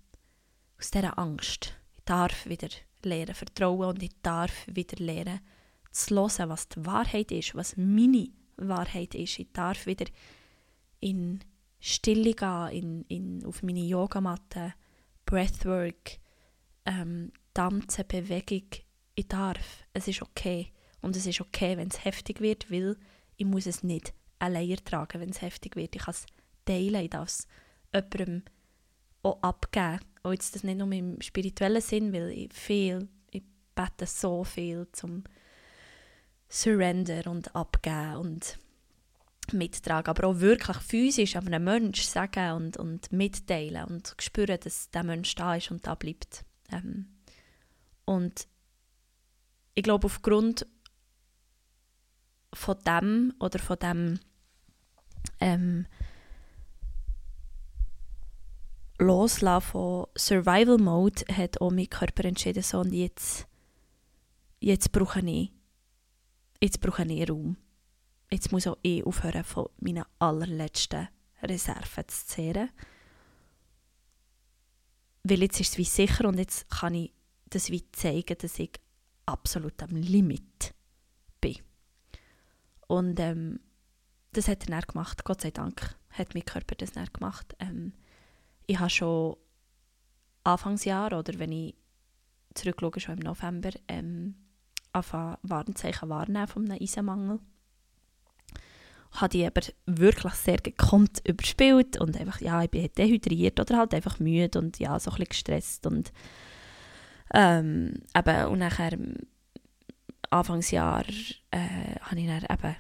aus 0.79 0.91
dieser 0.91 1.19
Angst. 1.19 1.75
Ich 1.97 2.05
darf 2.05 2.47
wieder 2.47 2.69
lernen, 3.03 3.35
vertrauen 3.35 3.89
und 3.89 4.03
ich 4.03 4.13
darf 4.23 4.67
wieder 4.67 5.03
lernen, 5.03 5.41
zu 5.91 6.15
hören, 6.15 6.49
was 6.49 6.69
die 6.69 6.85
Wahrheit 6.85 7.31
ist, 7.31 7.55
was 7.55 7.77
meine 7.77 8.29
Wahrheit 8.57 9.15
ist. 9.15 9.39
Ich 9.39 9.53
darf 9.53 9.87
wieder 9.87 10.07
in 11.01 11.41
Stille 11.81 12.35
gehen, 12.35 12.69
in, 12.71 13.05
in, 13.09 13.45
auf 13.45 13.63
meine 13.63 13.85
Yogamatte, 13.85 14.75
Breathwork, 15.27 16.19
ähm, 16.87 17.33
Tanzen, 17.53 18.07
Bewegung. 18.07 18.69
Ich 19.15 19.29
darf. 19.29 19.85
Es 19.93 20.09
ist 20.09 20.23
okay. 20.23 20.73
Und 21.01 21.17
es 21.17 21.27
ist 21.27 21.41
okay, 21.41 21.77
wenn 21.77 21.89
es 21.89 22.05
heftig 22.05 22.41
wird, 22.41 22.71
weil 22.71 22.97
ich 23.37 23.47
muss 23.47 23.67
es 23.67 23.83
nicht 23.83 24.15
allein 24.39 24.77
tragen, 24.85 25.21
wenn 25.21 25.31
es 25.31 25.43
heftig 25.43 25.77
wird. 25.77 25.95
Ich 25.95 26.03
kann 26.03 26.15
es 26.15 26.27
teilen, 26.65 27.05
ich 27.05 27.11
darf 27.11 27.29
es 27.29 27.47
jemandem 27.93 28.43
auch 29.23 29.43
abgeben. 29.43 30.01
Und 30.23 30.33
jetzt 30.33 30.55
das 30.55 30.65
nicht 30.65 30.79
nur 30.79 30.91
im 30.93 31.21
spirituellen 31.21 31.83
Sinn, 31.83 32.13
weil 32.13 32.31
ich 32.31 32.53
viel, 32.53 33.09
ich 33.31 33.43
bete 33.75 34.07
so 34.07 34.45
viel 34.45 34.87
zum 34.93 35.25
Surrender 36.49 37.31
und 37.31 37.55
abgeben 37.55 38.17
und 38.17 38.59
mittragen, 39.53 40.09
aber 40.09 40.29
auch 40.29 40.41
wirklich 40.41 40.77
physisch 40.79 41.37
einem 41.37 41.65
Menschen 41.65 42.09
sagen 42.09 42.53
und, 42.53 42.77
und 42.77 43.13
mitteilen 43.13 43.85
und 43.85 44.15
spüren, 44.19 44.59
dass 44.63 44.91
der 44.91 45.05
Mensch 45.05 45.35
da 45.35 45.57
ist 45.57 45.71
und 45.71 45.87
da 45.87 45.95
bleibt. 45.95 46.45
Ähm, 46.73 47.07
und 48.07 48.47
ich 49.75 49.83
glaube, 49.83 50.07
aufgrund 50.07 50.67
von 52.53 52.79
dem 52.87 53.35
oder 53.41 53.59
von 53.59 53.79
dem 53.79 54.21
ähm, 55.41 55.87
Loslassen 58.99 59.67
von 59.67 60.07
Survival 60.17 60.79
Mode 60.79 61.25
hat 61.33 61.61
auch 61.61 61.71
mein 61.71 61.91
Körper 61.91 62.25
entschieden, 62.25 62.63
so 62.63 62.81
und 62.81 62.93
jetzt, 62.93 63.47
jetzt 64.61 64.93
brauche 64.93 65.21
ich 65.21 65.51
jetzt 66.65 66.81
brauche 66.81 67.05
ich 67.05 67.29
Raum. 67.29 67.57
Jetzt 68.31 68.53
muss 68.53 68.67
auch 68.67 68.79
ich 68.83 69.05
aufhören, 69.05 69.45
von 69.45 69.69
meinen 69.81 70.05
allerletzten 70.19 71.09
Reserven 71.43 72.09
zu 72.09 72.27
zehren. 72.27 72.71
Weil 75.25 75.43
jetzt 75.43 75.61
ist 75.61 75.73
es 75.73 75.79
wie 75.79 75.85
sicher 75.85 76.27
und 76.27 76.39
jetzt 76.39 76.69
kann 76.71 76.95
ich 76.95 77.13
das 77.51 77.71
wie 77.71 77.91
zeigen, 77.93 78.37
dass 78.39 78.59
ich 78.59 78.73
absolut 79.27 79.83
am 79.83 79.91
Limit 79.91 80.75
bin. 81.41 81.59
Und 82.87 83.19
ähm, 83.21 83.61
das 84.33 84.49
hat 84.49 84.65
er 84.65 84.71
dann 84.71 84.81
gemacht, 84.83 85.25
Gott 85.25 85.41
sei 85.41 85.51
Dank 85.51 85.97
hat 86.11 86.35
mein 86.35 86.45
Körper 86.45 86.75
das 86.77 86.93
dann 86.93 87.09
gemacht. 87.13 87.55
Ähm, 87.59 87.93
ich 88.67 88.79
habe 88.79 88.91
schon 88.91 89.37
Anfangsjahr 90.45 91.19
oder 91.19 91.39
wenn 91.39 91.53
ich 91.53 91.75
zurückschaue, 92.55 93.01
schon 93.01 93.19
im 93.19 93.25
November, 93.25 93.71
ähm, 93.89 94.37
anfangen 94.93 95.37
Warnzeichen 95.43 96.09
wahrnehmen 96.09 96.47
von 96.47 96.71
einem 96.71 96.81
Eisenmangel. 96.81 97.41
Habe 99.13 99.29
die 99.29 99.47
aber 99.47 99.63
wirklich 99.87 100.35
sehr 100.35 100.57
gekonnt 100.57 101.23
überspielt 101.27 102.01
und 102.01 102.17
einfach, 102.17 102.41
ja, 102.41 102.63
ich 102.63 102.71
bin 102.71 102.89
dehydriert 102.97 103.61
oder 103.61 103.79
halt 103.79 103.95
einfach 103.95 104.19
müde 104.19 104.59
und 104.59 104.79
ja, 104.79 104.99
so 104.99 105.11
ein 105.11 105.17
bisschen 105.17 105.29
gestresst 105.29 105.87
und 105.87 106.13
ähm, 107.35 107.95
eben, 108.17 108.47
und 108.47 108.59
nachher 108.61 108.97
Anfangsjahr 110.31 111.05
äh, 111.51 111.97
habe 112.01 112.21
ich 112.21 112.27
dann 112.27 112.43
eben 112.43 112.77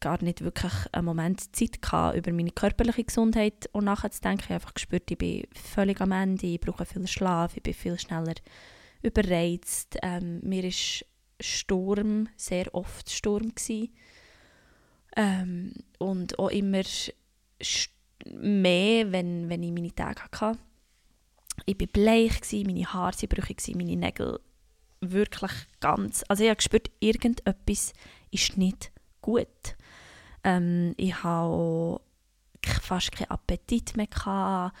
gar 0.00 0.22
nicht 0.22 0.42
wirklich 0.42 0.72
einen 0.92 1.04
Moment 1.04 1.54
Zeit 1.54 1.80
gehabt, 1.80 2.16
über 2.16 2.32
meine 2.32 2.50
körperliche 2.50 3.04
Gesundheit 3.04 3.68
und 3.72 3.84
nachzudenken. 3.84 4.40
Ich 4.40 4.44
habe 4.46 4.54
einfach 4.54 4.74
gespürt, 4.74 5.10
ich 5.10 5.18
bin 5.18 5.44
völlig 5.54 6.00
am 6.00 6.12
Ende, 6.12 6.46
ich 6.46 6.60
brauche 6.60 6.84
viel 6.84 7.06
Schlaf, 7.06 7.56
ich 7.56 7.62
bin 7.62 7.74
viel 7.74 7.98
schneller 7.98 8.34
überreizt. 9.02 9.96
Ähm, 10.02 10.40
mir 10.42 10.64
ist 10.64 11.04
Sturm, 11.40 12.28
sehr 12.36 12.74
oft 12.74 13.10
Sturm 13.10 13.54
gewesen. 13.54 13.94
Ähm, 15.16 15.72
und 15.98 16.38
auch 16.38 16.50
immer 16.50 16.82
mehr, 18.30 19.12
wenn, 19.12 19.48
wenn 19.48 19.62
ich 19.62 19.72
meine 19.72 19.94
Tage 19.94 20.22
hatte. 20.22 20.58
Ich 21.64 21.80
war 21.80 21.86
bleich, 21.86 22.40
gewesen, 22.40 22.66
meine 22.66 22.92
Haare 22.92 23.16
waren 23.16 23.28
brüchig, 23.28 23.76
meine 23.76 23.96
Nägel 23.96 24.40
wirklich 25.00 25.52
ganz... 25.80 26.24
Also 26.28 26.44
ich 26.44 26.50
habe 26.50 26.56
gespürt, 26.56 26.90
irgendetwas 27.00 27.92
ist 28.30 28.56
nicht 28.56 28.92
gut. 29.20 29.76
Ähm, 30.44 30.94
ich 30.96 31.22
hatte 31.22 32.00
fast 32.64 33.12
keinen 33.12 33.30
Appetit 33.30 33.96
mehr, 33.96 34.06
gehabt, 34.06 34.76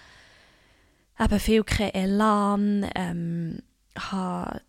eben 1.18 1.40
viel 1.40 1.64
kein 1.64 1.94
Elan, 1.94 2.90
ähm, 2.94 3.62
habe 3.98 4.60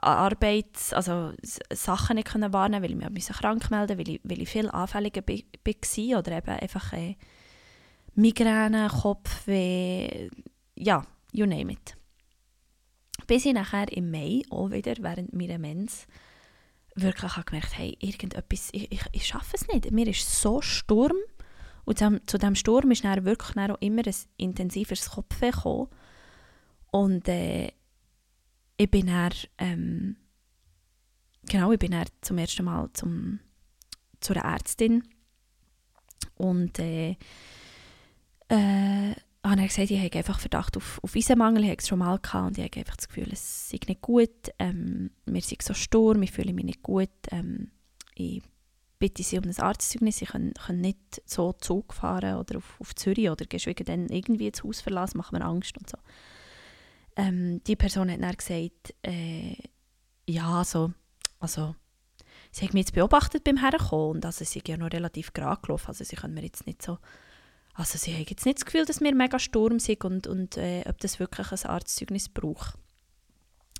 Arbeit, 0.00 0.92
also 0.92 1.32
Sachen 1.42 2.16
nicht 2.16 2.28
können 2.28 2.52
wahrnehmen, 2.52 2.82
weil 2.82 2.92
ich 2.92 3.10
mich 3.10 3.26
krank 3.26 3.70
melden 3.70 3.98
weil 3.98 4.20
weil 4.22 4.42
ich 4.42 4.48
viel 4.48 4.70
anfälliger 4.70 5.22
war 5.26 6.18
oder 6.18 6.36
eben 6.38 6.50
einfach 6.50 6.92
Migräne, 8.14 8.88
Kopfweh, 8.88 10.30
ja, 10.78 11.04
you 11.32 11.46
name 11.46 11.72
it. 11.72 11.96
Bis 13.26 13.44
ich 13.44 13.52
nachher 13.52 13.92
im 13.92 14.10
Mai, 14.10 14.42
auch 14.50 14.70
wieder 14.70 14.94
während 15.00 15.32
meiner 15.32 15.58
Mens, 15.58 16.06
wirklich 16.94 17.36
habe 17.36 17.44
gemerkt 17.44 17.76
hey, 17.76 17.96
irgendetwas, 18.00 18.70
ich, 18.72 18.90
ich, 18.90 19.02
ich 19.12 19.26
schaffe 19.26 19.54
es 19.56 19.68
nicht. 19.68 19.90
Mir 19.90 20.06
ist 20.06 20.40
so 20.40 20.60
Sturm 20.62 21.16
und 21.84 21.98
zu, 21.98 22.38
diesem 22.38 22.54
Sturm 22.54 22.90
ist 22.90 23.04
dann 23.04 23.24
wirklich 23.24 23.54
dann 23.54 23.70
auch 23.70 23.80
immer 23.80 24.06
ein 24.06 24.14
intensiveres 24.36 25.10
Kopfweh 25.10 25.50
gekommen. 25.50 25.88
Und 26.90 27.28
äh, 27.28 27.72
ich 28.76 28.90
bin 28.90 29.06
dann, 29.06 29.32
ähm, 29.58 30.16
genau, 31.48 31.72
ich 31.72 31.78
bin 31.78 31.92
dann 31.92 32.06
zum 32.20 32.38
ersten 32.38 32.64
Mal 32.64 32.90
zum, 32.92 33.40
zu 34.20 34.34
Ärztin 34.34 35.02
und 36.36 36.78
äh, 36.78 37.16
äh, 38.48 39.14
habe 39.44 39.62
gesagt, 39.62 39.90
ich 39.90 40.00
habe 40.00 40.18
einfach 40.18 40.40
Verdacht 40.40 40.76
auf, 40.76 41.00
auf 41.02 41.16
Eisenmangel, 41.16 41.64
ich 41.64 41.70
habe 41.70 41.78
es 41.78 41.88
schon 41.88 41.98
mal 42.00 42.18
gehabt 42.18 42.48
und 42.48 42.58
ich 42.58 42.64
habe 42.64 42.76
einfach 42.78 42.96
das 42.96 43.08
Gefühl, 43.08 43.28
es 43.32 43.68
sei 43.70 43.78
nicht 43.86 44.00
gut, 44.00 44.52
ähm, 44.58 45.10
mir 45.26 45.40
sind 45.40 45.62
so 45.62 45.74
Sturm, 45.74 46.22
ich 46.22 46.32
fühle 46.32 46.52
mich 46.52 46.64
nicht 46.64 46.82
gut, 46.82 47.10
ähm, 47.30 47.70
ich 48.14 48.42
bitte 48.98 49.22
sie 49.22 49.38
um 49.38 49.44
ein 49.44 49.58
Arztzeugnis, 49.58 50.18
sie 50.18 50.26
können, 50.26 50.54
können 50.54 50.80
nicht 50.80 51.22
so 51.24 51.52
Zug 51.52 51.94
fahren 51.94 52.36
oder 52.36 52.58
auf, 52.58 52.80
auf 52.80 52.94
Zürich 52.94 53.30
oder 53.30 53.46
geschweige 53.46 53.84
denn 53.84 54.08
irgendwie 54.08 54.50
das 54.50 54.64
Haus 54.64 54.80
verlassen, 54.80 55.18
macht 55.18 55.32
mir 55.32 55.44
Angst 55.44 55.78
und 55.78 55.88
so. 55.88 55.98
Ähm, 57.16 57.62
die 57.64 57.76
Person 57.76 58.10
hat 58.10 58.20
dann 58.20 58.36
gesagt, 58.36 58.94
äh, 59.02 59.56
ja, 60.26 60.64
so, 60.64 60.92
also, 61.38 61.74
sie 62.50 62.64
hat 62.64 62.74
mich 62.74 62.86
jetzt 62.86 62.94
beobachtet 62.94 63.44
beim 63.44 63.58
Herkommen 63.58 64.16
und 64.16 64.26
also 64.26 64.44
sie 64.44 64.58
ist 64.58 64.68
ja 64.68 64.76
noch 64.76 64.92
relativ 64.92 65.32
gerade 65.32 65.60
gelaufen, 65.62 65.88
also 65.88 66.04
sie 66.04 66.16
können 66.16 66.34
mir 66.34 66.42
jetzt 66.42 66.66
nicht 66.66 66.82
so, 66.82 66.98
also 67.78 67.96
sie 67.96 68.12
haben 68.12 68.26
jetzt 68.28 68.44
nicht 68.44 68.58
das 68.58 68.64
Gefühl, 68.64 68.84
dass 68.84 69.00
wir 69.00 69.14
mega 69.14 69.38
Sturm 69.38 69.78
sind 69.78 70.04
und, 70.04 70.26
und 70.26 70.56
äh, 70.56 70.82
ob 70.88 70.98
das 70.98 71.20
wirklich 71.20 71.52
ein 71.52 71.70
Arztzeugnis 71.70 72.28
braucht. 72.28 72.76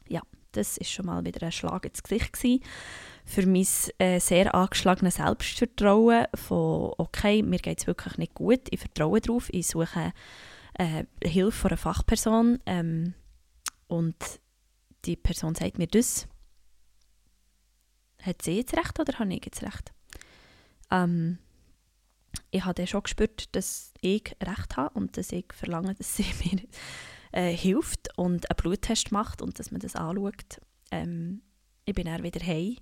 Ja, 0.07 0.23
das 0.53 0.79
ist 0.79 0.93
schon 0.93 1.07
mal 1.07 1.25
wieder 1.25 1.45
ein 1.45 1.51
Schlag 1.51 1.85
ins 1.85 2.05
Gesicht 2.05 2.33
gewesen. 2.33 2.63
Für 3.25 3.45
mein 3.45 3.67
äh, 3.99 4.21
sehr 4.21 4.55
angeschlagenes 4.55 5.17
Selbstvertrauen 5.17 6.27
von 6.33 6.93
«Okay, 6.97 7.43
mir 7.43 7.59
geht 7.59 7.81
es 7.81 7.87
wirklich 7.89 8.17
nicht 8.19 8.35
gut, 8.35 8.61
ich 8.71 8.79
vertraue 8.79 9.21
darauf, 9.21 9.53
ich 9.53 9.67
suche 9.67 10.13
äh, 10.75 11.05
Hilfe 11.21 11.59
von 11.59 11.71
einer 11.73 11.79
Fachperson 11.79 12.61
ähm, 12.67 13.15
und 13.89 14.15
die 15.07 15.17
Person 15.17 15.57
sagt 15.57 15.77
mir 15.77 15.89
das. 15.89 16.29
Hat 18.23 18.43
sie 18.43 18.59
jetzt 18.59 18.77
recht 18.77 19.01
oder 19.01 19.19
habe 19.19 19.35
ich 19.35 19.45
jetzt 19.45 19.63
recht? 19.65 19.93
Ähm, 20.93 21.39
ich 22.51 22.65
habe 22.65 22.87
schon 22.87 23.03
gespürt, 23.03 23.55
dass 23.55 23.93
ich 24.01 24.37
recht 24.43 24.77
habe 24.77 24.99
und 24.99 25.17
dass 25.17 25.33
ich 25.33 25.47
verlange, 25.53 25.95
dass 25.95 26.17
sie 26.17 26.25
mir 26.45 26.63
äh, 27.33 27.55
hilft 27.55 28.17
und 28.17 28.51
einen 28.51 28.57
Bluttest 28.57 29.13
macht 29.13 29.43
und 29.43 29.59
dass 29.59 29.71
man 29.71 29.81
das 29.81 29.97
anschaut. 29.97 30.61
Ähm, 30.91 31.43
ich 31.85 31.95
bin 31.95 32.07
dann 32.07 32.23
wieder 32.23 32.45
heim 32.45 32.77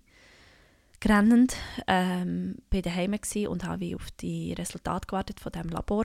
gerennend, 1.00 1.56
ähm, 1.86 2.56
bin 2.70 2.82
daheim 2.82 3.14
und 3.48 3.64
habe 3.64 3.96
auf 3.96 4.10
die 4.12 4.52
Resultate 4.54 5.06
gewartet 5.06 5.40
von 5.40 5.52
dem 5.52 5.68
Labor. 5.68 6.04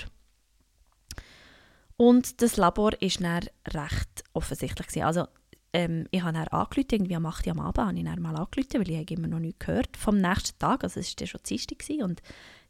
Und 1.98 2.42
das 2.42 2.58
Labor 2.58 2.92
war 2.92 3.10
dann 3.20 3.48
recht 3.68 4.24
offensichtlich. 4.34 4.88
Gewesen. 4.88 5.04
Also 5.04 5.28
ähm, 5.74 6.08
ich 6.12 6.22
habe 6.22 6.34
dann 6.34 6.48
angerufen, 6.48 6.88
irgendwie 6.92 7.16
am 7.16 7.26
8 7.26 7.48
Uhr 7.48 7.52
am 7.54 7.60
Abend 7.60 7.88
habe 7.88 7.98
ich 7.98 8.04
dann 8.04 8.22
mal 8.22 8.36
angerufen, 8.36 8.74
weil 8.74 8.90
ich 8.90 9.12
immer 9.12 9.28
noch 9.28 9.40
nichts 9.40 9.66
gehört 9.66 9.96
vom 9.96 10.18
nächsten 10.18 10.60
Tag, 10.60 10.84
also 10.84 11.00
es 11.00 11.16
war 11.20 11.28
schon 11.28 11.42
Dienstag 11.48 11.78
und 12.04 12.22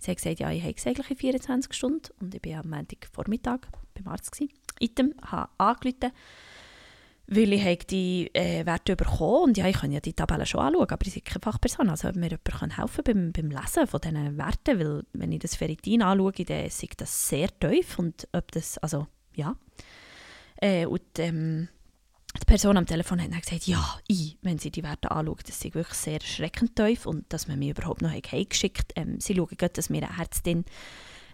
sie 0.02 0.12
hat 0.12 0.18
gesagt, 0.18 0.40
ja, 0.40 0.52
ich 0.52 0.64
habe 0.64 0.76
eigentlich 0.86 1.12
in 1.12 1.18
24 1.18 1.74
Stunden 1.74 2.10
und 2.20 2.34
ich 2.34 2.44
war 2.46 2.64
am 2.64 2.70
Montag 2.70 3.08
Vormittag 3.12 3.68
beim 3.94 4.08
Arzt. 4.08 4.32
Gewesen. 4.32 4.52
Item, 4.80 5.14
habe 5.24 5.50
angerufen, 5.60 6.12
weil 7.28 7.54
ich 7.54 7.88
die 7.88 8.30
äh, 8.34 8.66
Werte 8.66 8.96
bekommen 8.96 9.44
und 9.44 9.58
ja, 9.58 9.68
ich 9.68 9.78
kann 9.78 9.92
ja 9.92 10.00
die 10.00 10.14
Tabellen 10.14 10.46
schon 10.46 10.62
anschauen, 10.62 10.90
aber 10.90 11.06
ich 11.06 11.14
bin 11.14 11.24
keine 11.24 11.42
Fachperson, 11.42 11.90
also 11.90 12.10
ob 12.10 12.16
mir 12.16 12.30
jemand 12.30 12.78
helfen 12.78 13.04
kann 13.04 13.32
beim, 13.32 13.32
beim 13.32 13.52
Lesen 13.52 13.88
von 13.88 14.02
diesen 14.02 14.38
Werten, 14.38 14.80
weil 14.80 15.04
wenn 15.14 15.32
ich 15.32 15.40
das 15.40 15.56
Ferritin 15.56 16.02
anschaue, 16.02 16.32
dann 16.32 16.70
sieht 16.70 17.00
das 17.00 17.30
sehr 17.30 17.48
tief 17.60 18.00
und 18.00 18.28
ob 18.34 18.52
das, 18.52 18.80
also 18.80 19.08
ja. 19.36 19.56
Äh, 20.58 20.88
und 20.88 21.20
ähm, 21.20 21.70
die 22.42 22.46
Person 22.46 22.78
am 22.78 22.86
Telefon 22.86 23.22
hat 23.22 23.32
dann 23.32 23.40
gesagt, 23.40 23.68
ja, 23.68 24.00
ich, 24.08 24.38
wenn 24.42 24.58
sie 24.58 24.72
die 24.72 24.84
Werte 24.84 25.12
anschaut, 25.12 25.48
das 25.48 25.64
ist 25.64 25.76
wirklich 25.76 25.98
sehr 25.98 26.20
erschreckend 26.20 26.76
tief 26.76 27.06
und 27.06 27.32
dass 27.32 27.48
man 27.48 27.60
mich 27.60 27.70
überhaupt 27.70 28.02
noch 28.02 28.12
heimgeschickt 28.12 28.94
ähm, 28.96 29.20
Sie 29.20 29.36
schauen 29.36 29.56
gerade, 29.58 29.74
dass 29.74 29.90
mir 29.90 30.04
eine 30.04 30.20
Ärztin 30.20 30.66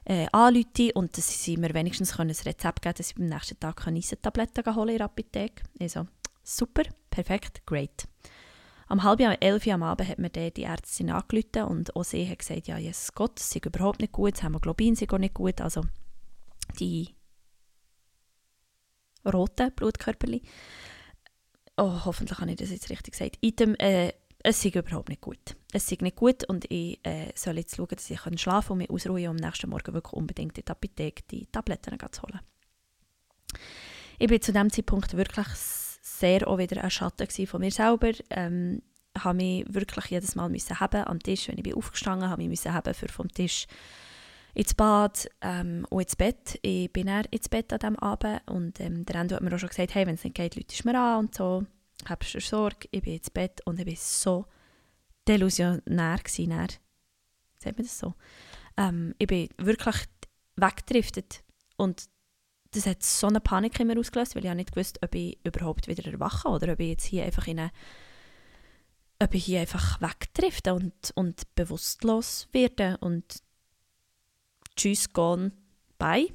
äh, 0.06 0.28
anrufen 0.32 0.92
und 0.96 1.18
dass 1.18 1.44
sie 1.44 1.58
mir 1.58 1.74
wenigstens 1.74 2.20
ein 2.20 2.30
Rezept 2.30 2.82
geben 2.82 2.96
dass 2.96 3.12
ich 3.12 3.18
am 3.18 3.26
nächsten 3.26 3.60
Tag 3.60 3.88
Eisentabletten 3.88 4.76
holen 4.76 4.90
in 4.90 4.98
der 4.98 5.06
Apotheke. 5.06 5.64
Also, 5.80 6.08
super, 6.44 6.84
perfekt, 7.10 7.66
great. 7.66 8.08
Am 8.88 9.04
halb 9.04 9.20
elf 9.20 9.68
Uhr 9.68 9.74
am 9.74 9.84
Abend 9.84 10.08
hat 10.08 10.18
mir 10.18 10.30
dann 10.30 10.54
die 10.56 10.64
Ärztin 10.64 11.10
angerufen 11.10 11.64
und 11.64 11.96
auch 11.96 12.04
sie 12.04 12.28
hat 12.30 12.40
gesagt, 12.40 12.68
ja, 12.68 12.78
Jesus 12.78 13.14
Gott, 13.14 13.38
es 13.40 13.54
ist 13.54 13.66
überhaupt 13.66 14.00
nicht 14.00 14.14
gut, 14.14 14.36
das 14.36 14.44
Hämoglobin 14.44 14.94
ist 14.94 15.12
auch 15.12 15.18
nicht 15.18 15.34
gut, 15.34 15.60
also 15.60 15.82
die 16.80 17.10
roten 19.26 19.72
Blutkörperchen. 19.72 20.42
Oh, 21.78 22.06
hoffentlich 22.06 22.40
habe 22.40 22.52
ich 22.52 22.58
das 22.58 22.72
jetzt 22.72 22.90
richtig 22.90 23.14
gesagt. 23.14 23.38
Item, 23.42 23.76
äh, 23.76 24.12
es 24.44 24.64
ist 24.64 24.76
überhaupt 24.76 25.10
nicht 25.10 25.22
gut. 25.22 25.56
Es 25.72 25.92
ist 25.92 26.02
nicht 26.02 26.16
gut 26.16 26.44
und 26.50 26.66
ich 26.72 27.00
äh, 27.06 27.32
soll 27.36 27.58
jetzt 27.58 27.76
schauen, 27.76 27.88
dass 27.90 28.10
ich 28.10 28.20
schlafen 28.40 28.74
und 28.74 28.78
mich 28.80 28.90
ausruhen 28.90 29.28
und 29.28 29.30
am 29.30 29.36
nächsten 29.36 29.70
Morgen 29.70 29.94
wirklich 29.94 30.14
unbedingt 30.14 30.58
in 30.58 30.66
die 30.66 30.72
Apotheke 30.72 31.24
die 31.30 31.46
Tabletten 31.48 31.98
zu 32.12 32.22
holen. 32.24 32.40
Ich 34.20 34.28
bin 34.28 34.42
zu 34.42 34.52
diesem 34.52 34.72
Zeitpunkt 34.72 35.16
wirklich 35.16 35.48
sehr 36.02 36.48
auch 36.48 36.58
wieder 36.58 36.84
ein 36.84 36.90
Schatten 36.90 37.28
von 37.46 37.62
mir 37.62 37.72
selber. 37.72 38.12
Ähm, 38.32 38.82
habe 39.18 39.38
mich 39.38 39.66
wirklich 39.68 40.06
jedes 40.06 40.36
Mal 40.36 40.50
müssen 40.50 40.80
haben 40.80 41.04
am 41.04 41.20
Tisch, 41.20 41.48
wenn 41.48 41.58
ich 41.58 41.64
bin 41.64 41.76
aufgestanden 41.76 42.30
habe, 42.30 42.42
ich 42.42 42.50
müssen 42.50 42.74
haben 42.74 42.94
für 42.94 43.08
vom 43.08 43.30
Tisch 43.30 43.68
ins 44.58 44.74
Bad 44.74 45.30
ähm, 45.42 45.86
und 45.92 46.02
ins 46.02 46.16
Bett. 46.16 46.58
Ich 46.64 46.92
bin 46.92 47.06
dann 47.06 47.26
ins 47.26 47.48
Bett 47.48 47.72
an 47.72 47.80
diesem 47.80 48.00
Abend 48.00 48.42
und 48.50 48.80
ähm, 48.80 49.06
der 49.06 49.18
Endo 49.18 49.36
hat 49.36 49.44
mir 49.44 49.54
auch 49.54 49.60
schon 49.60 49.70
gesagt, 49.70 49.94
hey, 49.94 50.08
wenn 50.08 50.16
es 50.16 50.24
nicht 50.24 50.36
geht, 50.36 50.56
lütest 50.56 50.84
mir 50.84 51.00
an 51.00 51.20
und 51.20 51.36
so. 51.36 51.64
Habst 52.10 52.34
du 52.34 52.42
Sorge, 52.42 52.88
ich 52.90 53.04
bin 53.04 53.14
ins 53.14 53.30
Bett 53.30 53.62
und 53.66 53.80
ich 53.80 53.86
war 53.86 53.96
so 53.96 54.46
delusionär 55.28 56.18
gewesen. 56.18 56.68
Sagt 57.60 57.78
man 57.78 57.86
das 57.86 58.00
so? 58.00 58.16
Ähm, 58.78 59.14
ich 59.20 59.28
bin 59.28 59.48
wirklich 59.60 59.96
weggedriftet 60.56 61.44
und 61.76 62.06
das 62.72 62.88
hat 62.88 63.04
so 63.04 63.28
eine 63.28 63.40
Panik 63.40 63.80
in 63.80 63.86
mir 63.86 64.00
ausgelöst, 64.00 64.36
weil 64.36 64.44
ich 64.44 64.54
nicht 64.56 64.74
gewusst 64.74 64.98
ob 65.04 65.14
ich 65.14 65.38
überhaupt 65.44 65.88
wieder 65.88 66.12
erwache 66.12 66.48
oder 66.48 66.74
ob 66.74 66.80
ich 66.80 66.90
jetzt 66.90 67.06
hier 67.06 67.26
einfach 67.26 67.46
in 67.46 67.60
eine 67.60 67.72
ob 69.20 69.36
ich 69.36 69.46
hier 69.46 69.62
einfach 69.62 70.02
wegdrifte 70.02 70.74
und, 70.74 71.12
und 71.16 71.56
bewusstlos 71.56 72.48
werde 72.52 72.98
und 73.00 73.42
tschüss, 74.78 75.12
gone, 75.12 75.52
bye. 75.98 76.28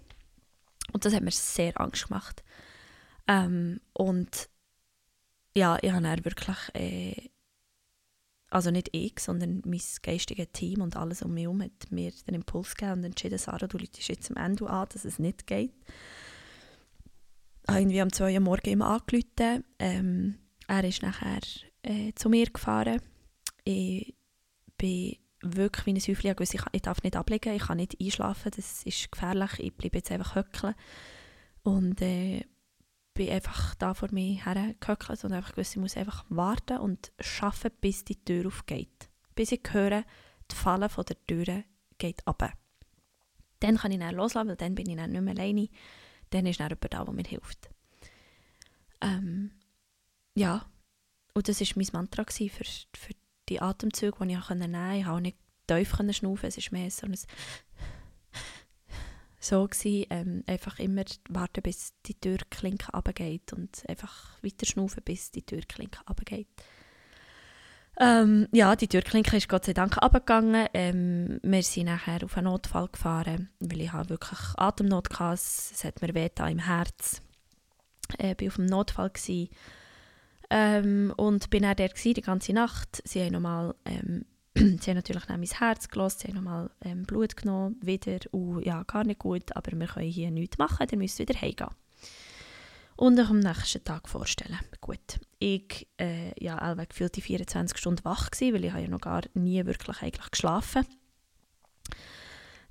Und 0.93 1.05
das 1.05 1.15
hat 1.15 1.23
mir 1.23 1.31
sehr 1.31 1.81
Angst 1.81 2.09
gemacht. 2.09 2.43
Ähm, 3.27 3.81
und 3.95 4.49
ja, 5.55 5.79
ich 5.81 5.91
habe 5.91 6.03
dann 6.03 6.25
wirklich, 6.25 6.57
äh, 6.75 7.31
also 8.51 8.71
nicht 8.71 8.91
ich, 8.93 9.19
sondern 9.19 9.63
mein 9.65 9.81
geistiges 10.03 10.49
Team 10.53 10.83
und 10.83 10.97
alles 10.97 11.23
um 11.23 11.33
mich 11.33 11.45
herum 11.45 11.63
hat 11.63 11.91
mir 11.91 12.13
den 12.27 12.35
Impuls 12.35 12.75
gegeben 12.75 12.99
und 12.99 13.05
entschieden, 13.05 13.39
Sarah, 13.39 13.67
du 13.67 13.79
läutest 13.79 14.09
jetzt 14.09 14.31
am 14.31 14.43
Ende 14.43 14.69
an, 14.69 14.89
dass 14.93 15.05
es 15.05 15.19
nicht 15.19 15.47
geht. 15.47 15.73
Ich 17.63 17.69
habe 17.69 17.81
irgendwie 17.81 18.01
am 18.01 18.13
2 18.13 18.35
Uhr 18.35 18.41
morgens 18.41 18.73
immer 18.73 18.89
angerufen. 18.89 19.65
Ähm, 19.79 20.39
er 20.67 20.85
ist 20.85 21.03
nachher 21.03 21.41
äh, 21.83 22.13
zu 22.15 22.29
mir 22.29 22.47
gefahren. 22.47 23.01
Ich 23.65 24.15
bin 24.77 25.17
wirklich 25.43 25.87
wie 25.87 25.91
ein 25.91 26.17
Häufchen 26.17 26.37
ich, 26.41 26.63
ich 26.73 26.83
darf 26.83 27.03
nicht 27.03 27.17
ablegen, 27.17 27.55
ich 27.55 27.63
kann 27.63 27.77
nicht 27.77 28.01
einschlafen, 28.01 28.53
das 28.55 28.83
ist 28.85 29.11
gefährlich, 29.11 29.59
ich 29.59 29.75
bleibe 29.75 29.99
jetzt 29.99 30.11
einfach 30.11 30.35
höckeln. 30.37 30.75
Und 31.65 32.01
äh, 32.03 32.45
bin 33.15 33.31
einfach 33.31 33.75
da 33.75 33.95
vor 33.95 34.09
mir 34.13 34.45
hergehöckelt 34.45 35.25
und 35.25 35.33
einfach 35.33 35.53
gewusst, 35.53 35.73
ich 35.73 35.81
muss 35.81 35.97
einfach 35.97 36.25
warten 36.29 36.79
und 36.79 37.13
arbeiten, 37.41 37.77
bis 37.81 38.05
die 38.05 38.25
Tür 38.25 38.47
aufgeht. 38.47 39.09
Bis 39.35 39.53
ich 39.53 39.63
höre, 39.71 40.05
die 40.51 40.57
Falle 40.57 40.89
von 40.89 41.05
der 41.05 41.27
Tür 41.27 41.65
geht 41.99 42.27
ab. 42.27 42.53
Dann 43.61 43.77
kann 43.77 43.93
ich 43.93 43.99
dann 43.99 44.15
loslassen, 44.15 44.49
weil 44.49 44.57
dann 44.57 44.75
bin 44.75 44.89
ich 44.89 44.97
dann 44.97 45.13
nicht 45.13 45.21
mehr 45.21 45.35
alleine. 45.35 45.69
Dann 46.31 46.47
ist 46.47 46.59
dann 46.59 46.69
jemand 46.69 46.93
da, 46.93 47.05
der 47.05 47.15
mir 47.15 47.25
hilft. 47.25 47.71
Ähm, 49.01 49.53
ja, 50.35 50.67
und 51.35 51.49
das 51.49 51.61
war 51.61 51.67
mein 51.77 51.89
Mantra 51.93 52.25
für, 52.25 52.49
für 52.49 53.15
die 53.49 53.61
Atemzüge, 53.61 54.17
die 54.21 54.33
ich 54.33 54.49
nehmen 54.51 54.65
konnte. 54.73 54.97
Ich 54.97 55.05
konnte 55.05 55.11
auch 55.11 55.21
nicht 55.21 55.37
tief 55.67 55.97
schnaufen, 56.17 56.49
es 56.49 56.59
ist 56.59 56.73
mehr 56.73 56.91
so 56.91 57.07
ein 57.07 57.15
so 59.41 59.67
gewesen, 59.67 60.07
ähm, 60.11 60.45
einfach 60.47 60.79
immer 60.79 61.05
warten, 61.29 61.63
bis 61.63 61.95
die 62.07 62.15
Türklinke 62.15 62.93
abgeht 62.95 63.53
und 63.53 63.83
einfach 63.89 64.43
weiter 64.43 64.67
schnaufen, 64.67 65.03
bis 65.05 65.31
die 65.31 65.43
Türklinke 65.43 66.01
abgeht. 66.07 66.49
Ähm, 67.99 68.49
ja, 68.53 68.75
die 68.75 68.89
Türklinke 68.89 69.37
ist 69.37 69.49
Gott 69.49 69.67
sei 69.67 69.75
Dank 69.75 69.99
abgegangen. 69.99 70.67
Ähm, 70.73 71.41
wir 71.43 71.63
sind 71.63 71.87
nachher 71.87 72.25
auf 72.25 72.37
einen 72.37 72.47
Notfall 72.47 72.89
gefahren, 72.89 73.51
weil 73.61 73.83
ich 73.83 73.93
habe 73.93 74.11
wirklich 74.11 74.41
Atemnot 74.57 75.11
hatte. 75.19 75.35
Es 75.35 75.85
hat 75.85 76.01
mir 76.01 76.15
weh 76.15 76.31
im 76.51 76.59
Herz. 76.61 77.21
Ich 78.19 78.25
äh, 78.25 78.35
war 78.39 78.49
auf 78.49 78.57
dem 78.57 78.67
Notfall 78.67 79.11
gewesen. 79.11 79.51
Ähm, 80.55 81.15
und 81.17 81.49
bin 81.49 81.63
dann 81.63 81.77
dort 81.77 82.05
die 82.05 82.13
ganze 82.21 82.53
Nacht. 82.53 83.03
Sie 83.07 83.23
haben 83.23 83.33
nochmal, 83.33 83.75
ähm, 83.87 84.27
sie 84.55 84.91
haben 84.91 84.97
natürlich 84.97 85.27
noch 85.27 85.37
mein 85.37 85.49
Herz 85.49 85.89
gelassen, 85.89 86.19
sie 86.21 86.29
haben 86.29 86.35
nochmal 86.35 86.71
ähm, 86.83 87.05
Blut 87.05 87.37
genommen, 87.37 87.77
wieder. 87.81 88.19
Uh, 88.33 88.61
ja, 88.61 88.83
gar 88.83 89.05
nicht 89.05 89.21
gut, 89.21 89.57
aber 89.57 89.73
wir 89.73 89.87
können 89.87 90.11
hier 90.11 90.31
nichts 90.31 90.59
machen, 90.59 90.87
ihr 90.91 90.99
müsst 90.99 91.19
wieder 91.19 91.41
heimgehen. 91.41 91.71
Und 92.97 93.19
euch 93.19 93.31
am 93.31 93.39
nächsten 93.39 93.83
Tag 93.83 94.11
vorstellen. 94.11 94.59
Gut, 94.83 95.21
ich 95.39 95.89
äh, 95.99 96.33
ja, 96.39 96.59
allweg 96.59 96.91
gefühlt 96.91 97.17
die 97.17 97.23
24 97.23 97.79
Stunden 97.79 98.05
wach 98.05 98.31
gewesen, 98.31 98.55
weil 98.55 98.65
ich 98.67 98.75
ja 98.75 98.89
noch 98.89 99.01
gar 99.01 99.23
nie 99.33 99.65
wirklich 99.65 100.03
eigentlich 100.03 100.31
geschlafen 100.31 100.85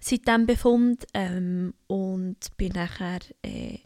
seit 0.02 0.28
dem 0.28 0.46
Befund 0.46 1.06
ähm, 1.14 1.74
und 1.88 2.58
bin 2.58 2.74
nachher 2.74 3.20
äh, 3.44 3.80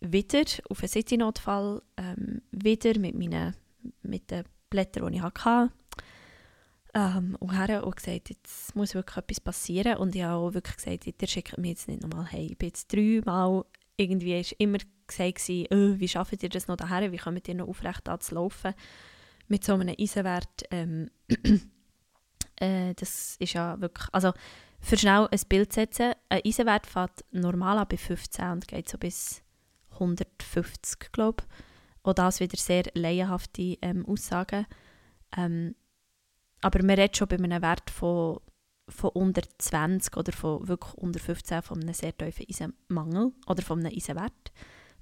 wieder 0.00 0.44
auf 0.68 0.80
einen 0.80 0.88
City-Notfall, 0.88 1.82
ähm, 1.96 2.42
wieder 2.52 2.98
mit, 2.98 3.14
meinen, 3.14 3.54
mit 4.02 4.30
den 4.30 4.44
Blättern, 4.68 5.12
die 5.12 5.18
ich 5.18 5.22
hatte. 5.22 5.70
Ähm, 6.92 7.36
und 7.38 7.56
her 7.56 7.86
und 7.86 7.96
gesagt, 7.96 8.30
jetzt 8.30 8.74
muss 8.74 8.94
wirklich 8.94 9.16
etwas 9.16 9.40
passieren. 9.40 9.98
Und 9.98 10.14
ich 10.14 10.22
habe 10.22 10.36
auch 10.36 10.54
wirklich 10.54 10.76
gesagt, 10.76 11.06
ihr 11.06 11.28
schickt 11.28 11.56
mich 11.58 11.70
jetzt 11.70 11.88
nicht 11.88 12.02
nochmal 12.02 12.26
hey. 12.26 12.46
Ich 12.50 12.58
bin 12.58 12.68
jetzt 12.68 12.92
dreimal, 12.92 13.64
irgendwie 13.96 14.40
ist 14.40 14.52
immer 14.52 14.78
gesagt, 15.06 15.48
oh, 15.48 15.98
wie 15.98 16.08
schafft 16.08 16.42
ihr 16.42 16.48
das 16.48 16.66
noch 16.66 16.76
daher? 16.76 17.12
Wie 17.12 17.16
kommt 17.16 17.46
ihr 17.46 17.54
noch 17.54 17.68
aufrecht 17.68 18.08
zu 18.20 18.34
laufen? 18.34 18.74
Mit 19.46 19.64
so 19.64 19.74
einem 19.74 19.94
Eisenwert. 19.98 20.64
Ähm, 20.70 21.10
äh, 22.56 22.94
das 22.94 23.36
ist 23.38 23.52
ja 23.52 23.80
wirklich, 23.80 24.08
also 24.12 24.32
für 24.80 24.96
schnell 24.96 25.28
ein 25.30 25.40
Bild 25.48 25.72
setzen, 25.72 26.14
ein 26.28 26.40
Eisenwert 26.44 26.86
fährt 26.86 27.24
normal 27.30 27.78
an 27.78 27.86
bei 27.88 27.96
15 27.98 28.50
und 28.50 28.68
geht 28.68 28.88
so 28.88 28.98
bis 28.98 29.42
150, 30.00 31.12
glaube 31.12 31.44
Auch 32.02 32.14
das 32.14 32.40
wieder 32.40 32.56
sehr 32.56 32.84
laienhafte 32.94 33.78
ähm, 33.82 34.06
Aussagen. 34.06 34.66
Ähm, 35.36 35.74
aber 36.60 36.80
man 36.80 36.96
redet 36.98 37.16
schon 37.16 37.28
bei 37.28 37.36
einem 37.36 37.62
Wert 37.62 37.90
von, 37.90 38.40
von 38.88 39.10
unter 39.10 39.42
20 39.58 40.16
oder 40.16 40.32
von 40.32 40.66
wirklich 40.68 40.94
unter 40.94 41.20
15 41.20 41.62
von 41.62 41.80
einem 41.80 41.94
sehr 41.94 42.16
tiefen 42.16 42.46
Eisenmangel 42.48 43.32
oder 43.46 43.62
von 43.62 43.80
einem 43.80 43.94
Eisenwert, 43.94 44.52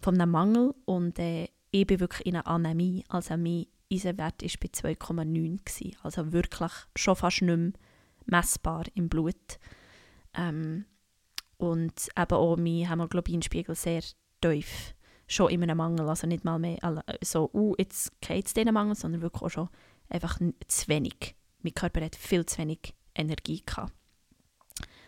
von 0.01 0.21
einem 0.21 0.31
Mangel. 0.31 0.75
Und 0.85 1.19
äh, 1.19 1.49
ich 1.71 1.87
bin 1.87 2.01
wirklich 2.01 2.27
in 2.27 2.37
einer 2.37 2.47
Anämie. 2.47 3.05
Also 3.09 3.37
mein 3.37 3.67
Eisenwert 3.93 4.43
war 4.43 4.51
bei 4.61 4.95
2,9. 4.95 5.97
Also 6.03 6.33
wirklich 6.33 6.73
schon 6.97 7.17
fast 7.17 7.43
nicht 7.43 7.57
mehr 7.57 7.73
messbar 8.27 8.85
im 8.95 9.09
Blut. 9.09 9.59
Ähm, 10.35 10.85
und 11.57 12.09
eben 12.17 12.35
auch 12.35 12.57
mein 12.57 12.89
Hämoglobinspiegel 12.89 13.75
sehr 13.75 14.03
tief. 14.41 14.95
Schon 15.27 15.51
in 15.51 15.63
einem 15.63 15.77
Mangel, 15.77 16.09
also 16.09 16.27
nicht 16.27 16.45
mal 16.45 16.59
mehr 16.59 16.79
so, 17.23 17.51
uh, 17.53 17.75
jetzt 17.79 18.19
geht 18.23 18.47
es 18.47 18.55
diesen 18.55 18.73
Mangel, 18.73 18.95
sondern 18.95 19.21
wirklich 19.21 19.43
auch 19.43 19.51
schon 19.51 19.69
einfach 20.09 20.39
zu 20.67 20.89
wenig. 20.89 21.35
Mein 21.63 21.75
Körper 21.75 22.03
hat 22.03 22.17
viel 22.17 22.47
zu 22.47 22.59
wenig 22.59 22.95
Energie 23.15 23.63
gehabt. 23.65 23.93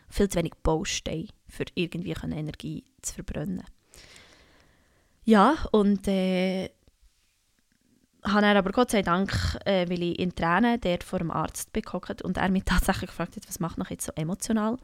Viel 0.08 0.28
zu 0.28 0.38
wenig 0.38 0.52
Bausteine, 0.62 1.28
für 1.48 1.64
irgendwie 1.74 2.12
Energie 2.12 2.84
zu 3.00 3.14
verbrennen. 3.14 3.64
Ja, 5.24 5.56
und 5.72 6.08
äh, 6.08 6.70
habe 8.24 8.46
er 8.46 8.56
aber 8.56 8.72
Gott 8.72 8.90
sei 8.90 9.02
Dank, 9.02 9.32
äh, 9.64 9.88
weil 9.88 10.02
ich 10.02 10.18
in 10.18 10.34
Tränen 10.34 10.80
dort 10.80 11.04
vor 11.04 11.18
dem 11.18 11.30
Arzt 11.30 11.72
bekommen 11.72 12.16
und 12.22 12.36
er 12.36 12.48
mich 12.50 12.64
tatsächlich 12.66 13.10
gefragt 13.10 13.36
hat, 13.36 13.48
was 13.48 13.60
macht 13.60 13.78
mich 13.78 13.90
jetzt 13.90 14.06
so 14.06 14.12
emotional, 14.14 14.76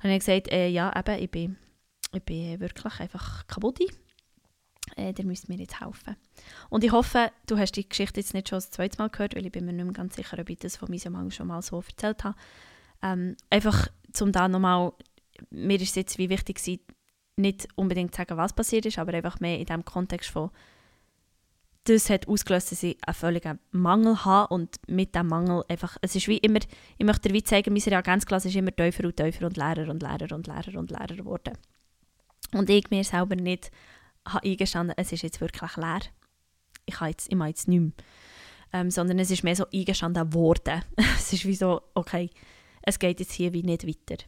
habe 0.00 0.12
ich 0.12 0.18
gesagt, 0.20 0.52
äh, 0.52 0.68
ja, 0.68 0.92
eben, 0.96 1.22
ich 1.22 1.30
bin, 1.30 1.56
ich 2.12 2.22
bin 2.22 2.60
wirklich 2.60 3.00
einfach 3.00 3.46
kaputt. 3.46 3.80
Äh, 4.96 5.12
der 5.12 5.24
müsst 5.26 5.48
mir 5.48 5.56
jetzt 5.56 5.80
helfen. 5.80 6.16
Und 6.70 6.82
ich 6.82 6.92
hoffe, 6.92 7.30
du 7.46 7.58
hast 7.58 7.72
die 7.72 7.88
Geschichte 7.88 8.20
jetzt 8.20 8.32
nicht 8.32 8.48
schon 8.48 8.56
das 8.56 8.70
zweite 8.70 8.98
Mal 8.98 9.10
gehört, 9.10 9.36
weil 9.36 9.44
ich 9.44 9.52
bin 9.52 9.66
mir 9.66 9.72
nicht 9.72 9.84
mehr 9.84 9.92
ganz 9.92 10.16
sicher, 10.16 10.38
ob 10.38 10.48
ich 10.48 10.58
das 10.58 10.76
von 10.76 10.90
meinem 10.90 11.12
Mann 11.12 11.30
schon 11.30 11.48
mal 11.48 11.60
so 11.60 11.82
erzählt 11.86 12.24
habe. 12.24 12.36
Ähm, 13.02 13.36
einfach, 13.50 13.88
um 14.20 14.32
da 14.32 14.48
nochmal, 14.48 14.92
mir 15.50 15.76
ist 15.76 15.90
es 15.90 15.94
jetzt 15.94 16.18
wie 16.18 16.30
wichtig 16.30 16.56
gewesen, 16.56 16.80
nicht 17.36 17.68
unbedingt 17.76 18.14
zu 18.14 18.18
sagen, 18.18 18.36
was 18.36 18.52
passiert 18.52 18.86
ist, 18.86 18.98
aber 18.98 19.14
einfach 19.14 19.40
mehr 19.40 19.58
in 19.58 19.66
dem 19.66 19.84
Kontext 19.84 20.30
von, 20.30 20.50
das 21.84 22.10
hat 22.10 22.28
ausgelöst, 22.28 22.72
dass 22.72 22.82
ich 22.82 22.98
einen 23.06 23.14
völligen 23.14 23.58
Mangel 23.70 24.24
habe 24.24 24.52
und 24.52 24.76
mit 24.88 25.14
diesem 25.14 25.28
Mangel 25.28 25.64
einfach, 25.68 25.96
es 26.02 26.16
ist 26.16 26.28
wie 26.28 26.38
immer, 26.38 26.60
ich 26.98 27.06
möchte 27.06 27.28
dir 27.28 27.34
wie 27.34 27.42
zeigen, 27.42 27.72
mein 27.72 27.82
Reagenzglas 27.82 28.44
ist 28.44 28.56
immer 28.56 28.74
tiefer 28.74 29.04
und 29.04 29.16
tiefer 29.16 29.46
und 29.46 29.56
leerer 29.56 29.88
und 29.90 30.02
leerer 30.02 30.34
und 30.34 30.46
leerer 30.46 30.78
und 30.78 30.90
leerer 30.90 31.16
geworden. 31.16 31.56
Und 32.52 32.70
ich 32.70 32.90
mir 32.90 33.04
selber 33.04 33.36
nicht 33.36 33.70
habe 34.26 34.46
eingestanden, 34.46 34.94
es 34.96 35.12
ist 35.12 35.22
jetzt 35.22 35.40
wirklich 35.40 35.76
leer. 35.76 36.00
Ich 36.86 37.00
habe 37.00 37.10
jetzt, 37.10 37.28
ich 37.28 37.36
mache 37.36 37.50
jetzt 37.50 37.68
nichts 37.68 37.96
mehr. 37.96 38.04
Ähm, 38.70 38.90
sondern 38.90 39.18
es 39.18 39.30
ist 39.30 39.44
mehr 39.44 39.56
so 39.56 39.64
eingestanden 39.72 40.34
worden. 40.34 40.82
es 40.96 41.32
ist 41.32 41.46
wie 41.46 41.54
so, 41.54 41.80
okay, 41.94 42.30
es 42.82 42.98
geht 42.98 43.20
jetzt 43.20 43.32
hier 43.32 43.52
wie 43.52 43.62
nicht 43.62 43.86
weiter. 43.86 44.22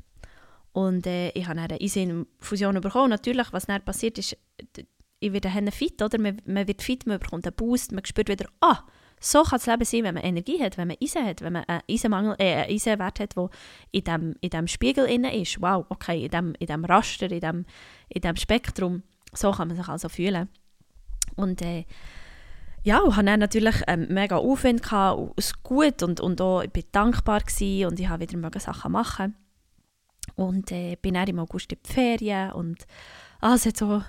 Und 0.73 1.07
äh, 1.07 1.31
ich 1.31 1.47
habe 1.47 1.61
eine 1.61 1.81
Eisenfusion 1.81 2.81
bekommen. 2.81 3.11
Natürlich, 3.11 3.53
was 3.53 3.67
dann 3.67 3.85
passiert 3.85 4.19
ist, 4.19 4.37
ich 5.19 5.33
werde 5.33 5.51
dann 5.51 5.71
fit, 5.73 6.01
oder? 6.01 6.19
Man, 6.19 6.41
man 6.47 6.67
wird 6.67 6.83
fit, 6.83 7.07
man 7.07 7.19
bekommt 7.19 7.47
einen 7.47 7.55
Boost, 7.55 7.93
man 7.93 8.05
spürt 8.05 8.29
wieder, 8.29 8.47
ah, 8.61 8.85
so 9.21 9.43
kann 9.43 9.59
das 9.59 9.67
Leben 9.67 9.85
sein, 9.85 10.05
wenn 10.05 10.15
man 10.15 10.25
Energie 10.25 10.63
hat, 10.63 10.79
wenn 10.79 10.89
man 10.89 10.97
Eisen 11.01 11.25
hat, 11.25 11.43
wenn 11.43 11.53
man 11.53 11.65
einen, 11.65 11.83
Eisenmangel, 11.89 12.37
äh, 12.39 12.55
einen 12.55 12.75
Eisenwert 12.75 13.21
hat, 13.21 13.37
der 13.37 13.51
in 13.93 14.05
dem, 14.05 14.35
in 14.41 14.51
dem 14.51 14.67
Spiegel 14.67 15.05
innen 15.05 15.33
ist. 15.33 15.61
Wow, 15.61 15.85
okay, 15.91 16.25
in 16.25 16.31
dem, 16.31 16.55
in 16.59 16.67
dem 16.67 16.85
Raster, 16.85 17.31
in 17.31 17.41
dem, 17.41 17.67
in 18.09 18.23
dem 18.23 18.37
Spektrum. 18.37 19.03
So 19.33 19.53
kann 19.53 19.69
man 19.69 19.77
sich 19.77 19.89
also 19.89 20.09
fühlen. 20.09 20.49
Und 21.37 21.61
äh, 21.63 21.85
ja, 22.83 23.03
ich 23.07 23.15
hatte 23.15 23.37
natürlich 23.37 23.77
ähm, 23.87 24.07
mega 24.09 24.37
Aufwand, 24.39 24.83
gehabt, 24.83 25.35
es 25.37 25.63
gut 25.63 26.03
und, 26.03 26.21
und 26.21 26.41
auch, 26.41 26.63
ich 26.63 26.75
war 26.75 26.83
dankbar 26.91 27.43
und 27.43 28.01
ich 28.01 28.09
habe 28.09 28.29
wieder 28.31 28.61
Sachen 28.61 28.93
machen. 28.93 29.37
Und 30.35 30.73
äh, 30.73 30.97
bin 30.97 31.15
dann 31.15 31.29
im 31.29 31.41
August 31.41 31.73
in 31.73 31.79
die 31.85 31.93
Ferien 31.93 32.53
und 32.53 32.87
ah, 33.41 33.55
es 33.55 33.67
hat 33.67 33.77
so 33.77 34.03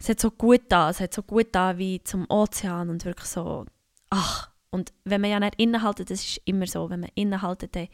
es 0.00 0.08
hat 0.08 0.20
so 0.20 0.30
gut 0.30 0.62
da, 0.68 0.90
es 0.90 1.00
hat 1.00 1.12
so 1.12 1.22
gut 1.22 1.48
da 1.52 1.76
wie 1.76 2.02
zum 2.04 2.26
Ozean 2.28 2.88
und 2.88 3.04
wirklich 3.04 3.28
so, 3.28 3.66
ach. 4.10 4.50
Und 4.70 4.92
wenn 5.04 5.20
man 5.20 5.30
ja 5.30 5.40
nicht 5.40 5.54
innehaltet, 5.56 6.10
das 6.10 6.24
ist 6.24 6.40
immer 6.44 6.66
so, 6.66 6.90
wenn 6.90 7.00
man 7.00 7.10
innehaltet, 7.14 7.74
dann 7.74 7.88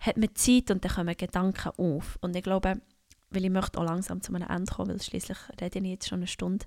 hat 0.00 0.16
man 0.16 0.34
Zeit 0.34 0.70
und 0.70 0.84
dann 0.84 0.92
kommen 0.92 1.16
Gedanken 1.16 1.70
auf. 1.76 2.18
Und 2.20 2.36
ich 2.36 2.42
glaube, 2.42 2.80
weil 3.30 3.44
ich 3.44 3.50
möchte 3.50 3.78
auch 3.78 3.84
langsam 3.84 4.22
zu 4.22 4.34
einem 4.34 4.48
Ende 4.48 4.72
kommen, 4.72 4.90
weil 4.90 5.02
schließlich 5.02 5.38
rede 5.60 5.78
ich 5.78 5.84
jetzt 5.84 6.08
schon 6.08 6.20
eine 6.20 6.26
Stunde, 6.26 6.66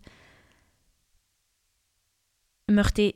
möchte 2.68 3.02
ich 3.02 3.16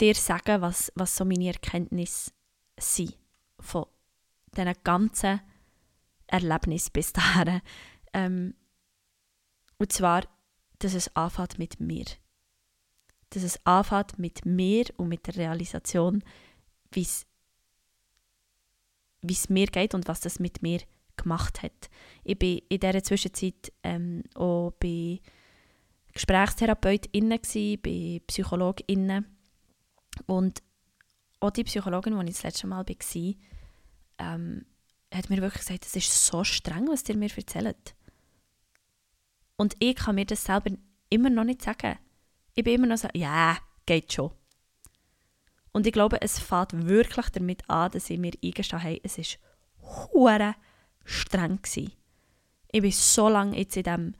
dir 0.00 0.14
sagen, 0.14 0.62
was, 0.62 0.92
was 0.94 1.16
so 1.16 1.24
meine 1.24 1.48
Erkenntnisse 1.48 2.32
sind 2.78 3.16
von 3.60 3.86
diesen 4.56 4.74
ganzen 4.84 5.40
Erlebnissen 6.26 6.92
bis 6.92 7.12
dahin. 7.12 7.60
Ähm, 8.12 8.54
und 9.78 9.92
zwar, 9.92 10.22
dass 10.78 10.94
es 10.94 11.14
anfängt 11.14 11.58
mit 11.58 11.80
mir. 11.80 12.04
Dass 13.30 13.42
es 13.42 13.64
anfängt 13.66 14.18
mit 14.18 14.46
mir 14.46 14.84
und 14.96 15.08
mit 15.08 15.26
der 15.26 15.36
Realisation, 15.36 16.22
wie 16.92 17.02
es 17.02 17.26
mir 19.48 19.66
geht 19.66 19.94
und 19.94 20.08
was 20.08 20.20
das 20.20 20.38
mit 20.38 20.62
mir 20.62 20.80
gemacht 21.16 21.62
hat. 21.62 21.90
Ich 22.24 22.40
war 22.40 22.48
in 22.68 22.80
dieser 22.80 23.02
Zwischenzeit 23.02 23.72
ähm, 23.82 24.22
auch 24.34 24.72
bei 24.78 25.20
GesprächstherapeutInnen, 26.12 27.40
bei 27.82 28.22
PsychologInnen. 28.26 29.26
Und 30.26 30.62
auch 31.40 31.50
die 31.50 31.64
Psychologin, 31.64 32.18
die 32.18 32.30
ich 32.30 32.34
das 32.36 32.42
letzte 32.44 32.66
Mal 32.66 32.86
war, 32.86 33.34
ähm, 34.18 34.64
hat 35.12 35.30
mir 35.30 35.40
wirklich 35.42 35.62
gesagt, 35.62 35.86
es 35.86 35.96
ist 35.96 36.26
so 36.26 36.44
streng, 36.44 36.88
was 36.88 37.08
ihr 37.08 37.16
mir 37.16 37.30
erzählt. 37.36 37.94
Und 39.56 39.74
ich 39.78 39.96
kann 39.96 40.14
mir 40.14 40.26
das 40.26 40.44
selber 40.44 40.70
immer 41.10 41.30
noch 41.30 41.44
nicht 41.44 41.62
sagen. 41.62 41.98
Ich 42.56 42.64
bin 42.64 42.74
immer 42.74 42.86
noch 42.86 42.96
so, 42.96 43.08
ja, 43.12 43.58
geht 43.84 44.12
schon. 44.12 44.30
Und 45.72 45.86
ich 45.86 45.92
glaube, 45.92 46.22
es 46.22 46.38
fängt 46.38 46.86
wirklich 46.88 47.28
damit 47.28 47.68
an, 47.68 47.90
dass 47.90 48.08
ich 48.08 48.18
mir 48.18 48.32
eingestehen 48.42 48.82
habe, 48.82 48.98
es 49.02 49.18
war 49.18 50.08
hure 50.14 50.54
streng 51.04 51.60
gewesen. 51.60 51.92
Ich 52.72 52.80
bin 52.80 52.90
so 52.90 53.28
lange 53.28 53.58
jetzt 53.58 53.76
in 53.76 53.82
diesem 53.82 54.14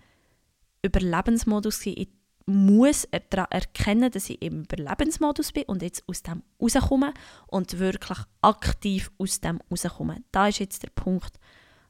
Überlebensmodus 0.83 1.81
gewesen. 1.81 1.99
Ich 1.99 2.09
muss 2.45 3.05
er 3.05 3.23
erkennen, 3.51 4.11
dass 4.11 4.29
ich 4.29 4.41
im 4.43 4.65
Überlebensmodus 4.65 5.53
bin 5.53 5.65
und 5.65 5.81
jetzt 5.81 6.05
aus 6.07 6.23
dem 6.23 6.43
rauskomme 6.61 7.15
und 7.47 7.79
wirklich 7.79 8.19
aktiv 8.43 9.11
aus 9.17 9.41
dem 9.41 9.61
rauskomme. 9.71 10.23
Da 10.31 10.49
ist 10.49 10.59
jetzt 10.59 10.83
der 10.83 10.91
Punkt, 10.91 11.41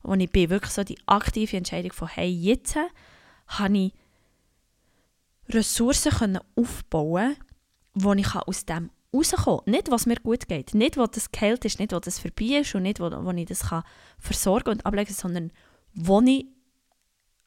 wo 0.05 0.15
ich 0.15 0.31
bin. 0.31 0.49
Wirklich 0.49 0.73
so 0.73 0.85
die 0.85 0.99
aktive 1.07 1.57
Entscheidung 1.57 1.93
von, 1.93 2.07
hey, 2.07 2.31
jetzt 2.31 2.77
habe 3.49 3.79
ich 3.79 3.93
Ressourcen 5.49 6.39
aufbauen 6.55 7.37
wo 7.99 8.13
ich 8.13 8.35
aus 8.35 8.67
dem 8.67 8.91
rauskommen 9.13 9.61
kann. 9.65 9.73
Nicht, 9.73 9.91
was 9.91 10.07
mir 10.07 10.17
gut 10.17 10.49
geht, 10.49 10.75
nicht, 10.75 10.97
wo 10.97 11.07
das 11.07 11.33
geheilt 11.33 11.65
ist, 11.65 11.79
nicht, 11.79 11.93
wo 11.93 11.99
das 11.99 12.19
vorbei 12.19 12.61
ist 12.61 12.75
und 12.75 12.83
nicht, 12.83 13.01
wo, 13.01 13.11
wo 13.11 13.31
ich 13.31 13.47
das 13.47 13.69
kann 13.69 13.85
versorgen 14.19 14.71
und 14.71 14.87
ablegen 14.87 15.07
kann, 15.07 15.17
sondern 15.17 15.53
wo 15.95 16.21
ich 16.21 16.47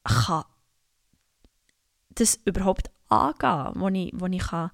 kann 0.04 0.44
das 2.10 2.38
überhaupt 2.44 2.90
angehen 3.08 3.72
wo 3.76 3.88
ich, 3.88 4.12
wo 4.14 4.26
ich 4.26 4.42
kann 4.42 4.70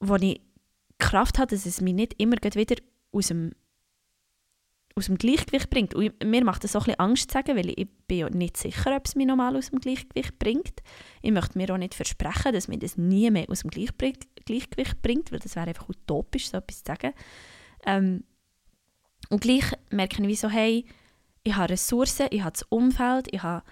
wo 0.00 0.16
ich 0.16 0.40
Kraft 0.98 1.38
habe, 1.38 1.54
dass 1.54 1.66
es 1.66 1.80
mich 1.80 1.94
nicht 1.94 2.20
immer 2.20 2.36
wieder 2.36 2.76
aus 3.12 3.28
dem 3.28 3.52
aus 4.96 5.06
dem 5.06 5.18
Gleichgewicht 5.18 5.70
bringt. 5.70 5.94
Und 5.94 6.22
mir 6.24 6.44
macht 6.44 6.62
das 6.62 6.72
so 6.72 6.78
ein 6.78 6.84
bisschen 6.84 7.00
Angst 7.00 7.30
zu 7.30 7.34
sagen, 7.34 7.56
weil 7.56 7.70
ich 7.70 7.88
bin 8.06 8.18
ja 8.18 8.30
nicht 8.30 8.56
sicher, 8.56 8.94
ob 8.94 9.06
es 9.06 9.16
mich 9.16 9.26
normal 9.26 9.56
aus 9.56 9.70
dem 9.70 9.80
Gleichgewicht 9.80 10.38
bringt. 10.38 10.82
Ich 11.20 11.32
möchte 11.32 11.58
mir 11.58 11.72
auch 11.72 11.78
nicht 11.78 11.94
versprechen, 11.94 12.52
dass 12.52 12.68
mir 12.68 12.78
das 12.78 12.96
nie 12.96 13.30
mehr 13.30 13.46
aus 13.48 13.60
dem 13.60 13.70
Gleichgewicht 13.70 15.02
bringt, 15.02 15.32
weil 15.32 15.40
das 15.40 15.56
wäre 15.56 15.68
einfach 15.68 15.88
utopisch, 15.88 16.50
so 16.50 16.58
etwas 16.58 16.84
zu 16.84 16.92
sagen. 16.92 17.12
Ähm, 17.84 18.24
und 19.30 19.40
gleich 19.40 19.64
merke 19.90 20.24
ich 20.24 20.40
so, 20.40 20.48
hey, 20.48 20.84
ich 21.42 21.56
habe 21.56 21.72
Ressourcen, 21.72 22.28
ich 22.30 22.42
habe 22.42 22.52
das 22.52 22.62
Umfeld, 22.62 23.26
ich 23.32 23.42
habe 23.42 23.64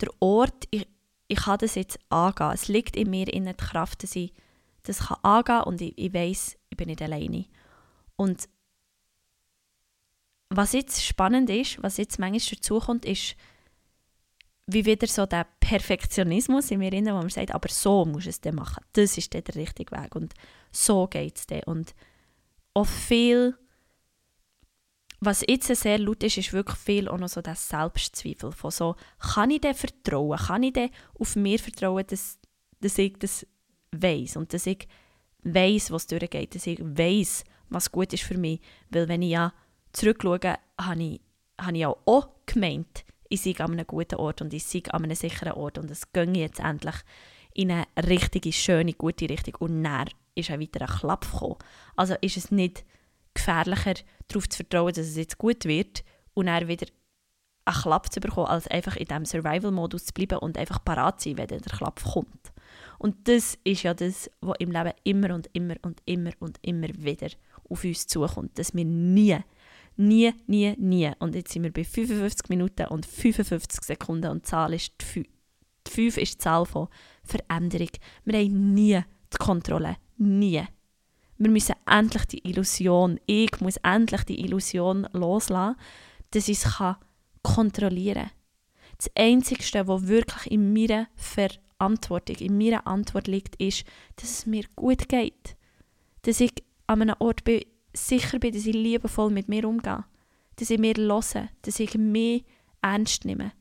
den 0.00 0.08
Ort, 0.18 0.66
ich, 0.70 0.88
ich 1.28 1.38
kann 1.38 1.58
das 1.58 1.74
jetzt 1.74 1.98
angehen. 2.08 2.52
Es 2.52 2.68
liegt 2.68 2.96
in 2.96 3.10
mir 3.10 3.28
in 3.28 3.44
der 3.44 3.54
Kraft, 3.54 4.02
dass 4.02 4.16
ich 4.16 4.32
das 4.84 5.08
kann 5.08 5.18
angehen 5.22 5.44
kann 5.44 5.64
und 5.64 5.80
ich, 5.82 5.98
ich 5.98 6.14
weiß, 6.14 6.56
ich 6.70 6.76
bin 6.76 6.88
nicht 6.88 7.02
alleine. 7.02 7.44
Und 8.16 8.48
was 10.50 10.72
jetzt 10.72 11.04
spannend 11.04 11.48
ist, 11.48 11.82
was 11.82 11.96
jetzt 11.96 12.18
manchmal 12.18 12.56
dazukommt, 12.56 13.04
ist, 13.04 13.36
wie 14.66 14.84
wieder 14.84 15.06
so 15.06 15.26
der 15.26 15.46
Perfektionismus 15.60 16.70
in 16.70 16.80
mir 16.80 16.90
drin, 16.90 17.06
wo 17.06 17.12
man 17.12 17.28
sagt, 17.28 17.54
aber 17.54 17.68
so 17.68 18.04
muss 18.04 18.26
es 18.26 18.40
dann 18.40 18.56
machen. 18.56 18.84
Das 18.92 19.16
ist 19.16 19.32
dann 19.32 19.44
der 19.44 19.54
richtige 19.54 19.96
Weg 19.96 20.14
und 20.14 20.34
so 20.72 21.06
geht 21.06 21.38
es 21.38 21.46
dann. 21.46 21.62
Und 21.64 21.94
auch 22.74 22.86
viel, 22.86 23.56
was 25.20 25.44
jetzt 25.46 25.74
sehr 25.74 25.98
laut 25.98 26.22
ist, 26.22 26.38
ist 26.38 26.52
wirklich 26.52 26.78
viel 26.78 27.08
auch 27.08 27.18
noch 27.18 27.28
so 27.28 27.42
das 27.42 27.68
Selbstzweifel 27.68 28.52
von 28.52 28.70
so, 28.70 28.96
kann 29.18 29.50
ich 29.50 29.60
dir 29.60 29.74
vertrauen, 29.74 30.38
kann 30.38 30.62
ich 30.62 30.72
dir 30.72 30.90
auf 31.18 31.36
mir 31.36 31.58
vertrauen, 31.58 32.04
dass, 32.06 32.38
dass 32.80 32.98
ich 32.98 33.16
das 33.18 33.46
weiß 33.92 34.36
und 34.36 34.52
dass 34.52 34.66
ich 34.66 34.88
weiß, 35.42 35.90
was 35.90 36.06
durchgeht, 36.06 36.54
dass 36.54 36.66
ich 36.66 36.80
weiß, 36.80 37.44
was 37.68 37.90
gut 37.90 38.12
ist 38.12 38.24
für 38.24 38.36
mich, 38.36 38.60
weil 38.90 39.08
wenn 39.08 39.22
ich 39.22 39.30
ja 39.30 39.52
zurückschaue, 39.92 40.58
habe 40.80 41.02
ich, 41.02 41.20
habe 41.60 41.76
ich 41.76 41.86
auch 41.86 42.28
gemeint, 42.46 43.04
ich 43.28 43.42
sei 43.42 43.54
an 43.58 43.72
einem 43.72 43.86
guten 43.86 44.16
Ort 44.16 44.42
und 44.42 44.52
ich 44.52 44.64
sei 44.64 44.82
an 44.90 45.04
einem 45.04 45.14
sicheren 45.14 45.52
Ort 45.52 45.78
und 45.78 45.90
es 45.90 46.12
ginge 46.12 46.40
jetzt 46.40 46.60
endlich 46.60 46.96
in 47.54 47.70
eine 47.70 47.86
richtige, 48.08 48.52
schöne, 48.52 48.92
gute 48.92 49.28
Richtung 49.28 49.54
und 49.56 49.82
dann 49.84 50.08
ist 50.34 50.50
ein 50.50 50.70
Klapp 50.70 51.30
gekommen. 51.30 51.56
Also 51.96 52.14
ist 52.20 52.36
es 52.36 52.50
nicht 52.50 52.84
gefährlicher, 53.34 53.94
darauf 54.28 54.48
zu 54.48 54.56
vertrauen, 54.56 54.92
dass 54.92 55.06
es 55.06 55.16
jetzt 55.16 55.38
gut 55.38 55.64
wird 55.64 56.04
und 56.34 56.46
dann 56.46 56.68
wieder 56.68 56.86
einen 57.64 57.76
Klapp 57.76 58.12
zu 58.12 58.20
bekommen, 58.20 58.48
als 58.48 58.66
einfach 58.68 58.96
in 58.96 59.06
diesem 59.06 59.24
Survival-Modus 59.24 60.06
zu 60.06 60.14
bleiben 60.14 60.38
und 60.38 60.58
einfach 60.58 60.84
parat 60.84 61.20
zu 61.20 61.28
sein, 61.28 61.38
wenn 61.38 61.48
der 61.48 61.60
Klapp 61.60 62.02
kommt. 62.02 62.52
Und 62.98 63.28
das 63.28 63.58
ist 63.64 63.82
ja 63.82 63.94
das, 63.94 64.30
was 64.40 64.56
im 64.58 64.70
Leben 64.70 64.92
immer 65.04 65.34
und 65.34 65.48
immer 65.52 65.74
und 65.82 66.02
immer 66.04 66.32
und 66.40 66.58
immer 66.62 66.88
wieder 66.88 67.28
auf 67.68 67.84
uns 67.84 68.06
zukommt, 68.06 68.58
dass 68.58 68.74
wir 68.74 68.84
nie, 68.84 69.38
nie, 69.96 70.32
nie, 70.46 70.74
nie, 70.78 71.12
und 71.18 71.34
jetzt 71.34 71.52
sind 71.52 71.62
wir 71.62 71.72
bei 71.72 71.84
55 71.84 72.48
Minuten 72.48 72.86
und 72.86 73.06
55 73.06 73.84
Sekunden 73.84 74.30
und 74.30 74.44
die 74.44 74.48
Zahl 74.48 74.74
ist 74.74 74.92
die 75.00 75.04
5. 75.04 75.28
Die 75.86 75.90
5 75.90 76.16
ist 76.18 76.34
die 76.34 76.38
Zahl 76.38 76.66
von 76.66 76.88
Veränderung. 77.24 77.90
Wir 78.24 78.38
haben 78.38 78.74
nie 78.74 79.00
die 79.32 79.38
Kontrolle. 79.38 79.96
Nie. 80.16 80.64
Wir 81.38 81.50
müssen 81.50 81.74
endlich 81.86 82.24
die 82.26 82.46
Illusion, 82.46 83.18
ich 83.26 83.60
muss 83.60 83.78
endlich 83.78 84.24
die 84.24 84.40
Illusion 84.40 85.08
loslassen, 85.12 85.76
dass 86.32 86.48
ich 86.48 86.58
es 86.62 86.74
kontrollieren 87.42 88.24
kann. 88.24 88.30
Das 88.98 89.10
Einzige, 89.16 89.88
was 89.88 90.08
wirklich 90.08 90.52
in 90.52 90.74
meiner 90.74 91.08
Verantwortung, 91.16 92.36
in 92.36 92.58
meiner 92.58 92.86
Antwort 92.86 93.26
liegt, 93.26 93.56
ist, 93.56 93.84
dass 94.16 94.30
es 94.30 94.46
mir 94.46 94.64
gut 94.76 95.08
geht. 95.08 95.56
Dass 96.22 96.40
ich 96.40 96.52
an 96.86 97.00
einem 97.00 97.16
Ort 97.18 97.44
bin, 97.44 97.62
sicher 97.92 98.38
bin, 98.38 98.52
dass 98.52 98.66
ich 98.66 98.74
liebevoll 98.74 99.30
mit 99.30 99.48
mir 99.48 99.66
umgehe. 99.68 100.04
Dass 100.56 100.70
ich 100.70 100.78
mir 100.78 100.94
höre, 100.94 101.48
dass 101.62 101.80
ich 101.80 101.94
mich 101.96 102.44
ernst 102.82 103.24
nehme. 103.24 103.52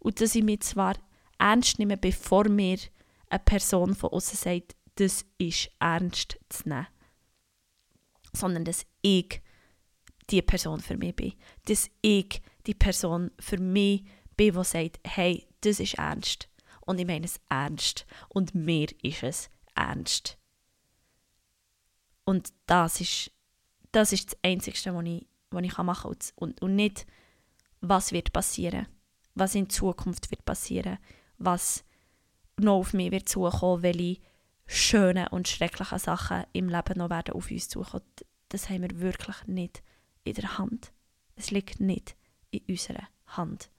Und 0.00 0.20
dass 0.20 0.34
ich 0.34 0.44
mich 0.44 0.60
zwar 0.60 0.94
ernst 1.38 1.78
nehme, 1.78 1.96
bevor 1.96 2.48
mir 2.48 2.78
eine 3.28 3.40
Person 3.40 3.94
von 3.94 4.10
außen 4.10 4.36
sagt, 4.36 4.76
das 4.96 5.24
ist 5.38 5.70
ernst 5.78 6.38
zu 6.48 6.68
nehmen 6.68 6.86
sondern 8.32 8.64
dass 8.64 8.86
ich 9.02 9.42
die 10.30 10.42
Person 10.42 10.80
für 10.80 10.96
mich 10.96 11.16
bin. 11.16 11.34
Dass 11.66 11.90
ich 12.02 12.42
die 12.66 12.74
Person 12.74 13.30
für 13.38 13.58
mich 13.58 14.04
bin, 14.36 14.54
die 14.54 14.64
sagt, 14.64 15.00
hey, 15.04 15.46
das 15.62 15.80
ist 15.80 15.94
ernst. 15.94 16.48
Und 16.82 16.98
ich 16.98 17.06
meine 17.06 17.26
es 17.26 17.40
ernst. 17.48 18.06
Und 18.28 18.54
mir 18.54 18.88
ist 19.02 19.22
es 19.22 19.50
ernst. 19.74 20.38
Und 22.24 22.52
das 22.66 23.00
ist 23.00 23.30
das, 23.92 24.12
ist 24.12 24.32
das 24.32 24.38
Einzige, 24.42 24.94
was 24.94 25.04
ich, 25.04 25.26
was 25.50 25.62
ich 25.64 25.78
machen 25.78 26.12
kann. 26.12 26.32
Und, 26.36 26.62
und 26.62 26.76
nicht, 26.76 27.06
was 27.80 28.12
wird 28.12 28.32
passieren. 28.32 28.86
Was 29.34 29.54
in 29.54 29.70
Zukunft 29.70 30.30
wird 30.30 30.44
passieren. 30.44 30.98
Was 31.38 31.84
noch 32.58 32.78
auf 32.78 32.92
mich 32.92 33.12
wird 33.12 33.28
zukommen, 33.28 33.82
welche 33.82 34.20
schönen 34.66 35.28
und 35.28 35.48
schrecklichen 35.48 35.98
Sachen 35.98 36.44
im 36.52 36.68
Leben 36.68 36.98
noch 36.98 37.10
werden 37.10 37.34
auf 37.34 37.50
uns 37.50 37.68
zukommen 37.68 38.02
das 38.48 38.70
haben 38.70 38.82
wir 38.82 39.00
wirklich 39.00 39.46
nicht 39.46 39.82
in 40.24 40.34
der 40.34 40.58
Hand. 40.58 40.92
Es 41.36 41.50
liegt 41.50 41.80
nicht 41.80 42.16
in 42.50 42.62
unserer 42.68 43.08
Hand. 43.26 43.70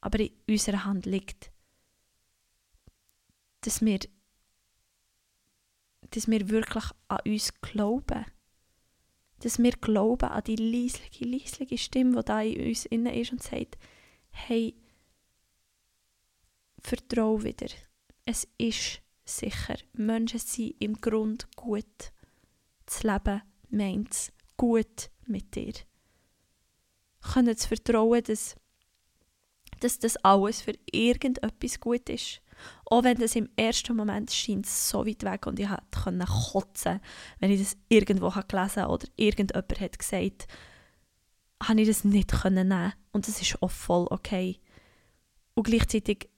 Aber 0.00 0.20
in 0.20 0.30
unserer 0.48 0.84
Hand 0.84 1.06
liegt, 1.06 1.50
dass 3.62 3.80
wir, 3.82 3.98
dass 6.10 6.28
wir 6.28 6.48
wirklich 6.48 6.84
an 7.08 7.20
uns 7.26 7.60
glauben. 7.60 8.24
Dass 9.40 9.58
wir 9.58 9.72
glauben 9.72 10.28
an 10.28 10.44
die 10.44 10.56
leisliche, 10.56 11.24
leisliche 11.24 11.78
Stimme, 11.78 12.20
die 12.20 12.24
da 12.24 12.42
in 12.42 12.68
uns 12.68 12.86
innen 12.86 13.14
ist 13.14 13.32
und 13.32 13.42
sagt, 13.42 13.78
hey, 14.30 14.74
vertrau 16.80 17.42
wieder. 17.42 17.68
Es 18.24 18.48
ist 18.58 19.00
sicher. 19.24 19.76
Menschen 19.92 20.40
sind 20.40 20.74
im 20.80 20.94
Grund 20.94 21.48
gut. 21.56 22.12
Das 22.86 23.02
Leben 23.02 23.42
meint 23.70 24.12
es 24.12 24.32
gut 24.56 25.10
mit 25.26 25.54
dir. 25.54 25.74
Können 27.20 27.56
zu 27.56 27.68
vertrauen, 27.68 28.22
dass, 28.24 28.56
dass 29.80 29.98
das 29.98 30.16
alles 30.18 30.62
für 30.62 30.74
irgendetwas 30.90 31.80
gut 31.80 32.08
ist. 32.08 32.40
Auch 32.86 33.04
wenn 33.04 33.18
das 33.18 33.36
im 33.36 33.48
ersten 33.56 33.96
Moment 33.96 34.30
scheint 34.30 34.66
so 34.66 35.06
weit 35.06 35.22
weg 35.22 35.46
und 35.46 35.58
ich 35.58 35.68
konnte 35.90 36.26
kotzen, 36.26 37.00
wenn 37.38 37.50
ich 37.50 37.60
das 37.60 37.76
irgendwo 37.88 38.30
gelesen 38.30 38.82
habe 38.82 38.92
oder 38.92 39.08
irgendjemand 39.16 39.80
hat 39.80 39.98
gesagt, 39.98 40.46
habe 41.62 41.80
ich 41.80 41.88
das 41.88 42.04
nicht 42.04 42.30
können 42.30 42.68
nehmen 42.68 42.92
und 43.12 43.26
das 43.26 43.40
ist 43.40 43.62
auch 43.62 43.70
voll 43.70 44.06
okay. 44.10 44.60
Und 45.54 45.64
gleichzeitig 45.64 46.30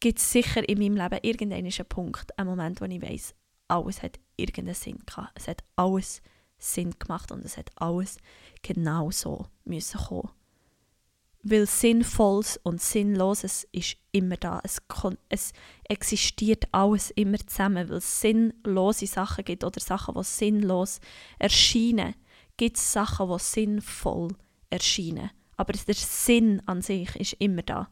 gibt 0.00 0.18
es 0.18 0.32
sicher 0.32 0.68
in 0.68 0.78
meinem 0.78 0.96
Leben 0.96 1.20
irgendeinen 1.22 1.70
Punkt, 1.88 2.38
einen 2.38 2.50
Moment, 2.50 2.80
wo 2.80 2.84
ich 2.84 3.00
weiß, 3.00 3.34
alles 3.68 4.02
hat 4.02 4.18
irgendeinen 4.36 4.74
Sinn 4.74 4.98
gehabt. 5.06 5.32
Es 5.34 5.48
hat 5.48 5.62
alles 5.76 6.22
Sinn 6.58 6.94
gemacht 6.98 7.32
und 7.32 7.44
es 7.44 7.56
hat 7.56 7.70
alles 7.76 8.18
genau 8.62 9.10
so 9.10 9.46
müssen 9.64 9.98
kommen. 9.98 10.30
Weil 11.44 11.66
Sinnvolles 11.66 12.56
und 12.62 12.80
Sinnloses 12.80 13.66
ist 13.72 13.96
immer 14.12 14.36
da. 14.36 14.60
Es, 14.62 14.80
es 15.28 15.52
existiert 15.88 16.68
alles 16.70 17.10
immer 17.10 17.38
zusammen, 17.38 17.88
weil 17.88 17.96
es 17.96 18.20
sinnlose 18.20 19.06
Sachen 19.06 19.44
gibt 19.44 19.64
oder 19.64 19.80
Sachen, 19.80 20.14
die 20.14 20.22
sinnlos 20.22 21.00
erscheinen, 21.40 22.14
gibt 22.56 22.76
es 22.76 22.92
Sachen, 22.92 23.28
die 23.28 23.38
sinnvoll 23.42 24.28
erscheinen. 24.70 25.30
Aber 25.56 25.72
der 25.72 25.94
Sinn 25.94 26.62
an 26.66 26.80
sich 26.80 27.14
ist 27.16 27.32
immer 27.34 27.62
da. 27.62 27.88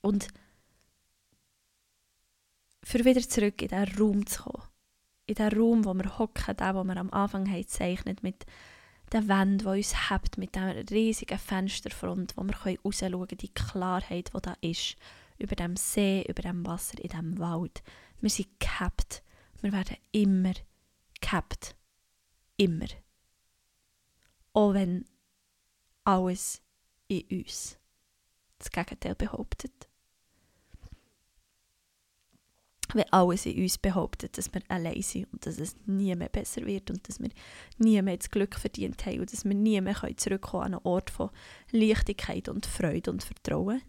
Und 0.00 0.28
für 2.88 3.04
wieder 3.04 3.20
zurück 3.20 3.60
in 3.60 3.68
diesen 3.68 3.98
Raum 3.98 4.26
zu 4.26 4.44
kommen. 4.44 4.62
In 5.26 5.34
diesen 5.34 5.52
Raum, 5.52 5.84
wo 5.84 5.92
wir 5.92 6.18
hocken, 6.18 6.56
den, 6.56 6.74
wo 6.74 6.84
wir 6.84 6.96
am 6.96 7.10
Anfang 7.10 7.46
haben 7.46 7.60
gezeichnet 7.60 8.22
mit 8.22 8.46
der 9.12 9.28
Wand, 9.28 9.60
die 9.60 9.66
uns 9.66 10.08
hebt, 10.08 10.38
mit 10.38 10.54
dieser 10.54 10.90
riesigen 10.90 11.38
Fensterfront, 11.38 12.34
wo 12.38 12.44
wir 12.44 12.54
rausschauen 12.56 13.12
können, 13.12 13.38
die 13.38 13.52
Klarheit, 13.52 14.30
die 14.34 14.40
da 14.40 14.56
ist, 14.62 14.96
über 15.36 15.54
dem 15.54 15.76
See, 15.76 16.24
über 16.26 16.40
dem 16.40 16.66
Wasser, 16.66 16.98
in 16.98 17.10
dem 17.10 17.38
Wald. 17.38 17.82
Wir 18.22 18.30
sind 18.30 18.58
gehabt. 18.58 19.22
Wir 19.60 19.72
werden 19.72 19.98
immer 20.12 20.54
gehabt. 21.20 21.76
Immer. 22.56 22.88
Auch 24.54 24.72
wenn 24.72 25.04
alles 26.04 26.62
in 27.08 27.22
uns 27.30 27.78
das 28.58 28.70
Gegenteil 28.70 29.14
behauptet 29.14 29.87
wenn 32.94 33.12
alles 33.12 33.46
in 33.46 33.62
uns 33.62 33.78
behauptet, 33.78 34.38
dass 34.38 34.52
wir 34.52 34.62
allein 34.68 35.02
sind 35.02 35.32
und 35.32 35.44
dass 35.44 35.58
es 35.58 35.76
nie 35.86 36.14
mehr 36.14 36.28
besser 36.28 36.64
wird 36.64 36.90
und 36.90 37.06
dass 37.08 37.20
wir 37.20 37.30
nie 37.78 38.00
mehr 38.00 38.16
das 38.16 38.30
Glück 38.30 38.54
verdient 38.54 39.04
haben 39.04 39.20
und 39.20 39.32
dass 39.32 39.44
wir 39.44 39.54
nie 39.54 39.80
mehr 39.80 39.96
zurückkommen 40.16 40.64
an 40.64 40.74
einen 40.74 40.84
Ort 40.84 41.10
von 41.10 41.30
Leichtigkeit 41.70 42.48
und 42.48 42.66
Freude 42.66 43.10
und 43.10 43.22
Vertrauen. 43.22 43.82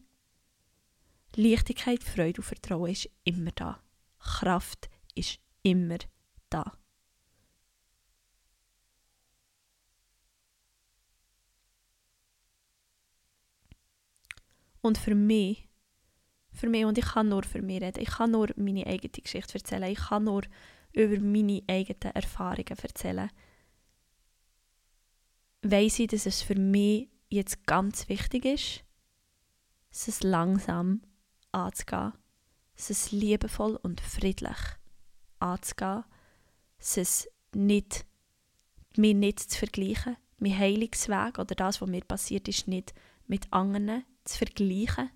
Leichtigkeit, 1.35 2.03
Freude 2.03 2.41
und 2.41 2.45
Vertrauen 2.45 2.91
ist 2.91 3.09
immer 3.23 3.51
da. 3.51 3.81
Kraft 4.19 4.89
ist 5.15 5.39
immer 5.63 5.99
da. 6.49 6.73
Und 14.81 14.97
für 14.97 15.15
mich 15.15 15.68
für 16.59 16.69
mich 16.69 16.85
und 16.85 16.97
ich 16.97 17.05
kann 17.05 17.29
nur 17.29 17.43
für 17.43 17.61
mich 17.61 17.81
reden. 17.81 18.01
Ich 18.01 18.09
kann 18.09 18.31
nur 18.31 18.49
meine 18.55 18.85
eigene 18.85 19.11
Geschichte 19.11 19.55
erzählen. 19.55 19.83
Ich 19.83 19.99
kann 19.99 20.25
nur 20.25 20.43
über 20.93 21.19
meine 21.19 21.63
eigenen 21.67 22.15
Erfahrungen 22.15 22.77
erzählen. 22.81 23.29
Weiss 25.61 25.99
ich, 25.99 26.07
dass 26.07 26.25
es 26.25 26.41
für 26.41 26.55
mich 26.55 27.09
jetzt 27.29 27.65
ganz 27.65 28.07
wichtig 28.09 28.45
ist, 28.45 28.83
es 29.91 30.23
langsam 30.23 31.01
anzugehen, 31.51 32.13
es 32.75 33.11
liebevoll 33.11 33.75
und 33.75 34.01
friedlich 34.01 34.57
anzugehen, 35.39 36.03
es 36.79 37.27
nicht, 37.53 38.05
mir 38.95 39.13
nicht 39.13 39.39
zu 39.39 39.59
vergleichen, 39.59 40.17
mein 40.39 40.57
Heilungsweg 40.57 41.37
oder 41.39 41.55
das, 41.55 41.81
was 41.81 41.89
mir 41.89 42.03
passiert 42.05 42.47
ist, 42.47 42.67
nicht 42.67 42.93
mit 43.27 43.51
anderen 43.51 44.05
zu 44.23 44.37
vergleichen, 44.37 45.09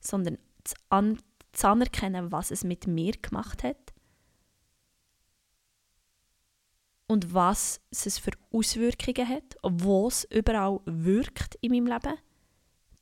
sondern 0.00 0.38
zu, 0.66 0.74
an 0.88 1.18
zu 1.52 1.68
anerkennen, 1.68 2.32
was 2.32 2.50
es 2.50 2.64
mit 2.64 2.86
mir 2.86 3.12
gemacht 3.12 3.62
hat 3.62 3.94
und 7.06 7.32
was 7.32 7.80
es 7.90 8.18
für 8.18 8.32
Auswirkungen 8.52 9.28
hat, 9.28 9.56
wo 9.62 10.08
es 10.08 10.24
überall 10.24 10.80
wirkt 10.84 11.56
in 11.60 11.72
meinem 11.72 11.86
Leben, 11.86 12.18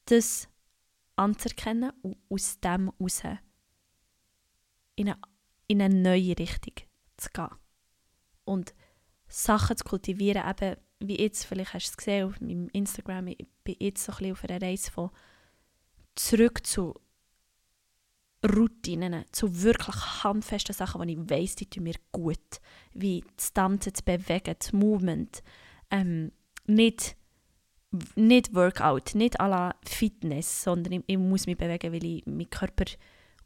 das 0.06 0.48
anzuerkennen 1.16 1.92
und 2.02 2.16
aus 2.28 2.60
dem 2.60 2.92
heraus 2.98 3.22
in 4.96 5.08
eine, 5.08 5.18
in 5.66 5.82
eine 5.82 5.94
neue 5.94 6.38
Richtung 6.38 6.74
zu 7.16 7.30
gehen. 7.30 7.48
Und 8.44 8.74
Sachen 9.26 9.76
zu 9.76 9.84
kultivieren, 9.84 10.48
eben, 10.48 10.76
wie 11.00 11.20
jetzt, 11.20 11.44
vielleicht 11.44 11.74
hast 11.74 11.86
du 11.86 11.90
es 11.90 11.96
gesehen 11.96 12.28
auf 12.28 12.40
meinem 12.40 12.68
Instagram, 12.68 13.28
ich 13.28 13.46
bin 13.64 13.76
jetzt 13.80 14.04
so 14.04 14.12
ein 14.12 14.18
bisschen 14.18 14.32
auf 14.32 14.44
einer 14.44 14.62
Reise 14.62 14.90
von 14.90 15.10
zurück 16.14 16.66
zu 16.66 16.94
Routinen, 18.44 19.24
zu 19.32 19.62
wirklich 19.62 19.96
handfesten 20.22 20.74
Sachen, 20.74 21.06
die 21.06 21.14
ich 21.14 21.30
weiss, 21.30 21.56
die 21.56 21.66
tun 21.66 21.84
mir 21.84 21.94
gut. 22.12 22.60
Wie 22.92 23.24
das 23.36 23.52
Tanzen, 23.52 23.92
das 23.92 24.02
Bewegen, 24.02 24.54
das 24.58 24.72
Movement. 24.72 25.42
Ähm, 25.90 26.32
nicht, 26.66 27.16
nicht 28.16 28.54
Workout, 28.54 29.14
nicht 29.14 29.40
à 29.40 29.48
la 29.48 29.74
Fitness, 29.86 30.64
sondern 30.64 30.92
ich, 30.92 31.04
ich, 31.06 31.18
muss 31.18 31.46
mich 31.46 31.56
bewegen, 31.56 31.92
weil 31.92 32.04
ich 32.04 32.26
meinen 32.26 32.50
Körper 32.50 32.84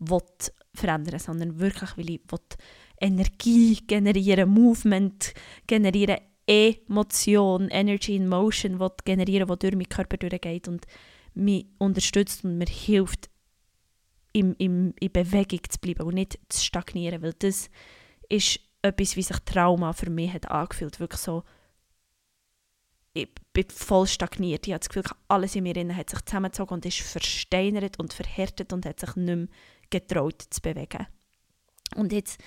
will 0.01 0.23
verändern 0.75 1.19
sondern 1.19 1.59
wirklich, 1.59 1.97
weil 1.97 2.11
ich 2.11 2.21
will 2.31 2.41
Energie 3.01 3.79
generieren, 3.87 4.49
Movement 4.49 5.35
generieren, 5.67 6.19
Emotion, 6.47 7.69
Energy 7.69 8.17
in 8.17 8.29
Motion 8.29 8.81
will 8.81 8.91
generieren, 9.05 9.49
die 9.49 9.59
durch 9.59 9.75
meinen 9.75 9.89
Körper 9.89 10.17
durchgeht 10.17 10.69
und 10.69 10.87
mich 11.35 11.67
unterstützt 11.79 12.45
und 12.45 12.59
mir 12.59 12.67
hilft, 12.67 13.29
im, 14.33 14.55
im, 14.59 14.95
in 15.01 15.13
Bewegung 15.13 15.61
zu 15.69 15.79
bleiben 15.79 16.03
und 16.03 16.15
nicht 16.15 16.39
zu 16.49 16.65
stagnieren, 16.65 17.23
weil 17.23 17.35
das 17.35 17.71
ist 18.29 18.61
etwas, 18.83 19.17
wie 19.17 19.23
sich 19.23 19.39
Trauma 19.41 19.93
für 19.93 20.11
mich 20.11 20.33
hat 20.33 20.51
angefühlt. 20.51 21.01
Wirklich 21.01 21.21
so, 21.21 21.45
ich 23.13 23.29
bin 23.53 23.65
voll 23.71 24.07
stagniert. 24.07 24.67
Ich 24.67 24.73
habe 24.73 24.81
das 24.81 24.89
Gefühl, 24.89 25.11
alles 25.29 25.57
in 25.57 25.65
mir 25.65 25.75
drin 25.75 25.97
hat 25.97 26.11
sich 26.11 26.21
zusammengezogen 26.25 26.75
und 26.75 26.87
ist 26.87 27.01
versteinert 27.01 27.99
und 27.99 28.13
verhärtet 28.13 28.73
und 28.73 28.87
hat 28.87 29.01
sich 29.01 29.17
nicht 29.17 29.27
mehr 29.27 29.49
getraut 29.91 30.43
zu 30.51 30.61
bewegen. 30.61 31.07
Und 31.97 32.13
jetzt 32.13 32.39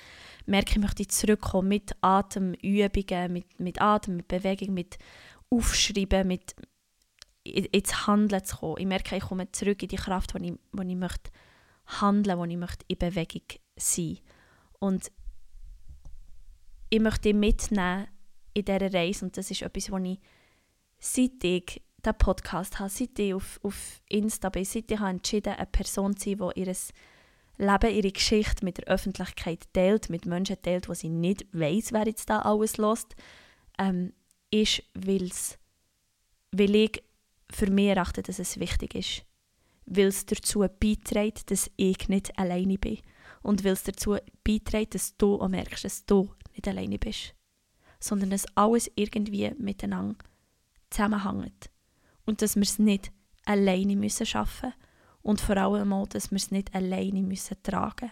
merke 0.45 0.69
ich, 0.69 0.75
ich 0.75 0.81
möchte 0.81 1.07
zurückkommen 1.07 1.67
mit 1.67 1.91
Atemübungen, 2.01 3.33
mit, 3.33 3.59
mit 3.59 3.81
Atem, 3.81 4.17
mit 4.17 4.27
Bewegung, 4.27 4.73
mit 4.73 4.97
Aufschreiben, 5.49 6.27
mit 6.27 6.55
ins 7.43 8.07
Handeln 8.07 8.45
zu 8.45 8.57
kommen. 8.57 8.77
Ich 8.79 8.85
merke, 8.85 9.17
ich 9.17 9.23
komme 9.23 9.51
zurück 9.51 9.81
in 9.81 9.89
die 9.89 9.95
Kraft, 9.95 10.35
die 10.35 10.45
ich, 10.45 10.53
die 10.73 10.91
ich 10.91 10.95
möchte 10.95 11.31
handeln, 11.99 12.37
wo 12.37 12.45
ich 12.45 12.57
möchte 12.57 12.85
in 12.87 12.97
Bewegung 12.97 13.43
sein. 13.75 14.19
Und 14.79 15.11
ich 16.89 16.99
möchte 16.99 17.21
dich 17.21 17.33
mitnehmen 17.33 18.07
in 18.53 18.65
dieser 18.65 18.93
Reise. 18.93 19.25
Und 19.25 19.37
das 19.37 19.51
ist 19.51 19.61
etwas, 19.61 19.91
was 19.91 20.03
ich 20.03 20.19
seit 20.99 21.43
ich 21.43 21.81
den 22.05 22.17
Podcast 22.17 22.79
habe, 22.79 22.89
seit 22.89 23.17
ich 23.19 23.33
auf, 23.33 23.59
auf 23.63 24.01
Insta 24.09 24.49
bin, 24.49 24.65
seit 24.65 24.91
ich 24.91 24.99
habe 24.99 25.11
entschieden 25.11 25.53
eine 25.53 25.65
Person 25.65 26.15
zu 26.15 26.29
sein, 26.29 26.51
die 26.55 26.59
ihr 26.61 26.75
Leben, 27.57 27.95
ihre 27.95 28.11
Geschichte 28.11 28.65
mit 28.65 28.79
der 28.79 28.87
Öffentlichkeit 28.87 29.67
teilt, 29.73 30.09
mit 30.09 30.25
Menschen 30.25 30.61
teilt, 30.61 30.89
wo 30.89 30.93
sie 30.93 31.09
nicht 31.09 31.45
weiß, 31.53 31.93
wer 31.93 32.07
jetzt 32.07 32.29
da 32.29 32.39
alles 32.39 32.77
lässt, 32.77 33.15
ähm, 33.77 34.13
ist, 34.49 34.83
weil's, 34.93 35.59
weil 36.51 36.75
ich 36.75 37.03
für 37.51 37.69
mich 37.69 37.89
erachte, 37.89 38.23
dass 38.23 38.39
es 38.39 38.59
wichtig 38.59 38.95
ist 38.95 39.25
weil 39.93 40.07
es 40.07 40.25
dazu 40.25 40.59
beiträgt, 40.79 41.51
dass 41.51 41.69
ich 41.75 42.07
nicht 42.07 42.37
alleine 42.39 42.77
bin. 42.77 42.99
Und 43.43 43.63
weil 43.63 43.73
es 43.73 43.83
dazu 43.83 44.17
beiträgt, 44.43 44.95
dass 44.95 45.17
du 45.17 45.35
auch 45.35 45.49
merkst, 45.49 45.83
dass 45.83 46.05
du 46.05 46.33
nicht 46.53 46.67
alleine 46.67 46.97
bist. 46.97 47.35
Sondern 47.99 48.29
dass 48.29 48.45
alles 48.55 48.89
irgendwie 48.95 49.51
miteinander 49.57 50.15
zusammenhängt. 50.89 51.69
Und 52.25 52.41
dass 52.41 52.55
wir 52.55 52.63
es 52.63 52.79
nicht 52.79 53.11
alleine 53.45 53.95
müssen 53.95 54.25
schaffen 54.25 54.73
und 55.23 55.41
vor 55.41 55.57
allem 55.57 55.91
auch, 55.93 56.07
dass 56.07 56.31
wir 56.31 56.37
es 56.37 56.51
nicht 56.51 56.73
alleine 56.73 57.21
müssen 57.21 57.61
tragen. 57.61 58.11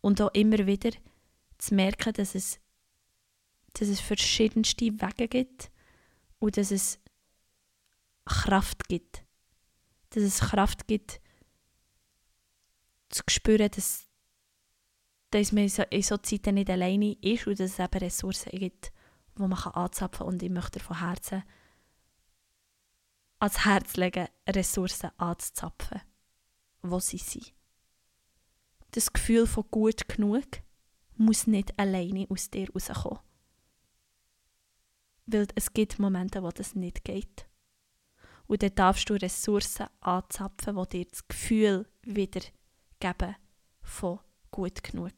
Und 0.00 0.20
auch 0.20 0.32
immer 0.32 0.66
wieder 0.66 0.90
zu 1.58 1.74
merken, 1.74 2.12
dass 2.12 2.34
es, 2.34 2.60
dass 3.72 3.88
es 3.88 4.00
verschiedenste 4.00 4.86
Wege 4.86 5.28
gibt 5.28 5.70
und 6.38 6.56
dass 6.56 6.70
es 6.70 7.00
Kraft 8.24 8.88
gibt 8.88 9.24
dass 10.10 10.22
es 10.22 10.40
Kraft 10.40 10.86
gibt, 10.86 11.20
zu 13.08 13.22
spüren, 13.28 13.70
dass, 13.70 14.08
dass 15.30 15.52
man 15.52 15.64
in 15.64 16.02
so 16.02 16.16
Zeiten 16.16 16.54
nicht 16.54 16.70
alleine 16.70 17.14
ist 17.20 17.46
und 17.46 17.58
dass 17.58 17.72
es 17.72 17.78
eben 17.78 17.98
Ressourcen 17.98 18.50
gibt, 18.58 18.92
die 19.36 19.42
man 19.42 19.52
anzapfen 19.52 20.18
kann. 20.18 20.34
Und 20.34 20.42
ich 20.42 20.50
möchte 20.50 20.80
von 20.80 20.98
Herzen 20.98 21.42
ans 23.38 23.64
Herz 23.64 23.96
legen, 23.96 24.28
Ressourcen 24.48 25.10
anzuzapfen, 25.16 26.00
wo 26.82 27.00
sie 27.00 27.18
sind. 27.18 27.54
Das 28.92 29.12
Gefühl 29.12 29.46
von 29.46 29.64
gut 29.70 30.08
genug 30.08 30.44
muss 31.16 31.46
nicht 31.46 31.78
alleine 31.78 32.26
aus 32.28 32.50
dir 32.50 32.68
rauskommen. 32.70 33.20
Weil 35.26 35.46
es 35.54 35.72
gibt 35.72 35.98
Momente, 35.98 36.42
wo 36.42 36.50
das 36.50 36.74
nicht 36.74 37.04
geht. 37.04 37.46
Und 38.50 38.64
dann 38.64 38.74
darfst 38.74 39.08
du 39.08 39.14
Ressourcen 39.14 39.86
anzapfen, 40.00 40.76
die 40.76 41.04
dir 41.04 41.04
das 41.08 41.28
Gefühl 41.28 41.86
wiedergeben 42.02 43.36
von 43.80 44.18
gut 44.50 44.82
genug. 44.82 45.12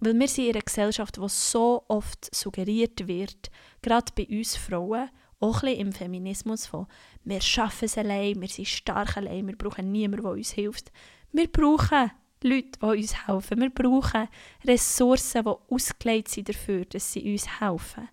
Weil 0.00 0.18
wir 0.18 0.26
sind 0.26 0.46
in 0.46 0.56
einer 0.56 0.64
Gesellschaft, 0.64 1.20
wo 1.20 1.28
so 1.28 1.84
oft 1.86 2.34
suggeriert 2.34 3.06
wird, 3.06 3.52
gerade 3.82 4.12
bei 4.16 4.26
uns 4.26 4.56
Frauen, 4.56 5.10
auch 5.38 5.62
ein 5.62 5.76
im 5.76 5.92
Feminismus 5.92 6.66
von 6.66 6.88
wir 7.22 7.40
schaffen 7.40 7.84
es 7.84 7.96
allein, 7.96 8.40
wir 8.40 8.48
sind 8.48 8.66
stark 8.66 9.16
allein, 9.16 9.46
wir 9.46 9.56
brauchen 9.56 9.92
niemanden, 9.92 10.24
der 10.24 10.32
uns 10.32 10.50
hilft. 10.50 10.90
Wir 11.30 11.46
brauchen 11.46 12.10
Leute, 12.42 12.80
die 12.82 12.84
uns 12.84 13.28
helfen. 13.28 13.60
Wir 13.60 13.70
brauchen 13.70 14.26
Ressourcen, 14.64 15.44
die 15.44 15.72
ausgelegt 15.72 16.30
sind 16.30 16.48
dafür, 16.48 16.84
dass 16.84 17.12
sie 17.12 17.30
uns 17.30 17.60
helfen. 17.60 18.08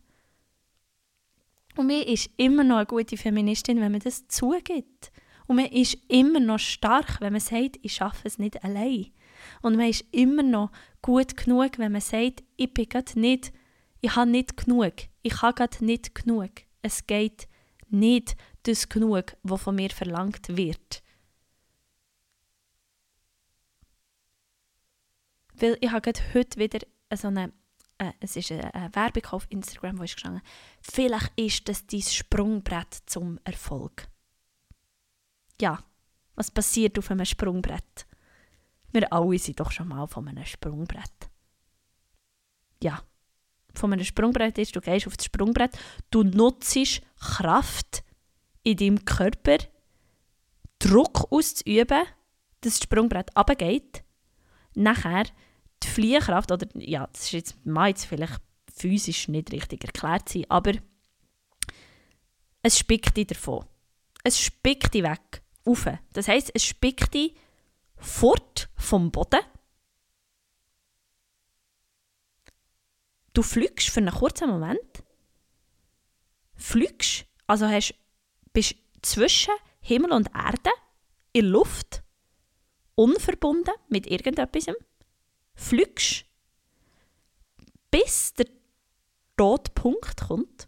Und 1.76 1.88
man 1.88 2.02
ist 2.02 2.30
immer 2.38 2.64
noch 2.64 2.78
eine 2.78 2.86
gute 2.86 3.18
Feministin, 3.18 3.82
wenn 3.82 3.92
man 3.92 4.02
das 4.02 4.28
zugibt. 4.28 5.12
Und 5.48 5.58
man 5.58 5.66
ist 5.68 5.98
immer 6.08 6.40
noch 6.40 6.60
stark, 6.60 7.20
wenn 7.22 7.34
man 7.34 7.42
sagt, 7.42 7.78
ich 7.82 7.94
schaffe 7.94 8.22
es 8.28 8.40
nicht 8.40 8.64
allein. 8.64 9.12
Und 9.62 9.76
man 9.76 9.90
ist 9.90 10.06
immer 10.12 10.44
noch 10.44 10.72
gut 11.02 11.38
genug, 11.38 11.78
wenn 11.78 11.92
man 11.92 12.02
sagt, 12.02 12.44
ich 12.56 12.74
bin 12.74 12.90
gerade 12.90 13.20
nicht, 13.20 13.52
ich 14.02 14.16
habe 14.16 14.30
nicht 14.30 14.58
genug, 14.58 14.94
ich 15.22 15.42
habe 15.42 15.54
gerade 15.54 15.84
nicht 15.86 16.16
genug. 16.16 16.50
Es 16.82 17.06
geht 17.06 17.48
nicht 17.90 18.36
das 18.64 18.90
genug, 18.90 19.36
was 19.44 19.62
von 19.62 19.76
mir 19.76 19.90
verlangt 19.90 20.56
wird. 20.56 21.04
Weil 25.54 25.78
ich 25.82 25.92
habe 25.92 26.02
gerade 26.02 26.22
heute 26.34 26.60
wieder 26.60 26.80
so 27.16 27.28
eine 27.28 27.54
äh, 27.98 28.12
es 28.20 28.36
ist 28.36 28.52
eine 28.52 28.90
Werbung 28.94 29.26
auf 29.32 29.48
Instagram, 29.50 30.00
wo 30.00 30.04
ist 30.04 30.16
gestanden, 30.16 30.42
vielleicht 30.82 31.32
ist 31.36 31.70
das 31.70 31.86
dein 31.88 32.02
Sprungbrett 32.02 32.94
zum 33.06 33.40
Erfolg. 33.44 34.08
Ja, 35.60 35.84
was 36.36 36.52
passiert 36.52 36.98
auf 37.00 37.12
einem 37.12 37.26
Sprungbrett? 37.26 38.06
Wir 38.92 39.12
alle 39.12 39.40
sind 39.40 39.60
doch 39.60 39.72
schon 39.72 39.88
mal 39.88 40.08
von 40.08 40.28
einem 40.28 40.46
Sprungbrett. 40.46 41.30
Ja, 42.84 43.02
von 43.74 43.94
einem 43.94 44.06
Sprungbrett 44.06 44.58
ist, 44.58 44.76
du 44.76 44.82
gehst 44.82 45.08
auf 45.08 45.18
das 45.18 45.26
Sprungbrett, 45.26 45.78
du 46.12 46.24
nutzt 46.24 47.02
Kraft 47.20 48.04
in 48.64 48.78
deinem 48.78 49.06
Körper, 49.06 49.58
Druck 50.80 51.32
auszuüben, 51.32 52.04
dass 52.62 52.80
das 52.80 52.84
Sprungbrett 52.84 53.36
abgeht. 53.36 54.04
Nachher 54.74 55.26
die 55.86 55.92
Fliehkraft, 55.92 56.52
oder 56.52 56.68
ja, 56.76 57.08
das 57.12 57.24
ist 57.24 57.32
jetzt, 57.32 57.66
mag 57.66 57.90
jetzt 57.90 58.06
vielleicht 58.06 58.42
physisch 58.74 59.28
nicht 59.28 59.52
richtig 59.52 59.84
erklärt 59.84 60.28
sein, 60.28 60.46
aber 60.50 60.74
es 62.62 62.78
spickt 62.78 63.16
dich 63.16 63.28
davon. 63.28 63.66
Es 64.24 64.42
spickt 64.42 64.94
dich 64.94 65.04
weg, 65.04 65.44
auf. 65.66 65.88
Das 66.14 66.28
heisst, 66.28 66.52
es 66.54 66.64
spickt 66.64 67.14
dich 67.14 67.36
fort 67.98 68.70
vom 68.76 69.12
Boden. 69.12 69.42
Du 73.34 73.44
fliegst 73.44 73.90
für 73.90 74.00
einen 74.00 74.14
kurzen 74.14 74.50
Moment. 74.50 75.04
Fliegst, 76.56 77.26
also 77.48 77.68
hast, 77.68 77.94
bist 78.54 78.76
zwischen 79.02 79.54
Himmel 79.82 80.12
und 80.14 80.30
Erde, 80.34 80.72
in 81.34 81.46
Luft, 81.46 82.02
unverbunden 82.96 83.74
mit 83.90 84.08
irgendetwas 84.08 84.68
fliegst, 85.56 86.26
bis 87.92 88.34
der 88.34 88.48
Todpunkt 89.38 90.22
kommt. 90.28 90.68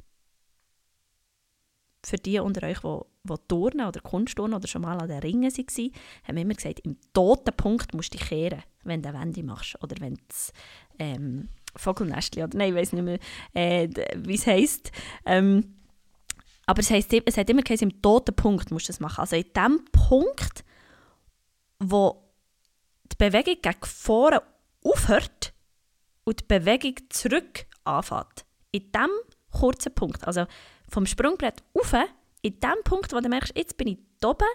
Für 2.05 2.17
die 2.17 2.39
unter 2.39 2.65
euch, 2.65 2.79
die, 2.79 2.99
die 3.23 3.47
turnen 3.49 3.85
oder 3.85 3.99
Kunstturnen 3.99 4.55
oder 4.55 4.67
schon 4.67 4.83
mal 4.83 4.97
an 4.97 5.09
den 5.09 5.19
Ringen 5.19 5.51
waren, 5.51 5.91
haben 6.23 6.37
immer 6.37 6.53
gesagt, 6.53 6.79
im 6.81 6.97
toten 7.13 7.55
Punkt 7.55 7.93
musst 7.93 8.13
du 8.13 8.17
dich 8.17 8.29
kehren, 8.29 8.63
wenn 8.83 9.01
du 9.01 9.09
eine 9.09 9.19
Wende 9.19 9.43
machst 9.43 9.81
oder 9.83 9.95
wenn 9.99 10.17
das 10.27 10.53
ähm, 10.99 11.49
Vogelnestchen 11.75 12.43
oder 12.43 12.57
nein, 12.57 12.69
ich 12.69 12.75
weiß 12.75 12.93
nicht 12.93 13.03
mehr, 13.03 13.19
äh, 13.53 13.89
wie 14.15 14.35
es 14.35 14.47
heisst. 14.47 14.91
Ähm, 15.25 15.75
aber 16.65 16.79
es, 16.79 16.89
heisst, 16.91 17.13
es 17.13 17.37
hat 17.37 17.49
immer 17.49 17.61
gesagt, 17.61 17.81
im 17.81 18.01
toten 18.01 18.35
Punkt 18.35 18.71
musst 18.71 18.87
du 18.87 18.93
das 18.93 18.99
machen. 18.99 19.21
Also 19.21 19.35
in 19.35 19.51
dem 19.55 19.85
Punkt, 19.91 20.63
wo 21.79 22.23
die 23.11 23.15
Bewegung 23.17 23.61
gegen 23.61 23.85
vorne 23.85 24.41
aufhört 24.83 25.53
und 26.23 26.41
die 26.41 26.45
Bewegung 26.45 26.95
zurück 27.09 27.65
anfängt. 27.83 28.45
In 28.71 28.91
diesem 28.91 29.09
kurzen 29.51 29.93
Punkt, 29.93 30.25
also 30.27 30.45
vom 30.89 31.05
Sprungbrett 31.05 31.63
rauf, 31.75 31.93
in 32.41 32.59
dem 32.59 32.83
Punkt, 32.83 33.13
wo 33.13 33.19
du 33.19 33.29
merkst, 33.29 33.57
jetzt 33.57 33.77
bin 33.77 33.87
ich 33.87 33.97
oben 34.23 34.47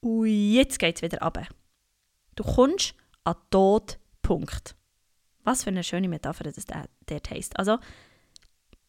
und 0.00 0.26
jetzt 0.26 0.78
geht 0.78 0.96
es 0.96 1.02
wieder 1.02 1.20
runter. 1.20 1.46
Du 2.34 2.44
kommst 2.44 2.94
an 3.24 3.34
den 3.34 3.50
Todpunkt. 3.50 4.74
Was 5.44 5.64
für 5.64 5.70
eine 5.70 5.84
schöne 5.84 6.08
Metapher 6.08 6.44
das 6.44 6.66
dort 6.66 7.30
heisst. 7.30 7.58
Also, 7.58 7.78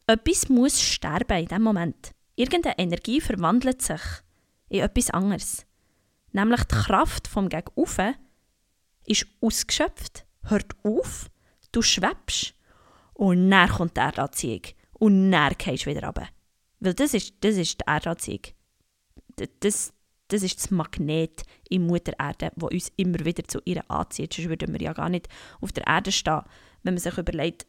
etwas 0.07 0.49
muss 0.49 0.81
sterben 0.81 1.39
in 1.39 1.47
dem 1.47 1.61
Moment. 1.61 2.11
Irgendeine 2.35 2.77
Energie 2.77 3.21
verwandelt 3.21 3.81
sich 3.81 4.01
in 4.69 4.81
etwas 4.81 5.09
anderes. 5.09 5.65
Nämlich 6.31 6.63
die 6.63 6.75
Kraft 6.75 7.27
vom 7.27 7.49
Gegenufen 7.49 8.15
ist 9.05 9.27
ausgeschöpft, 9.41 10.25
hört 10.43 10.73
auf, 10.83 11.29
du 11.71 11.81
schwebst 11.81 12.53
und 13.13 13.49
dann 13.51 13.69
kommt 13.69 13.97
die 13.97 14.01
Erdanziehung 14.01 14.61
und 14.93 15.31
dann 15.31 15.53
gehst 15.57 15.85
du 15.85 15.89
wieder 15.89 16.03
runter. 16.05 16.27
Weil 16.79 16.93
das 16.93 17.13
ist, 17.13 17.33
das 17.41 17.55
ist 17.55 17.79
die 17.79 17.87
Erdanziehung. 17.87 18.41
Das, 19.59 19.93
das 20.27 20.43
ist 20.43 20.57
das 20.57 20.71
Magnet 20.71 21.43
in 21.69 21.87
Mutter 21.87 22.13
Erde, 22.19 22.51
das 22.55 22.71
uns 22.71 22.91
immer 22.97 23.19
wieder 23.19 23.43
zu 23.43 23.59
ihr 23.65 23.89
anzieht. 23.89 24.33
Sonst 24.33 24.49
würden 24.49 24.73
wir 24.73 24.81
ja 24.81 24.93
gar 24.93 25.09
nicht 25.09 25.27
auf 25.61 25.71
der 25.71 25.87
Erde 25.87 26.11
stehen, 26.11 26.41
wenn 26.83 26.95
man 26.95 27.01
sich 27.01 27.17
überlegt, 27.17 27.67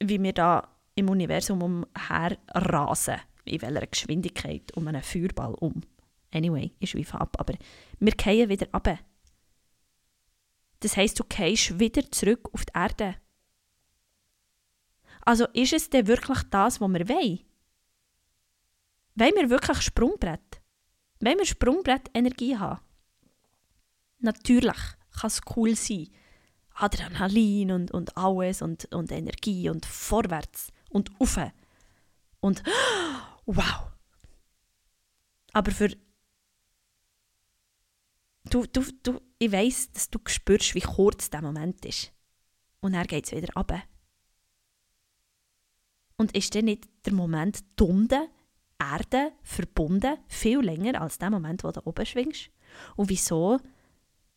wie 0.00 0.22
wir 0.22 0.32
da 0.32 0.68
im 0.94 1.08
Universum 1.08 1.62
umher 1.62 2.38
rasen. 2.54 3.16
In 3.44 3.60
welcher 3.60 3.86
Geschwindigkeit 3.86 4.72
um 4.74 4.88
einen 4.88 5.02
Feuerball 5.02 5.54
um. 5.54 5.82
Anyway, 6.32 6.72
ist 6.80 6.94
wie 6.94 7.06
ab. 7.12 7.36
Aber 7.38 7.54
wir 8.00 8.12
gehen 8.12 8.48
wieder 8.48 8.66
runter. 8.72 8.98
Das 10.84 10.98
heisst, 10.98 11.18
du 11.18 11.24
gehst 11.24 11.80
wieder 11.80 12.10
zurück 12.10 12.50
auf 12.52 12.66
die 12.66 12.74
Erde. 12.74 13.16
Also 15.22 15.46
ist 15.54 15.72
es 15.72 15.88
denn 15.88 16.06
wirklich 16.06 16.42
das, 16.50 16.78
was 16.78 16.90
wir 16.90 17.08
wollen? 17.08 17.40
Wollen 19.14 19.34
wir 19.34 19.48
wirklich 19.48 19.80
Sprungbrett? 19.80 20.60
Wollen 21.20 21.38
wir 21.38 21.46
Sprungbrett-Energie 21.46 22.58
haben? 22.58 22.82
Natürlich 24.18 24.76
kann 25.18 25.28
es 25.28 25.40
cool 25.56 25.74
sein. 25.74 26.10
Adrenalin 26.74 27.70
und, 27.72 27.90
und 27.90 28.14
alles 28.18 28.60
und, 28.60 28.84
und 28.92 29.10
Energie 29.10 29.70
und 29.70 29.86
vorwärts 29.86 30.70
und 30.90 31.18
auf. 31.18 31.38
Und 32.40 32.62
wow. 33.46 33.90
Aber 35.54 35.70
für. 35.70 35.96
Du, 38.50 38.66
du, 38.66 38.82
du, 39.02 39.20
ich 39.38 39.52
weiss, 39.52 39.90
dass 39.92 40.10
du 40.10 40.18
spürst, 40.26 40.74
wie 40.74 40.80
kurz 40.80 41.30
der 41.30 41.42
Moment 41.42 41.84
ist. 41.84 42.12
Und 42.80 42.92
dann 42.92 43.06
geht 43.06 43.24
es 43.24 43.32
wieder 43.32 43.52
runter. 43.54 43.82
Und 46.16 46.36
ist 46.36 46.54
dann 46.54 46.66
nicht 46.66 46.88
der 47.06 47.14
Moment 47.14 47.64
Tunde, 47.76 48.28
Erde, 48.78 49.32
verbunden, 49.42 50.18
viel 50.26 50.60
länger 50.60 51.00
als 51.00 51.18
der 51.18 51.30
Moment, 51.30 51.64
wo 51.64 51.70
du 51.70 51.80
oben 51.84 52.04
schwingst? 52.04 52.50
Und 52.96 53.08
wieso 53.08 53.58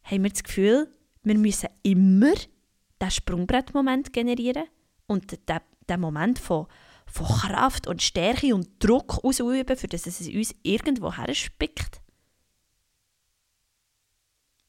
haben 0.03 0.23
wir 0.23 0.29
das 0.29 0.43
Gefühl, 0.43 0.89
wir 1.23 1.37
müssen 1.37 1.69
immer 1.83 2.33
diesen 2.33 3.11
Sprungbrettmoment 3.11 4.13
generieren 4.13 4.65
und 5.07 5.37
den, 5.49 5.99
Moment 5.99 6.39
von, 6.39 6.67
von 7.05 7.25
Kraft 7.25 7.87
und 7.87 8.01
Stärke 8.01 8.55
und 8.55 8.83
Druck 8.83 9.23
ausüben, 9.23 9.77
für 9.77 9.87
das 9.87 10.07
es 10.07 10.27
uns 10.27 10.55
irgendwo 10.63 11.13
herspickt? 11.13 12.01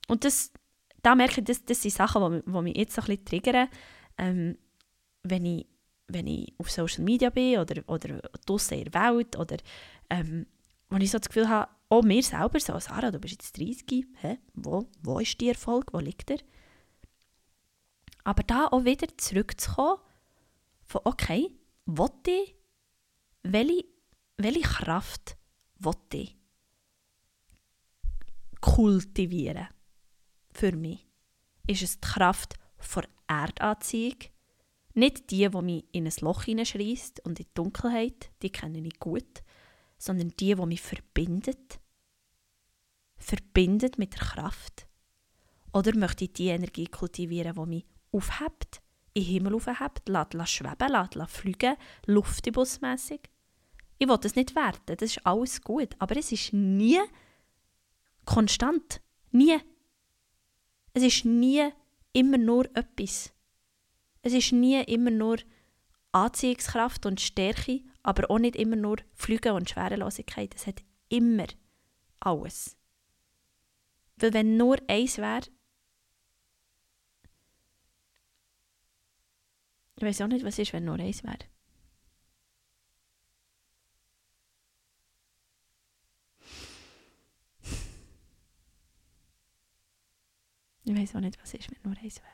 Und 0.09 0.25
das, 0.25 0.53
da 1.03 1.15
merke 1.15 1.41
ich, 1.41 1.45
das, 1.45 1.65
das 1.65 1.83
sind 1.83 1.95
Sachen, 1.95 2.43
die, 2.45 2.51
die 2.51 2.63
mich 2.63 2.77
jetzt 2.77 2.95
so 2.95 3.03
ein 3.03 3.07
bisschen 3.07 3.25
triggern, 3.25 3.69
ähm, 4.19 4.59
wenn 5.23 5.47
ich 5.47 5.67
wenn 6.09 6.27
ich 6.27 6.55
auf 6.59 6.71
Social 6.71 7.05
Media 7.05 7.31
bin 7.31 7.59
oder, 7.59 7.83
oder 7.87 8.21
draussen 8.47 8.79
in 8.79 8.91
der 8.91 8.95
Welt 8.95 9.37
oder 9.37 9.59
ähm, 10.11 10.47
wo 10.89 10.97
ich 10.97 11.11
so 11.11 11.19
das 11.19 11.29
Gefühl 11.29 11.49
habe, 11.49 11.71
auch 11.91 12.03
mir 12.03 12.23
selber 12.23 12.59
so, 12.61 12.79
Sarah, 12.79 13.11
du 13.11 13.19
bist 13.19 13.35
jetzt 13.35 13.59
30, 13.59 14.07
hä? 14.21 14.39
Wo, 14.55 14.87
wo 15.03 15.19
ist 15.19 15.41
die 15.41 15.51
Erfolg, 15.51 15.93
wo 15.93 15.99
liegt 15.99 16.31
er? 16.31 16.39
Aber 18.25 18.43
da 18.43 18.69
auch 18.69 18.85
wieder 18.85 19.07
zurückzukommen 19.17 20.01
von, 20.83 21.03
okay, 21.05 21.51
will 21.85 22.11
ich, 22.27 22.55
welche, 23.43 23.85
welche 24.37 24.61
Kraft 24.61 25.37
will 25.79 25.95
ich 26.13 26.37
kultivieren 28.61 29.69
für 30.59 30.73
mich? 30.75 31.07
Ist 31.67 31.83
es 31.83 32.01
die 32.01 32.09
Kraft 32.09 32.55
der 32.95 33.05
Erdanziehung? 33.29 34.19
Nicht 34.95 35.31
die, 35.31 35.49
die 35.49 35.63
mich 35.63 35.85
in 35.93 36.07
ein 36.07 36.13
Loch 36.21 36.43
hineinschreist 36.43 37.21
und 37.25 37.39
in 37.39 37.45
die 37.45 37.55
Dunkelheit, 37.55 38.31
die 38.43 38.51
kenne 38.51 38.81
ich 38.81 38.99
gut, 38.99 39.43
sondern 39.99 40.31
die, 40.41 40.57
die 40.57 40.67
mich 40.67 40.81
verbindet. 40.81 41.79
Verbindet 43.17 43.99
mit 43.99 44.15
der 44.15 44.21
Kraft. 44.21 44.89
Oder 45.73 45.97
möchte 45.97 46.25
ich 46.25 46.33
die 46.33 46.49
Energie 46.49 46.87
kultivieren, 46.87 47.55
die 47.55 47.67
mich 47.67 47.87
aufhebt, 48.11 48.83
in 49.15 49.23
den 49.23 49.31
Himmel 49.31 49.55
aufhebt, 49.55 50.09
lässt, 50.09 50.51
schweben, 50.51 50.89
lässt, 50.89 51.31
fliegen, 51.31 51.77
luftibusmässig. 52.07 53.21
Ich 53.99 54.09
will 54.09 54.19
das 54.19 54.35
nicht 54.35 54.57
werten, 54.57 54.97
das 54.97 55.11
ist 55.11 55.27
alles 55.27 55.61
gut, 55.61 55.95
aber 55.99 56.17
es 56.17 56.33
ist 56.33 56.53
nie 56.53 57.01
konstant. 58.25 59.01
Nie. 59.31 59.61
Es 60.99 61.05
ist 61.05 61.25
nie 61.25 61.71
immer 62.13 62.39
nur 62.39 62.65
etwas. 62.77 63.33
Es 64.23 64.33
ist 64.33 64.51
nie 64.51 64.83
immer 64.83 65.13
nur 65.13 65.37
Anziehungskraft 66.11 67.07
und 67.07 67.21
Stärke, 67.21 67.85
aber 68.03 68.29
auch 68.29 68.41
nicht 68.41 68.57
immer 68.57 68.75
nur 68.75 68.97
Flüge 69.15 69.55
und 69.55 69.71
Schwerelosigkeit. 69.71 70.53
Es 70.57 70.67
hat 70.67 70.83
immer 71.09 71.47
alles. 72.19 72.77
Weil 74.17 74.35
wenn 74.35 74.57
nur 74.57 74.79
eins 74.89 75.19
wäre, 75.19 75.43
ich 79.99 80.03
weiß 80.03 80.23
auch 80.23 80.27
nicht, 80.27 80.45
was 80.45 80.59
ist, 80.59 80.73
wenn 80.73 80.85
nur 80.85 80.99
eins 80.99 81.23
wäre. 81.23 81.39
Ich 90.89 90.97
weiß 90.97 91.16
auch 91.16 91.20
nicht, 91.20 91.39
was 91.43 91.52
ist, 91.52 91.70
wenn 91.70 91.82
nur 91.82 91.94
eins 92.02 92.23
wäre. 92.23 92.32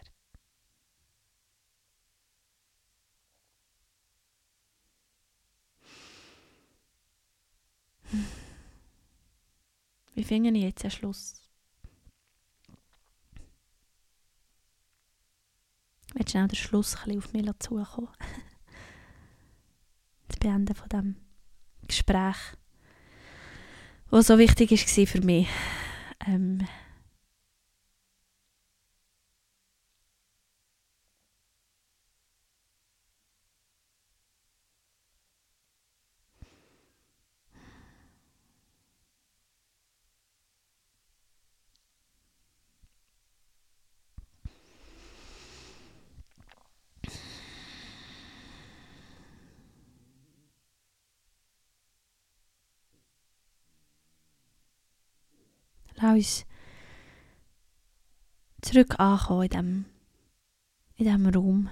Wie 10.14 10.22
finde 10.22 10.50
ich 10.50 10.62
jetzt 10.62 10.84
einen 10.84 10.92
Schluss? 10.92 11.42
Ich 16.10 16.14
will 16.14 16.28
schnell 16.28 16.46
den 16.46 16.54
Schluss 16.54 16.96
ein 17.04 17.18
auf 17.18 17.32
mich 17.32 17.50
zukommen. 17.58 18.08
das 20.28 20.36
Beenden 20.36 20.76
von 20.76 20.88
diesem 20.88 21.16
Gespräch, 21.88 22.36
was 24.10 24.28
so 24.28 24.38
wichtig 24.38 24.70
war 24.70 25.06
für 25.08 25.22
mich. 25.22 25.48
Ähm, 26.24 26.68
Lass 56.04 56.16
uns 56.16 56.46
zurück 58.60 59.00
ankommen 59.00 59.44
in 59.44 59.48
diesem 59.48 59.84
in 60.96 61.06
diesem 61.06 61.26
Raum. 61.28 61.70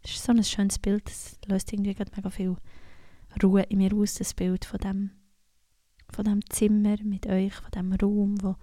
Das 0.00 0.12
ist 0.12 0.24
so 0.24 0.32
ein 0.32 0.42
schönes 0.42 0.78
Bild, 0.78 1.04
das 1.06 1.38
löst 1.46 1.70
irgendwie 1.70 1.94
mega 2.16 2.30
viel 2.30 2.56
Ruhe 3.42 3.62
in 3.64 3.78
mir 3.78 3.92
aus, 3.94 4.14
das 4.14 4.32
Bild 4.32 4.64
von 4.64 4.78
dem, 4.78 5.10
von 6.10 6.24
dem 6.24 6.40
Zimmer 6.48 6.96
mit 7.02 7.26
euch, 7.26 7.52
von 7.52 7.70
dem 7.72 7.92
Raum, 7.92 8.42
wo 8.42 8.56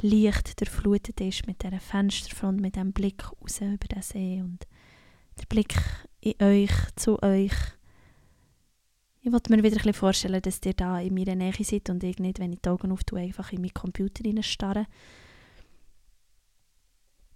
Licht 0.00 0.58
durchflutet 0.58 1.20
ist, 1.20 1.46
mit 1.46 1.62
dieser 1.62 1.78
Fensterfront, 1.78 2.60
mit 2.60 2.74
dem 2.74 2.92
Blick 2.92 3.22
raus 3.30 3.60
über 3.60 3.86
den 3.86 4.02
See 4.02 4.42
und 4.42 4.66
der 5.38 5.46
Blick 5.46 5.76
in 6.20 6.34
euch, 6.42 6.72
zu 6.96 7.22
euch. 7.22 7.54
Ich 9.22 9.30
wollte 9.30 9.52
mir 9.52 9.58
wieder 9.58 9.76
ein 9.76 9.78
bisschen 9.78 9.92
vorstellen, 9.92 10.40
dass 10.40 10.60
ihr 10.64 10.72
da 10.72 10.98
in 10.98 11.14
meiner 11.14 11.34
Nähe 11.34 11.52
seid 11.62 11.90
und 11.90 12.02
ich 12.02 12.18
nicht, 12.18 12.38
wenn 12.38 12.54
ich 12.54 12.60
die 12.60 12.68
Augen 12.70 12.90
auftue, 12.90 13.20
einfach 13.20 13.52
in 13.52 13.60
meinen 13.60 13.74
Computer 13.74 14.42
starre, 14.42 14.86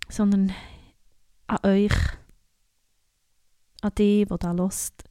sondern 0.08 0.52
an 1.46 1.58
euch, 1.62 1.92
an 3.82 3.92
die, 3.98 4.24
die 4.24 4.38
da 4.38 4.52
lost. 4.52 5.04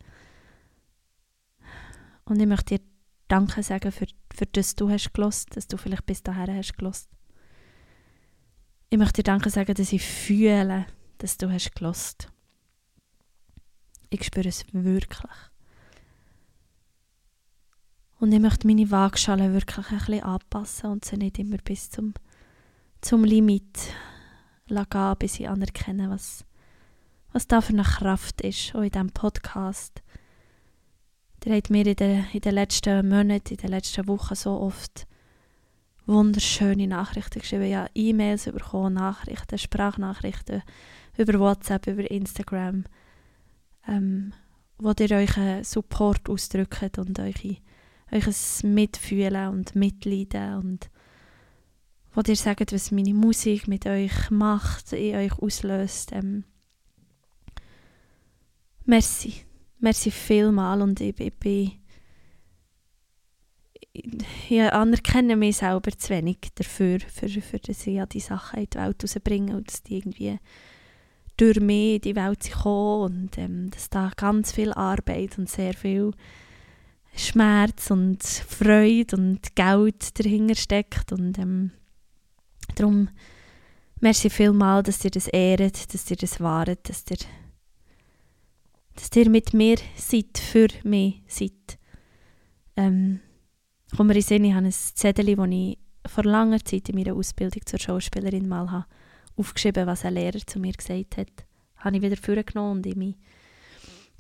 Und 2.26 2.42
ich 2.42 2.48
möchte 2.48 2.78
dir 2.80 2.86
Danke 3.28 3.62
sagen 3.62 3.92
für, 3.92 4.08
für 4.34 4.46
das 4.48 4.76
du 4.76 4.90
hast 4.90 5.14
gelost, 5.14 5.56
dass 5.56 5.68
du 5.68 5.78
vielleicht 5.78 6.06
bis 6.08 6.24
dahin 6.24 6.56
hast 6.56 6.78
gelost. 6.78 7.08
Ich 8.90 8.98
möchte 8.98 9.22
dir 9.22 9.32
Danke 9.32 9.52
sagen, 9.52 9.74
dass 9.76 9.94
ich 9.94 10.04
fühle, 10.04 10.88
dass 11.20 11.38
du 11.38 11.52
hast 11.52 11.76
gelost. 11.76 12.32
Ich 14.10 14.24
spüre 14.24 14.50
es 14.50 14.66
wirklich. 14.72 15.53
Und 18.24 18.32
ich 18.32 18.40
möchte 18.40 18.68
meine 18.68 18.90
Waagschale 18.90 19.52
wirklich 19.52 19.92
ein 19.92 19.98
bisschen 19.98 20.24
anpassen 20.24 20.92
und 20.92 21.04
sie 21.04 21.18
nicht 21.18 21.40
immer 21.40 21.58
bis 21.58 21.90
zum, 21.90 22.14
zum 23.02 23.26
Limit 23.26 23.94
gehen, 24.70 25.16
bis 25.20 25.42
ich 25.42 25.50
anerkenne, 25.50 26.10
was, 26.10 26.46
was 27.34 27.50
da 27.50 27.60
für 27.60 27.74
eine 27.74 27.84
Kraft 27.84 28.40
ist, 28.40 28.74
auch 28.76 28.82
in 28.82 28.92
diesem 28.92 29.10
Podcast. 29.10 30.02
Ihr 31.44 31.54
habt 31.54 31.70
mir 31.70 31.86
in 31.86 31.98
den, 31.98 32.26
in 32.32 32.40
den 32.40 32.54
letzten 32.54 33.10
Monaten, 33.10 33.56
in 33.56 33.58
den 33.58 33.72
letzten 33.72 34.08
Wochen 34.08 34.36
so 34.36 34.52
oft 34.52 35.06
wunderschöne 36.06 36.88
Nachrichten 36.88 37.42
geschrieben. 37.42 37.66
Ja, 37.66 37.88
E-Mails 37.94 38.46
bekommen, 38.46 38.94
Nachrichten, 38.94 39.58
Sprachnachrichten 39.58 40.64
über 41.18 41.38
WhatsApp, 41.42 41.88
über 41.88 42.10
Instagram, 42.10 42.86
ähm, 43.86 44.32
wo 44.78 44.94
ihr 44.98 45.12
euren 45.12 45.66
Support 45.66 46.30
ausdrückt 46.30 46.98
und 47.00 47.20
euch, 48.12 48.28
euch 48.28 48.64
Mitfühlen 48.64 49.50
und 49.50 49.76
Mitleiden 49.76 50.56
und 50.56 50.90
wo 52.14 52.22
ihr 52.28 52.36
sagt, 52.36 52.72
was 52.72 52.92
meine 52.92 53.14
Musik 53.14 53.68
mit 53.68 53.88
euch 53.88 54.30
macht, 54.30 54.94
in 54.94 55.16
euch 55.16 55.34
auslöst. 55.40 56.12
Ähm, 56.12 56.44
merci. 58.86 59.34
Merci 59.80 60.12
vielmal 60.12 60.82
und 60.82 61.02
ich, 61.02 61.20
ich, 61.20 61.34
ich, 61.44 61.80
ich 64.50 64.62
anerkenne 64.62 65.36
mich 65.36 65.58
selber 65.58 65.92
zu 65.98 66.10
wenig 66.12 66.38
dafür, 66.56 67.00
für, 67.00 67.28
für 67.28 67.60
dass 67.60 67.86
ich 67.88 67.96
ja 67.96 68.06
die 68.06 68.20
Sachen 68.20 68.60
in 68.60 68.70
die 68.72 68.78
Welt 68.78 69.04
rausbringe 69.04 69.58
und 69.58 69.68
dass 69.68 69.84
die 69.84 69.98
irgendwie 69.98 70.40
durch 71.36 71.60
mich 71.60 71.96
in 71.96 72.02
die 72.02 72.16
Welt 72.16 72.52
kommen 72.52 73.02
und 73.04 73.38
ähm, 73.38 73.72
dass 73.72 73.90
da 73.90 74.12
ganz 74.16 74.52
viel 74.52 74.72
Arbeit 74.72 75.38
und 75.38 75.50
sehr 75.50 75.74
viel 75.74 76.12
Schmerz 77.16 77.92
und 77.92 78.24
Freude 78.24 79.16
und 79.16 79.56
Geld 79.56 80.20
dahinter 80.20 80.56
steckt 80.56 81.12
und 81.12 81.38
ähm, 81.38 81.72
darum 82.76 83.10
merci 84.00 84.30
vielmal, 84.30 84.84
dass 84.84 85.04
ihr 85.06 85.12
das 85.12 85.28
ehrt, 85.28 85.94
dass 85.94 86.10
ihr 86.10 86.18
das 86.18 86.40
wahret, 86.40 86.90
dass 86.90 87.06
ihr, 87.10 87.18
dass 88.96 89.16
ihr 89.16 89.30
mit 89.30 89.54
mir 89.54 89.78
seid, 89.96 90.38
für 90.38 90.68
mich 90.84 91.22
seid. 91.28 91.78
Ähm, 92.76 93.20
kommt 93.96 94.10
mir 94.10 94.16
in 94.16 94.22
Sinn, 94.22 94.46
ich 94.46 94.54
habe 94.54 94.66
ein 94.66 94.72
Zettel, 94.72 95.36
das 95.36 95.48
ich 95.50 95.78
vor 96.08 96.24
langer 96.24 96.64
Zeit 96.66 96.90
in 96.90 96.96
meiner 96.96 97.16
Ausbildung 97.16 97.66
zur 97.66 97.80
Schauspielerin 97.80 98.48
mal 98.48 98.72
habe 98.72 98.86
aufgeschrieben, 99.36 99.88
was 99.88 100.06
ein 100.06 100.14
Lehrer 100.14 100.46
zu 100.46 100.60
mir 100.60 100.74
gesagt 100.74 101.18
hat. 101.18 101.46
Habe 101.78 101.96
ich 101.96 102.02
wieder 102.02 102.18
vorgenommen 102.18 102.78
und 102.78 102.86
in 102.86 103.00
meine 103.00 103.16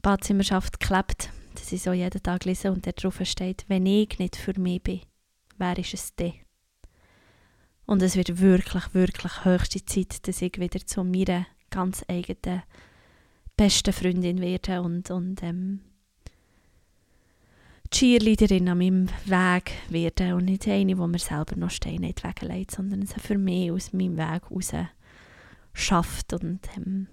Badzimmerschaft 0.02 0.80
geklebt, 0.80 1.30
dass 1.54 1.72
ich 1.72 1.82
so 1.82 1.94
jeden 1.94 2.22
Tag 2.22 2.46
lese 2.46 2.72
und 2.72 2.86
darauf 2.86 3.20
steht, 3.24 3.66
wenn 3.68 3.86
ich 3.86 4.20
nicht 4.20 4.36
für 4.36 4.60
mich 4.60 4.84
bin, 4.84 5.02
wer 5.58 5.78
ist 5.78 5.94
es 5.94 6.16
denn? 6.16 6.34
Und 7.86 8.02
es 8.02 8.16
wird 8.16 8.40
wirklich, 8.40 8.94
wirklich 8.94 9.46
höchste 9.46 9.84
Zeit, 9.86 10.28
dass 10.28 10.42
ich 10.42 10.60
wieder 10.60 10.86
zu 10.86 11.04
meiner 11.04 11.46
ganz 11.70 12.04
eigenen 12.08 12.64
besten 13.58 13.94
Freundin 13.94 14.42
werde 14.42 14.82
und, 14.82 15.12
und 15.12 15.44
ähm, 15.44 15.82
Cheerleaderin 17.92 18.70
an 18.70 18.78
meinem 18.80 19.10
Weg 19.26 19.72
werden 19.90 20.34
und 20.34 20.46
nicht 20.46 20.68
eine, 20.68 20.98
wo 20.98 21.06
mir 21.06 21.20
selber 21.20 21.56
noch 21.56 21.70
Steine 21.70 22.08
nicht 22.08 22.24
weglegt, 22.24 22.72
sondern 22.72 23.04
es 23.04 23.14
für 23.14 23.38
mich 23.38 23.72
aus 23.72 23.94
meinem 23.94 24.18
Weg 24.18 24.50
raus 24.50 24.72
schafft 25.74 26.34
und, 26.34 26.62
ähm, 26.76 27.08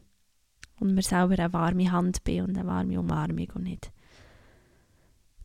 und 0.78 0.94
mir 0.94 1.02
selber 1.02 1.38
eine 1.38 1.52
warme 1.52 1.92
Hand 1.92 2.24
bin 2.24 2.44
und 2.44 2.56
eine 2.56 2.66
warme 2.66 2.98
Umarmung 2.98 3.50
und 3.54 3.64
nicht, 3.64 3.92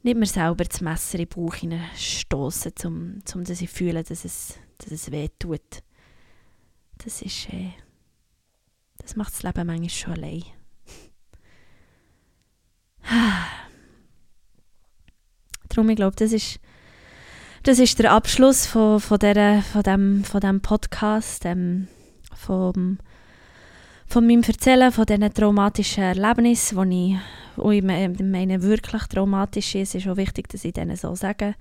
nicht 0.05 0.17
mir 0.17 0.25
selber 0.27 0.63
das 0.63 0.79
Messer 0.81 1.19
in 1.19 1.27
den 1.27 1.29
Bauch 1.29 1.55
stoßen, 1.95 2.73
um, 2.85 3.23
um 3.33 3.43
dass 3.43 3.59
ich 3.61 3.69
fühle, 3.71 4.03
dass 4.03 4.23
es, 4.23 4.59
dass 4.77 4.91
es 4.91 5.11
weh 5.11 5.29
tut. 5.39 5.81
Das 7.03 7.23
ist, 7.23 7.49
äh, 7.51 7.71
das 8.99 9.15
macht 9.15 9.33
das 9.33 9.41
Leben 9.41 9.65
manchmal 9.65 9.89
schon 9.89 10.13
allein. 10.13 10.43
Darum, 15.69 15.89
ich 15.89 15.95
glaube, 15.95 16.15
das 16.15 16.31
ist, 16.31 16.59
das 17.63 17.79
ist 17.79 17.97
der 17.97 18.11
Abschluss 18.11 18.67
von, 18.67 18.99
von, 18.99 19.17
der, 19.17 19.63
von, 19.63 19.81
dem, 19.81 20.23
von 20.23 20.39
dem 20.39 20.61
Podcast, 20.61 21.45
ähm, 21.45 21.87
vom, 22.35 22.99
von 24.07 24.27
meinem 24.27 24.43
Erzählen 24.43 24.91
von 24.91 25.05
diesen 25.05 25.33
traumatischen 25.33 26.03
Erlebnissen, 26.03 26.89
die 26.89 27.13
ich, 27.13 27.19
wo 27.57 27.71
ich 27.71 27.83
meine, 27.83 28.61
wirklich 28.61 29.03
traumatisch 29.03 29.75
ist. 29.75 29.95
Ist 29.95 30.07
auch 30.07 30.17
wichtig, 30.17 30.49
dass 30.49 30.65
ich 30.65 30.73
denen 30.73 30.95
so 30.95 31.15
sage. 31.15 31.55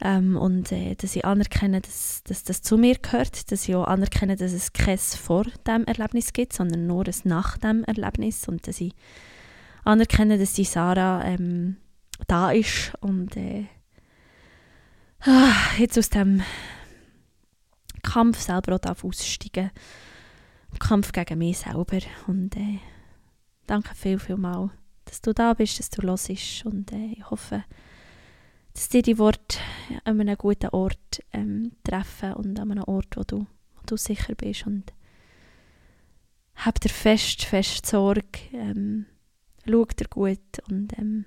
Ähm, 0.00 0.36
und 0.36 0.72
äh, 0.72 0.94
dass 0.96 1.14
ich 1.14 1.24
anerkenne, 1.24 1.80
dass, 1.80 2.22
dass, 2.24 2.42
das 2.42 2.62
zu 2.62 2.76
mir 2.76 2.96
gehört, 2.96 3.52
dass 3.52 3.68
ich 3.68 3.74
auch 3.74 3.84
anerkenne, 3.84 4.36
dass 4.36 4.52
es 4.52 4.72
kein 4.72 4.98
vor 4.98 5.44
dem 5.66 5.84
Erlebnis 5.84 6.32
gibt, 6.32 6.54
sondern 6.54 6.86
nur 6.86 7.06
ein 7.06 7.14
nach 7.24 7.56
dem 7.58 7.84
Erlebnis 7.84 8.48
und 8.48 8.66
dass 8.66 8.80
ich 8.80 8.94
anerkenne, 9.84 10.38
dass 10.38 10.54
die 10.54 10.64
Sarah 10.64 11.24
ähm, 11.24 11.76
da 12.26 12.50
ist 12.50 12.92
und 13.00 13.36
äh, 13.36 13.66
ah, 15.20 15.52
jetzt 15.78 15.98
aus 15.98 16.10
dem 16.10 16.42
Kampf 18.02 18.40
selber 18.40 18.80
auch 18.84 19.04
aussteigen 19.04 19.70
Kampf 20.78 21.12
gegen 21.12 21.38
mich 21.38 21.58
selber. 21.58 22.00
Und 22.26 22.56
äh, 22.56 22.78
danke 23.66 23.94
viel, 23.94 24.18
viel 24.18 24.36
mal, 24.36 24.70
dass 25.04 25.20
du 25.20 25.32
da 25.32 25.54
bist, 25.54 25.78
dass 25.78 25.90
du 25.90 26.02
hörst. 26.02 26.66
Und 26.66 26.92
äh, 26.92 27.12
ich 27.16 27.30
hoffe, 27.30 27.64
dass 28.74 28.88
dir 28.88 29.02
die 29.02 29.18
Worte 29.18 29.58
an 30.04 30.20
einem 30.20 30.36
guten 30.36 30.70
Ort 30.70 31.22
ähm, 31.32 31.72
treffen 31.84 32.34
und 32.34 32.58
an 32.58 32.70
einem 32.70 32.84
Ort, 32.84 33.16
wo 33.16 33.22
du, 33.22 33.46
wo 33.74 33.82
du 33.86 33.96
sicher 33.96 34.34
bist. 34.34 34.66
Und 34.66 34.92
hab 36.54 36.80
dir 36.80 36.90
fest, 36.90 37.44
fest 37.44 37.86
Sorge, 37.86 38.38
ähm, 38.52 39.06
schau 39.66 39.84
dir 39.84 40.08
gut 40.08 40.58
und 40.68 40.96
ähm, 40.98 41.24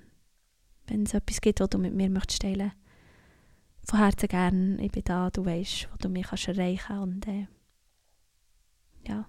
wenn 0.86 1.02
es 1.02 1.14
etwas 1.14 1.40
gibt, 1.40 1.60
was 1.60 1.68
du 1.70 1.78
mit 1.78 1.94
mir 1.94 2.08
möchtest 2.08 2.42
teilen 2.42 2.72
von 3.86 4.00
Herzen 4.00 4.28
gern, 4.28 4.78
ich 4.80 4.90
bin 4.90 5.04
da, 5.04 5.30
du 5.30 5.44
weißt, 5.44 5.88
wo 5.92 5.96
du 5.98 6.08
mich 6.08 6.26
kannst 6.26 6.48
erreichen 6.48 6.98
und 6.98 7.26
äh, 7.28 7.46
ja. 9.06 9.28